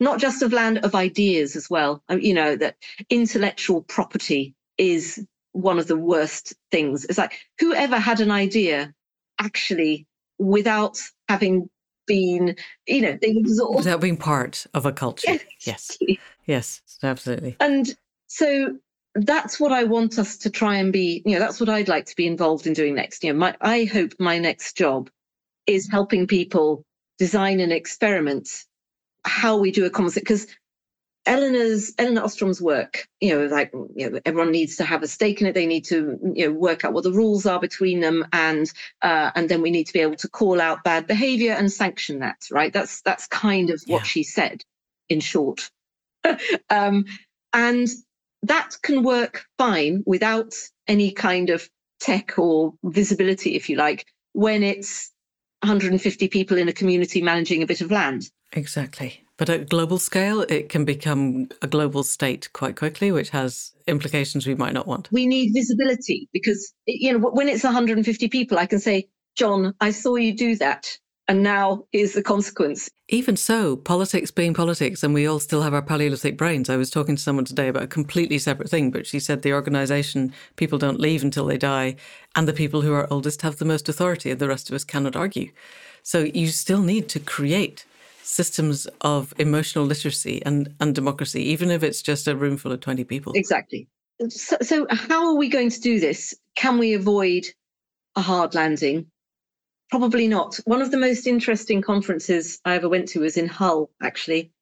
[0.00, 2.02] not just of land, of ideas as well.
[2.10, 2.76] You know that
[3.10, 7.04] intellectual property is one of the worst things.
[7.04, 8.92] It's like whoever had an idea
[9.38, 10.06] actually
[10.38, 10.98] without
[11.28, 11.70] having
[12.06, 12.56] been,
[12.86, 13.76] you know, they absorb.
[13.76, 15.38] Without being part of a culture.
[15.60, 15.96] Yes.
[16.46, 17.56] Yes, absolutely.
[17.60, 17.94] And
[18.26, 18.76] so
[19.14, 22.06] that's what I want us to try and be, you know, that's what I'd like
[22.06, 23.24] to be involved in doing next.
[23.24, 25.08] You know, my, I hope my next job
[25.66, 26.84] is helping people
[27.18, 28.50] design and experiment
[29.24, 30.46] how we do a conversation because
[31.26, 35.40] Elinor's Elinor Ostrom's work, you know, like you know, everyone needs to have a stake
[35.40, 35.54] in it.
[35.54, 38.70] They need to, you know, work out what the rules are between them, and
[39.00, 42.18] uh, and then we need to be able to call out bad behaviour and sanction
[42.18, 42.46] that.
[42.50, 42.72] Right?
[42.72, 44.04] That's that's kind of what yeah.
[44.04, 44.62] she said,
[45.08, 45.70] in short.
[46.70, 47.06] um,
[47.54, 47.88] and
[48.42, 50.54] that can work fine without
[50.86, 51.68] any kind of
[52.00, 55.10] tech or visibility, if you like, when it's
[55.62, 58.30] 150 people in a community managing a bit of land.
[58.54, 59.24] Exactly.
[59.36, 64.46] But at global scale, it can become a global state quite quickly, which has implications
[64.46, 65.08] we might not want.
[65.10, 69.90] We need visibility because, you know, when it's 150 people, I can say, John, I
[69.90, 70.96] saw you do that.
[71.26, 72.90] And now is the consequence.
[73.08, 76.68] Even so, politics being politics, and we all still have our Paleolithic brains.
[76.68, 79.54] I was talking to someone today about a completely separate thing, but she said the
[79.54, 81.96] organization, people don't leave until they die,
[82.36, 84.84] and the people who are oldest have the most authority, and the rest of us
[84.84, 85.50] cannot argue.
[86.02, 87.86] So you still need to create
[88.24, 92.80] systems of emotional literacy and, and democracy, even if it's just a room full of
[92.80, 93.32] 20 people.
[93.34, 93.88] Exactly.
[94.28, 96.34] So, so, how are we going to do this?
[96.54, 97.46] Can we avoid
[98.16, 99.06] a hard landing?
[99.90, 100.58] Probably not.
[100.64, 104.52] One of the most interesting conferences I ever went to was in Hull, actually.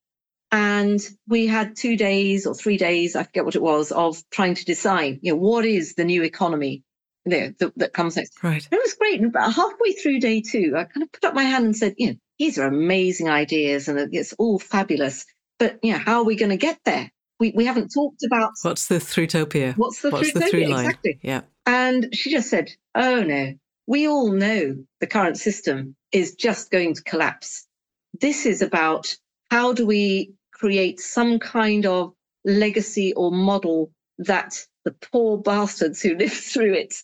[0.50, 4.54] And we had two days or three days, I forget what it was, of trying
[4.54, 6.82] to decide, you know, what is the new economy
[7.24, 8.42] you know, that, that comes next.
[8.42, 8.66] Right.
[8.70, 9.20] And it was great.
[9.20, 11.94] And about halfway through day two, I kind of put up my hand and said,
[11.96, 15.24] you know, these are amazing ideas and it's all fabulous.
[15.60, 17.08] But yeah, how are we going to get there?
[17.38, 19.76] We, we haven't talked about what's the thrutopia?
[19.76, 20.86] What's the what's the through line?
[20.86, 21.20] Exactly.
[21.22, 21.42] Yeah.
[21.66, 23.54] And she just said, "Oh no,
[23.86, 27.64] we all know the current system is just going to collapse.
[28.20, 29.14] This is about
[29.52, 32.12] how do we create some kind of
[32.44, 36.94] legacy or model that the poor bastards who live through it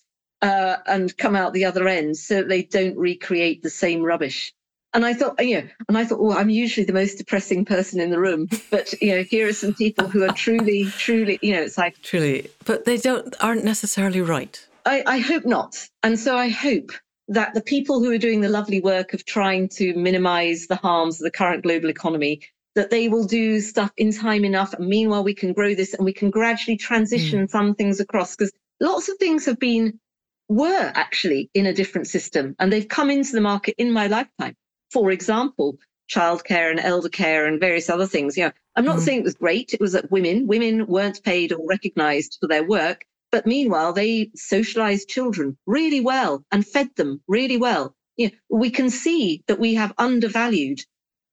[0.43, 4.53] uh, and come out the other end so that they don't recreate the same rubbish.
[4.95, 8.01] And I thought, you know, and I thought, well, I'm usually the most depressing person
[8.01, 11.53] in the room, but you know, here are some people who are truly, truly, you
[11.53, 14.67] know, it's like truly, but they don't aren't necessarily right.
[14.87, 16.93] I, I hope not, and so I hope
[17.29, 21.21] that the people who are doing the lovely work of trying to minimize the harms
[21.21, 22.41] of the current global economy
[22.75, 26.05] that they will do stuff in time enough and meanwhile we can grow this and
[26.05, 27.51] we can gradually transition mm.
[27.51, 29.99] some things across because lots of things have been
[30.49, 34.57] were actually in a different system and they've come into the market in my lifetime
[34.93, 35.77] for example
[36.11, 39.01] childcare and elder care and various other things you know i'm not mm.
[39.01, 42.67] saying it was great it was that women women weren't paid or recognized for their
[42.67, 47.95] work but meanwhile, they socialized children really well and fed them really well.
[48.17, 50.81] You know, we can see that we have undervalued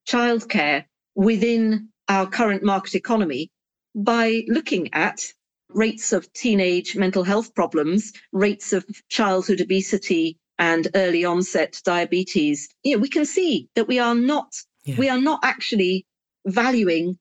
[0.08, 3.50] childcare within our current market economy
[3.96, 5.34] by looking at
[5.70, 12.70] rates of teenage mental health problems, rates of childhood obesity and early onset diabetes.
[12.84, 14.54] You know, we can see that we are not
[14.84, 14.96] yeah.
[14.98, 16.06] we are not actually
[16.46, 17.18] valuing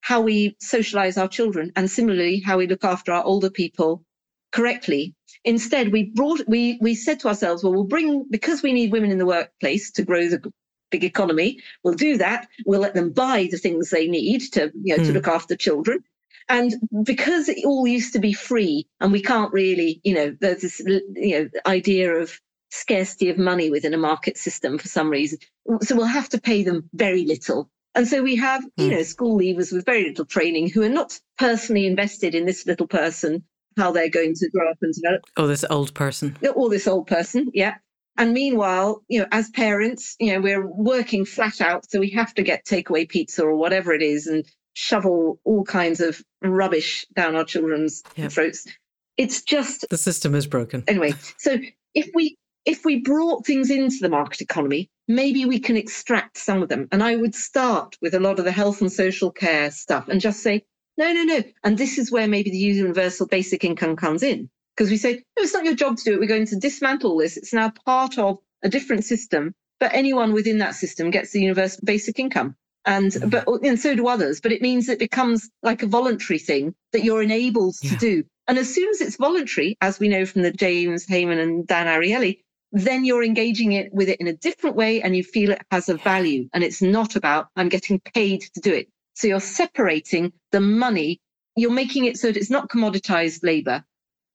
[0.00, 4.04] how we socialize our children and similarly how we look after our older people
[4.52, 5.14] correctly.
[5.44, 9.10] Instead, we brought we we said to ourselves, well, we'll bring because we need women
[9.10, 10.52] in the workplace to grow the
[10.90, 11.58] big economy.
[11.82, 12.48] We'll do that.
[12.64, 15.06] We'll let them buy the things they need to you know mm.
[15.06, 15.16] to hmm.
[15.16, 16.04] look after children.
[16.48, 20.60] And because it all used to be free, and we can't really, you know, there's
[20.60, 22.38] this you know idea of
[22.74, 25.38] scarcity of money within a market system for some reason.
[25.82, 28.90] So we'll have to pay them very little and so we have, you hmm.
[28.90, 32.88] know, school leavers with very little training who are not personally invested in this little
[32.88, 33.44] person,
[33.76, 35.22] how they're going to grow up and develop.
[35.36, 36.36] Oh, this old person.
[36.54, 37.74] Or this old person, yeah.
[38.16, 42.34] And meanwhile, you know, as parents, you know, we're working flat out, so we have
[42.34, 44.44] to get takeaway pizza or whatever it is and
[44.74, 48.66] shovel all kinds of rubbish down our children's throats.
[49.16, 50.82] It's just the system is broken.
[50.88, 51.58] Anyway, so
[51.94, 56.62] if we if we brought things into the market economy, maybe we can extract some
[56.62, 56.88] of them.
[56.92, 60.20] And I would start with a lot of the health and social care stuff and
[60.20, 60.64] just say,
[60.96, 61.42] no, no, no.
[61.62, 64.48] And this is where maybe the universal basic income comes in.
[64.76, 66.20] Because we say, no, it's not your job to do it.
[66.20, 67.36] We're going to dismantle this.
[67.36, 69.54] It's now part of a different system.
[69.80, 72.56] But anyone within that system gets the universal basic income.
[72.86, 73.28] And mm-hmm.
[73.28, 74.40] but and so do others.
[74.40, 77.90] But it means it becomes like a voluntary thing that you're enabled yeah.
[77.90, 78.24] to do.
[78.46, 81.86] And as soon as it's voluntary, as we know from the James Heyman and Dan
[81.86, 82.40] Ariely,
[82.74, 85.88] then you're engaging it with it in a different way and you feel it has
[85.88, 86.48] a value.
[86.52, 88.88] And it's not about, I'm getting paid to do it.
[89.14, 91.20] So you're separating the money,
[91.56, 93.84] you're making it so that it's not commoditized labor.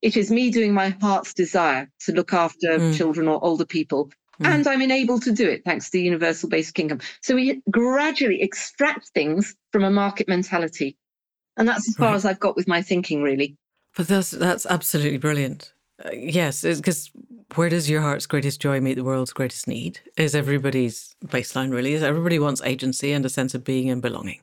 [0.01, 2.95] It is me doing my heart's desire to look after mm.
[2.95, 4.09] children or older people.
[4.41, 4.47] Mm.
[4.47, 7.01] And I'm enabled to do it thanks to the universal basic income.
[7.21, 10.95] So we gradually extract things from a market mentality.
[11.57, 12.15] And that's as far right.
[12.15, 13.57] as I've got with my thinking, really.
[13.97, 15.73] But that's that's absolutely brilliant.
[16.03, 17.11] Uh, yes, because
[17.55, 19.99] where does your heart's greatest joy meet the world's greatest need?
[20.17, 21.93] Is everybody's baseline really?
[21.93, 24.41] Is everybody wants agency and a sense of being and belonging,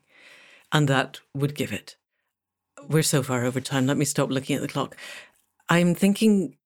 [0.73, 1.97] and that would give it.
[2.89, 3.87] We're so far over time.
[3.87, 4.97] Let me stop looking at the clock.
[5.69, 6.57] I'm thinking.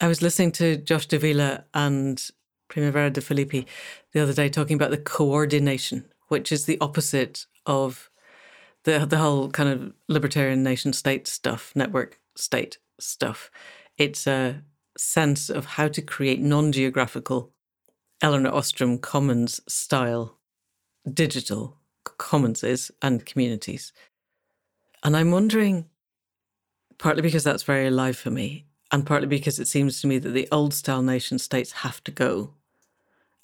[0.00, 2.20] I was listening to Josh Davila and
[2.68, 3.66] Primavera de Filippi
[4.12, 8.10] the other day talking about the coordination, which is the opposite of
[8.84, 13.50] the the whole kind of libertarian nation state stuff, network state stuff
[13.98, 14.62] it's a
[14.96, 17.52] sense of how to create non geographical
[18.20, 20.38] Elinor Ostrom Commons style
[21.12, 23.92] digital commonses and communities.
[25.02, 25.86] And I'm wondering,
[26.98, 30.30] partly because that's very alive for me, and partly because it seems to me that
[30.30, 32.54] the old style nation states have to go.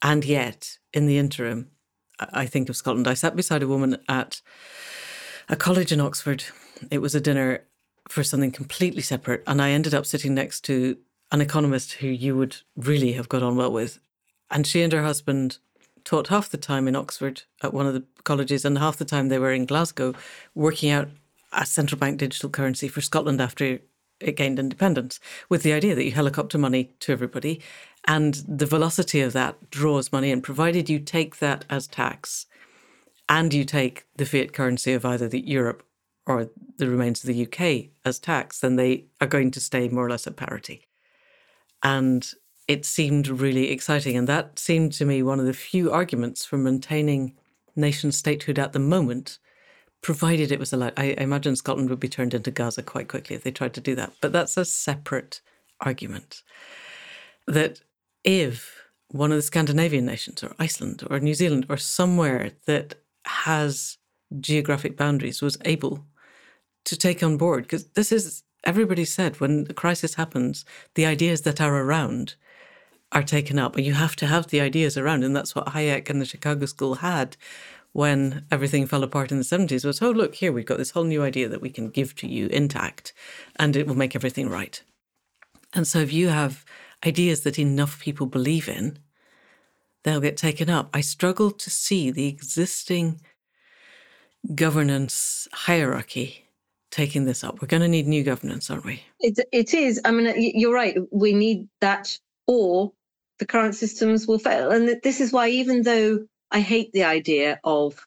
[0.01, 1.71] And yet, in the interim,
[2.21, 3.09] I think of Scotland.
[3.09, 4.41] I sat beside a woman at
[5.49, 6.45] a college in Oxford.
[6.91, 7.65] It was a dinner
[8.09, 9.43] for something completely separate.
[9.47, 10.99] And I ended up sitting next to
[11.31, 13.99] an economist who you would really have got on well with.
[14.51, 15.59] And she and her husband
[16.05, 19.29] taught half the time in Oxford at one of the colleges, and half the time
[19.29, 20.15] they were in Glasgow
[20.55, 21.09] working out
[21.53, 23.81] a central bank digital currency for Scotland after
[24.21, 27.61] it gained independence, with the idea that you helicopter money to everybody.
[28.07, 32.47] And the velocity of that draws money in, provided you take that as tax
[33.29, 35.85] and you take the fiat currency of either the Europe
[36.27, 36.49] or
[36.79, 40.11] the remains of the UK as tax, then they are going to stay more or
[40.11, 40.88] less at parity.
[41.83, 42.31] And
[42.67, 44.17] it seemed really exciting.
[44.17, 47.35] And that seemed to me one of the few arguments for maintaining
[47.77, 49.39] nation statehood at the moment,
[50.03, 50.93] provided it was allowed.
[50.97, 53.95] I, imagine Scotland would be turned into Gaza quite quickly if they tried to do
[53.95, 54.13] that.
[54.21, 55.41] But that's a separate
[55.81, 56.43] argument.
[57.47, 57.81] That
[58.25, 58.75] if
[59.11, 63.97] one of the Scandinavian nations or Iceland or New Zealand or somewhere that has
[64.41, 66.05] geographic boundaries was able
[66.85, 70.65] to take on board because this is everybody said when a crisis happens,
[70.95, 72.35] the ideas that are around
[73.13, 76.11] are taken up, and you have to have the ideas around, and that's what Hayek
[76.11, 77.37] and the Chicago School had
[77.93, 81.05] when everything fell apart in the 70s was oh look here we've got this whole
[81.05, 83.15] new idea that we can give to you intact
[83.57, 84.83] and it will make everything right
[85.75, 86.65] and so if you have
[87.07, 88.99] ideas that enough people believe in,
[90.03, 90.89] they'll get taken up.
[90.93, 93.21] I struggle to see the existing
[94.55, 96.48] governance hierarchy
[96.91, 97.61] taking this up.
[97.61, 99.03] We're going to need new governance, aren't we?
[99.21, 100.01] It, it is.
[100.05, 100.97] I mean, you're right.
[101.11, 102.93] We need that, or
[103.39, 104.71] the current systems will fail.
[104.71, 108.07] And this is why, even though I hate the idea of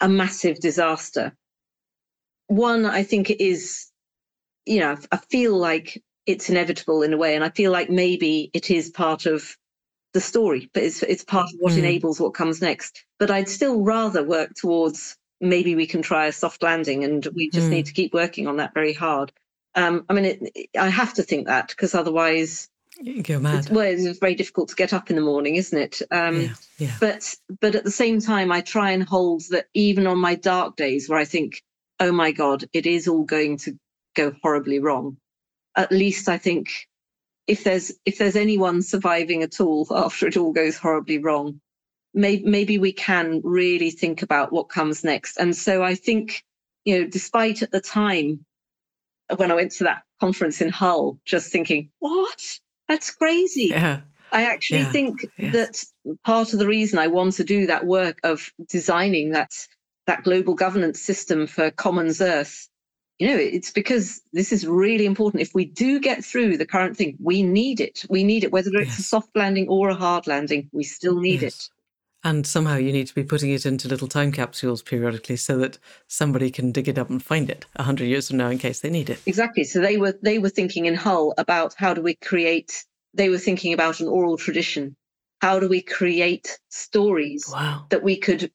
[0.00, 1.32] a massive disaster,
[2.48, 3.90] one, I think it is,
[4.66, 7.34] you know, I feel like it's inevitable in a way.
[7.34, 9.56] And I feel like maybe it is part of
[10.12, 11.78] the story, but it's, it's part of what mm.
[11.78, 13.04] enables what comes next.
[13.18, 17.50] But I'd still rather work towards maybe we can try a soft landing and we
[17.50, 17.70] just mm.
[17.70, 19.32] need to keep working on that very hard.
[19.74, 22.68] Um, I mean, it, I have to think that because otherwise,
[23.00, 23.60] you go mad.
[23.60, 26.02] It's, well, it's very difficult to get up in the morning, isn't it?
[26.10, 26.96] Um, yeah, yeah.
[27.00, 30.76] But but at the same time, I try and hold that even on my dark
[30.76, 31.62] days where I think,
[31.98, 33.76] oh my god, it is all going to
[34.14, 35.16] go horribly wrong.
[35.76, 36.70] At least I think
[37.46, 41.60] if there's if there's anyone surviving at all after it all goes horribly wrong,
[42.14, 45.36] maybe, maybe we can really think about what comes next.
[45.36, 46.44] And so I think,
[46.84, 48.44] you know, despite at the time
[49.36, 52.58] when I went to that conference in Hull, just thinking, what?
[52.88, 53.68] That's crazy.
[53.70, 54.00] Yeah.
[54.32, 54.92] I actually yeah.
[54.92, 55.52] think yes.
[55.52, 59.52] that part of the reason I want to do that work of designing that
[60.06, 62.68] that global governance system for Commons Earth,
[63.18, 65.40] you know, it's because this is really important.
[65.40, 68.04] If we do get through the current thing, we need it.
[68.10, 68.98] We need it, whether it's yes.
[68.98, 71.54] a soft landing or a hard landing, we still need yes.
[71.54, 71.68] it.
[72.24, 75.78] And somehow you need to be putting it into little time capsules periodically so that
[76.08, 78.80] somebody can dig it up and find it a hundred years from now in case
[78.80, 79.20] they need it.
[79.26, 79.64] Exactly.
[79.64, 83.38] So they were they were thinking in Hull about how do we create they were
[83.38, 84.96] thinking about an oral tradition.
[85.40, 87.86] How do we create stories wow.
[87.90, 88.50] that we could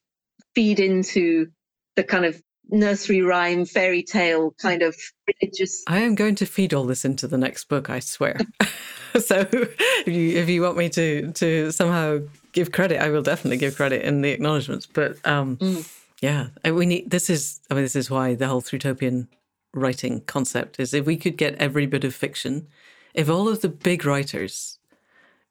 [0.56, 1.52] feed into
[1.96, 2.42] the kind of
[2.72, 4.96] nursery rhyme, fairy tale kind of
[5.28, 5.84] religious.
[5.88, 8.38] I am going to feed all this into the next book, I swear.
[9.20, 12.20] so if you if you want me to to somehow
[12.52, 14.86] give credit, I will definitely give credit in the acknowledgements.
[14.86, 15.92] But um, mm.
[16.22, 17.12] yeah, we need.
[17.12, 17.60] This is.
[17.70, 19.28] I mean, this is why the whole Thrutopian
[19.74, 20.94] writing concept is.
[20.94, 22.68] If we could get every bit of fiction,
[23.14, 24.80] if all of the big writers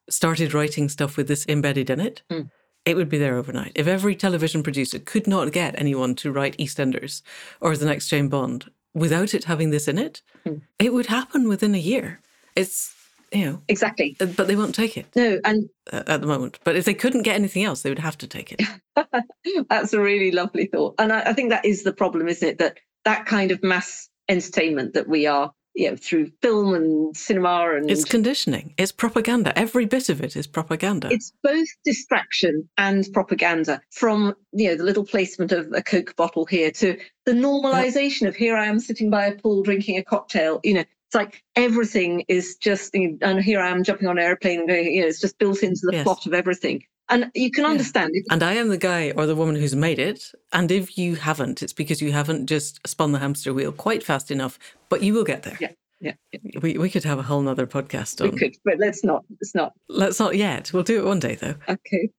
[0.09, 2.21] started writing stuff with this embedded in it.
[2.29, 2.49] Mm.
[2.85, 3.73] It would be there overnight.
[3.75, 7.21] If every television producer could not get anyone to write EastEnders
[7.61, 10.61] or the next Jane Bond without it having this in it, mm.
[10.79, 12.21] it would happen within a year.
[12.55, 12.95] It's
[13.31, 14.15] you know exactly.
[14.19, 15.07] Uh, but they won't take it.
[15.15, 16.59] No and at the moment.
[16.63, 18.61] But if they couldn't get anything else they would have to take it.
[19.69, 20.95] That's a really lovely thought.
[20.99, 22.57] And I, I, think that is the problem isn't it?
[22.59, 27.75] That that kind of mass entertainment that we are you know through film and cinema
[27.75, 28.73] and it's conditioning.
[28.77, 29.57] It's propaganda.
[29.57, 31.09] Every bit of it is propaganda.
[31.11, 36.45] It's both distraction and propaganda from you know the little placement of a coke bottle
[36.45, 38.29] here to the normalization yep.
[38.29, 41.43] of here i am sitting by a pool drinking a cocktail you know it's like
[41.55, 45.19] everything is just, and here I am jumping on an airplane, and you know, it's
[45.19, 46.03] just built into the yes.
[46.03, 46.83] plot of everything.
[47.09, 48.19] And you can understand yeah.
[48.19, 48.25] it.
[48.29, 50.31] And I am the guy or the woman who's made it.
[50.53, 54.29] And if you haven't, it's because you haven't just spun the hamster wheel quite fast
[54.29, 55.57] enough, but you will get there.
[55.59, 55.71] Yeah.
[56.01, 56.59] Yeah, yeah.
[56.61, 58.31] We we could have a whole nother podcast on.
[58.31, 59.25] We could, but let's not.
[59.31, 59.73] Let's not.
[59.89, 60.71] Let's not yet.
[60.71, 61.55] We'll do it one day, though.
[61.67, 62.09] Okay.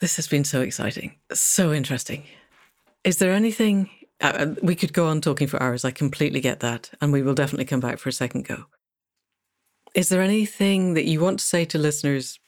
[0.00, 2.24] This has been so exciting, so interesting.
[3.04, 3.90] Is there anything
[4.22, 5.84] uh, uh, we could go on talking for hours.
[5.84, 6.90] I completely get that.
[7.00, 8.66] And we will definitely come back for a second go.
[9.94, 12.38] Is there anything that you want to say to listeners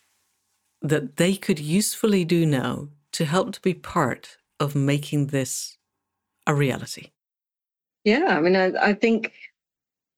[0.80, 5.76] that they could usefully do now to help to be part of making this
[6.46, 7.10] a reality?
[8.04, 9.32] Yeah, I mean, I, I think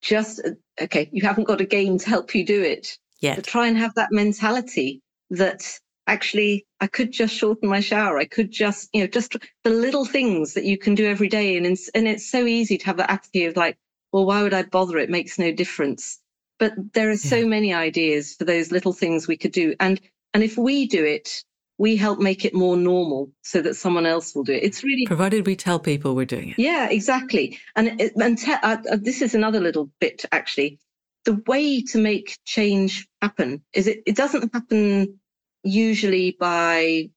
[0.03, 0.51] just, uh,
[0.83, 2.99] okay, you haven't got a game to help you do it.
[3.20, 3.37] Yeah.
[3.37, 8.19] Try and have that mentality that actually I could just shorten my shower.
[8.19, 11.57] I could just, you know, just the little things that you can do every day.
[11.57, 13.78] And it's, and it's so easy to have that attitude of like,
[14.12, 14.99] well, why would I bother?
[14.99, 16.20] It makes no difference.
[16.59, 19.74] But there are so many ideas for those little things we could do.
[19.78, 20.01] And,
[20.33, 21.45] and if we do it,
[21.78, 24.62] we help make it more normal so that someone else will do it.
[24.62, 26.59] It's really provided we tell people we're doing it.
[26.59, 27.59] Yeah, exactly.
[27.74, 30.78] And and te- uh, uh, this is another little bit actually.
[31.24, 35.19] The way to make change happen is it, it doesn't happen
[35.66, 37.10] usually by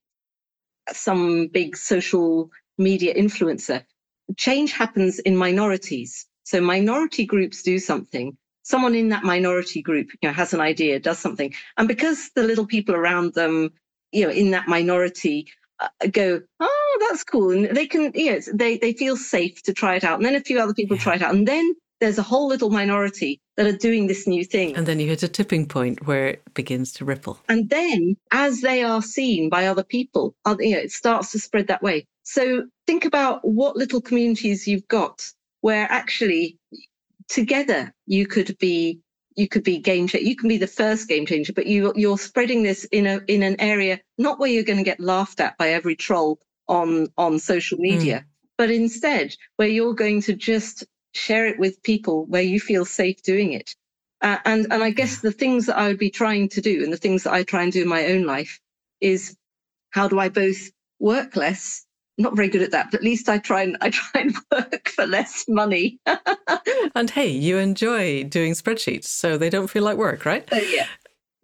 [0.92, 3.84] some big social media influencer.
[4.38, 6.26] Change happens in minorities.
[6.44, 8.38] So minority groups do something.
[8.64, 12.44] Someone in that minority group, you know, has an idea, does something, and because the
[12.44, 13.72] little people around them,
[14.12, 15.48] you know, in that minority,
[15.80, 19.74] uh, go, oh, that's cool, and they can, you know, they they feel safe to
[19.74, 21.04] try it out, and then a few other people yeah.
[21.04, 24.46] try it out, and then there's a whole little minority that are doing this new
[24.46, 24.76] thing.
[24.76, 27.40] And then you hit a tipping point where it begins to ripple.
[27.50, 31.68] And then as they are seen by other people, you know, it starts to spread
[31.68, 32.08] that way.
[32.24, 35.26] So think about what little communities you've got
[35.62, 36.58] where actually
[37.28, 39.02] together you could be
[39.36, 40.28] you could be game changer.
[40.28, 43.44] You can be the first game changer, but you you're spreading this in a in
[43.44, 47.40] an area not where you're going to get laughed at by every troll on on
[47.40, 48.26] social media, mm.
[48.58, 53.22] but instead where you're going to just share it with people where you feel safe
[53.24, 53.76] doing it.
[54.22, 56.92] Uh, and and I guess the things that I would be trying to do, and
[56.92, 58.60] the things that I try and do in my own life,
[59.00, 59.38] is
[59.92, 61.86] how do I both work less
[62.20, 64.90] not very good at that, but at least I try and I try and work
[64.90, 66.00] for less money.
[66.96, 70.48] and hey, you enjoy doing spreadsheets, so they don't feel like work, right?
[70.50, 70.88] So, yeah.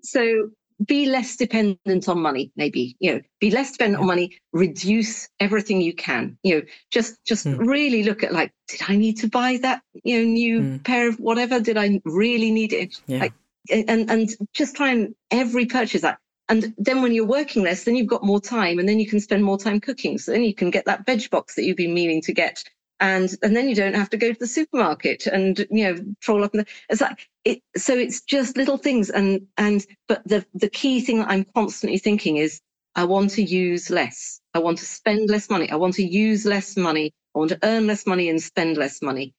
[0.03, 0.49] So
[0.83, 2.95] be less dependent on money, maybe.
[2.99, 6.37] You know, be less dependent on money, reduce everything you can.
[6.43, 6.61] You know,
[6.91, 7.57] just just mm.
[7.59, 10.83] really look at like, did I need to buy that, you know, new mm.
[10.83, 11.59] pair of whatever?
[11.59, 13.01] Did I really need it?
[13.07, 13.19] Yeah.
[13.19, 13.33] Like
[13.71, 17.95] and and just try and every purchase that and then when you're working less, then
[17.95, 20.17] you've got more time and then you can spend more time cooking.
[20.17, 22.63] So then you can get that veg box that you've been meaning to get.
[22.99, 26.45] And and then you don't have to go to the supermarket and you know troll
[26.45, 30.45] up in the it's like it so it's just little things and and but the
[30.53, 32.59] the key thing that I'm constantly thinking is
[32.95, 34.39] I want to use less.
[34.53, 35.69] I want to spend less money.
[35.69, 37.13] I want to use less money.
[37.35, 39.33] I want to earn less money and spend less money.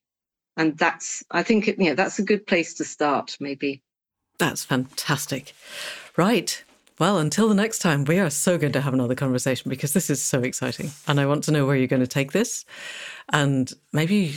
[0.57, 3.83] And that's I think it, you know that's a good place to start maybe.
[4.39, 5.55] That's fantastic.
[6.17, 6.63] Right.
[6.99, 10.09] Well, until the next time, we are so going to have another conversation because this
[10.09, 10.93] is so exciting.
[11.07, 12.65] And I want to know where you're going to take this.
[13.33, 14.37] And maybe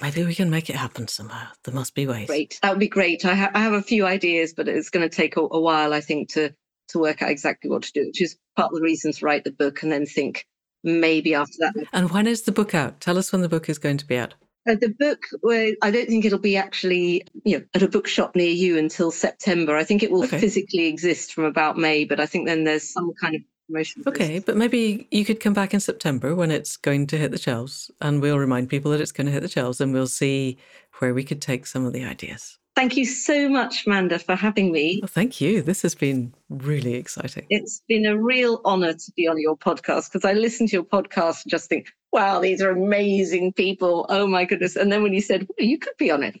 [0.00, 1.48] maybe we can make it happen somehow.
[1.64, 2.28] There must be ways.
[2.28, 2.58] Great.
[2.62, 3.24] That would be great.
[3.24, 5.92] I, ha- I have a few ideas, but it's going to take a, a while,
[5.92, 6.54] I think, to
[6.88, 9.42] to work out exactly what to do, which is part of the reason to write
[9.42, 10.46] the book and then think
[10.84, 11.74] maybe after that.
[11.92, 13.00] And when is the book out?
[13.00, 14.34] Tell us when the book is going to be out.
[14.68, 18.34] Uh, the book, well, I don't think it'll be actually, you know, at a bookshop
[18.34, 19.76] near you until September.
[19.76, 20.40] I think it will okay.
[20.40, 24.02] physically exist from about May, but I think then there's some kind of promotion.
[24.06, 27.38] Okay, but maybe you could come back in September when it's going to hit the
[27.38, 30.58] shelves, and we'll remind people that it's going to hit the shelves, and we'll see
[30.98, 32.58] where we could take some of the ideas.
[32.76, 34.98] Thank you so much, Manda, for having me.
[35.00, 35.62] Well, thank you.
[35.62, 37.46] This has been really exciting.
[37.48, 40.84] It's been a real honor to be on your podcast because I listen to your
[40.84, 41.86] podcast and just think,
[42.16, 44.06] wow, these are amazing people.
[44.08, 44.74] Oh my goodness.
[44.74, 46.40] And then when you said, well, you could be on it,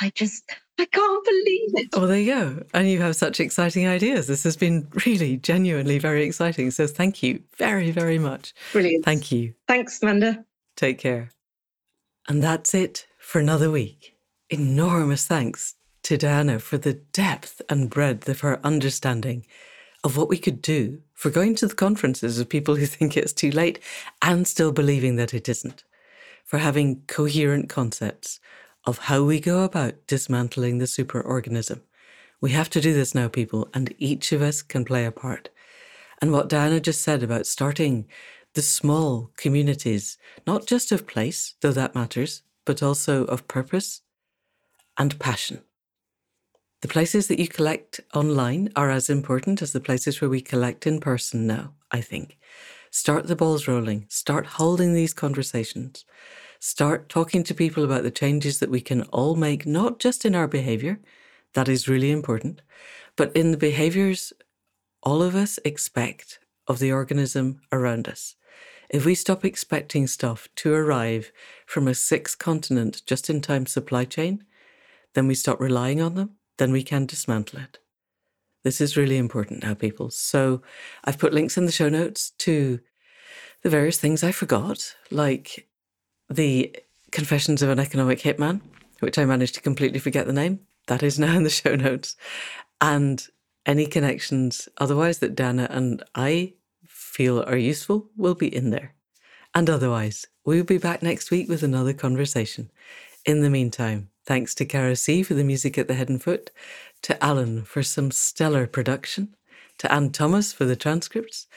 [0.00, 1.88] I just, I can't believe it.
[1.92, 2.62] Oh, there you go.
[2.72, 4.26] And you have such exciting ideas.
[4.26, 6.70] This has been really genuinely very exciting.
[6.70, 8.54] So thank you very, very much.
[8.72, 9.04] Brilliant.
[9.04, 9.52] Thank you.
[9.68, 10.44] Thanks, Manda.
[10.74, 11.30] Take care.
[12.26, 14.16] And that's it for another week
[14.50, 19.46] enormous thanks to Diana for the depth and breadth of her understanding
[20.02, 23.32] of what we could do for going to the conferences of people who think it's
[23.32, 23.78] too late
[24.22, 25.84] and still believing that it isn't,
[26.44, 28.40] for having coherent concepts
[28.86, 31.80] of how we go about dismantling the superorganism.
[32.40, 35.50] We have to do this now, people, and each of us can play a part.
[36.22, 38.06] And what Diana just said about starting
[38.54, 40.16] the small communities,
[40.46, 44.00] not just of place, though that matters, but also of purpose
[44.98, 45.62] and passion.
[46.82, 50.86] The places that you collect online are as important as the places where we collect
[50.86, 52.38] in person now, I think.
[52.90, 56.04] Start the balls rolling, start holding these conversations,
[56.58, 60.34] start talking to people about the changes that we can all make, not just in
[60.34, 61.00] our behavior,
[61.54, 62.62] that is really important,
[63.14, 64.32] but in the behaviors
[65.02, 68.36] all of us expect of the organism around us.
[68.88, 71.30] If we stop expecting stuff to arrive
[71.66, 74.44] from a six continent just in time supply chain,
[75.14, 77.78] then we stop relying on them, then we can dismantle it.
[78.64, 80.10] This is really important now, people.
[80.10, 80.60] So
[81.04, 82.80] I've put links in the show notes to
[83.62, 85.66] the various things I forgot, like
[86.28, 86.76] the
[87.10, 88.60] Confessions of an Economic Hitman,
[89.00, 90.60] which I managed to completely forget the name.
[90.86, 92.14] That is now in the show notes.
[92.78, 93.26] And
[93.64, 96.52] any connections otherwise that Diana and I
[96.86, 98.94] feel are useful will be in there.
[99.54, 102.70] And otherwise, we'll be back next week with another conversation.
[103.24, 106.52] In the meantime, Thanks to Caro C for the music at the head and foot,
[107.02, 109.34] to Alan for some stellar production,
[109.78, 111.48] to Anne Thomas for the transcripts,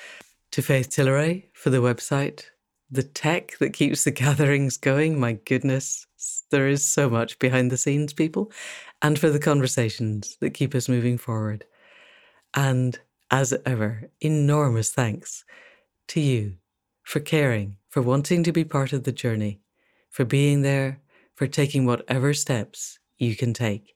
[0.50, 2.46] to Faith Tilleray for the website,
[2.90, 5.20] the tech that keeps the gatherings going.
[5.20, 6.08] My goodness,
[6.50, 8.52] there is so much behind the scenes, people,
[9.04, 11.66] and for the conversations that keep us moving forward.
[12.56, 12.98] And
[13.30, 15.46] as ever, enormous thanks
[16.08, 16.56] to you
[17.04, 19.60] for caring, for wanting to be part of the journey,
[20.10, 21.04] for being there
[21.36, 23.96] for taking whatever steps you can take.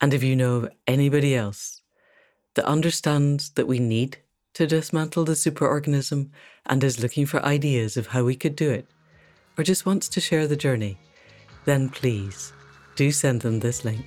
[0.00, 1.82] And if you know of anybody else
[2.54, 4.18] that understands that we need
[4.54, 6.30] to dismantle the superorganism
[6.66, 8.86] and is looking for ideas of how we could do it,
[9.56, 10.98] or just wants to share the journey,
[11.64, 12.52] then please
[12.96, 14.04] do send them this link.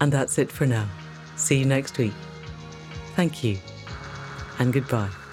[0.00, 0.88] And that's it for now.
[1.36, 2.12] See you next week.
[3.14, 3.58] Thank you
[4.58, 5.25] and goodbye.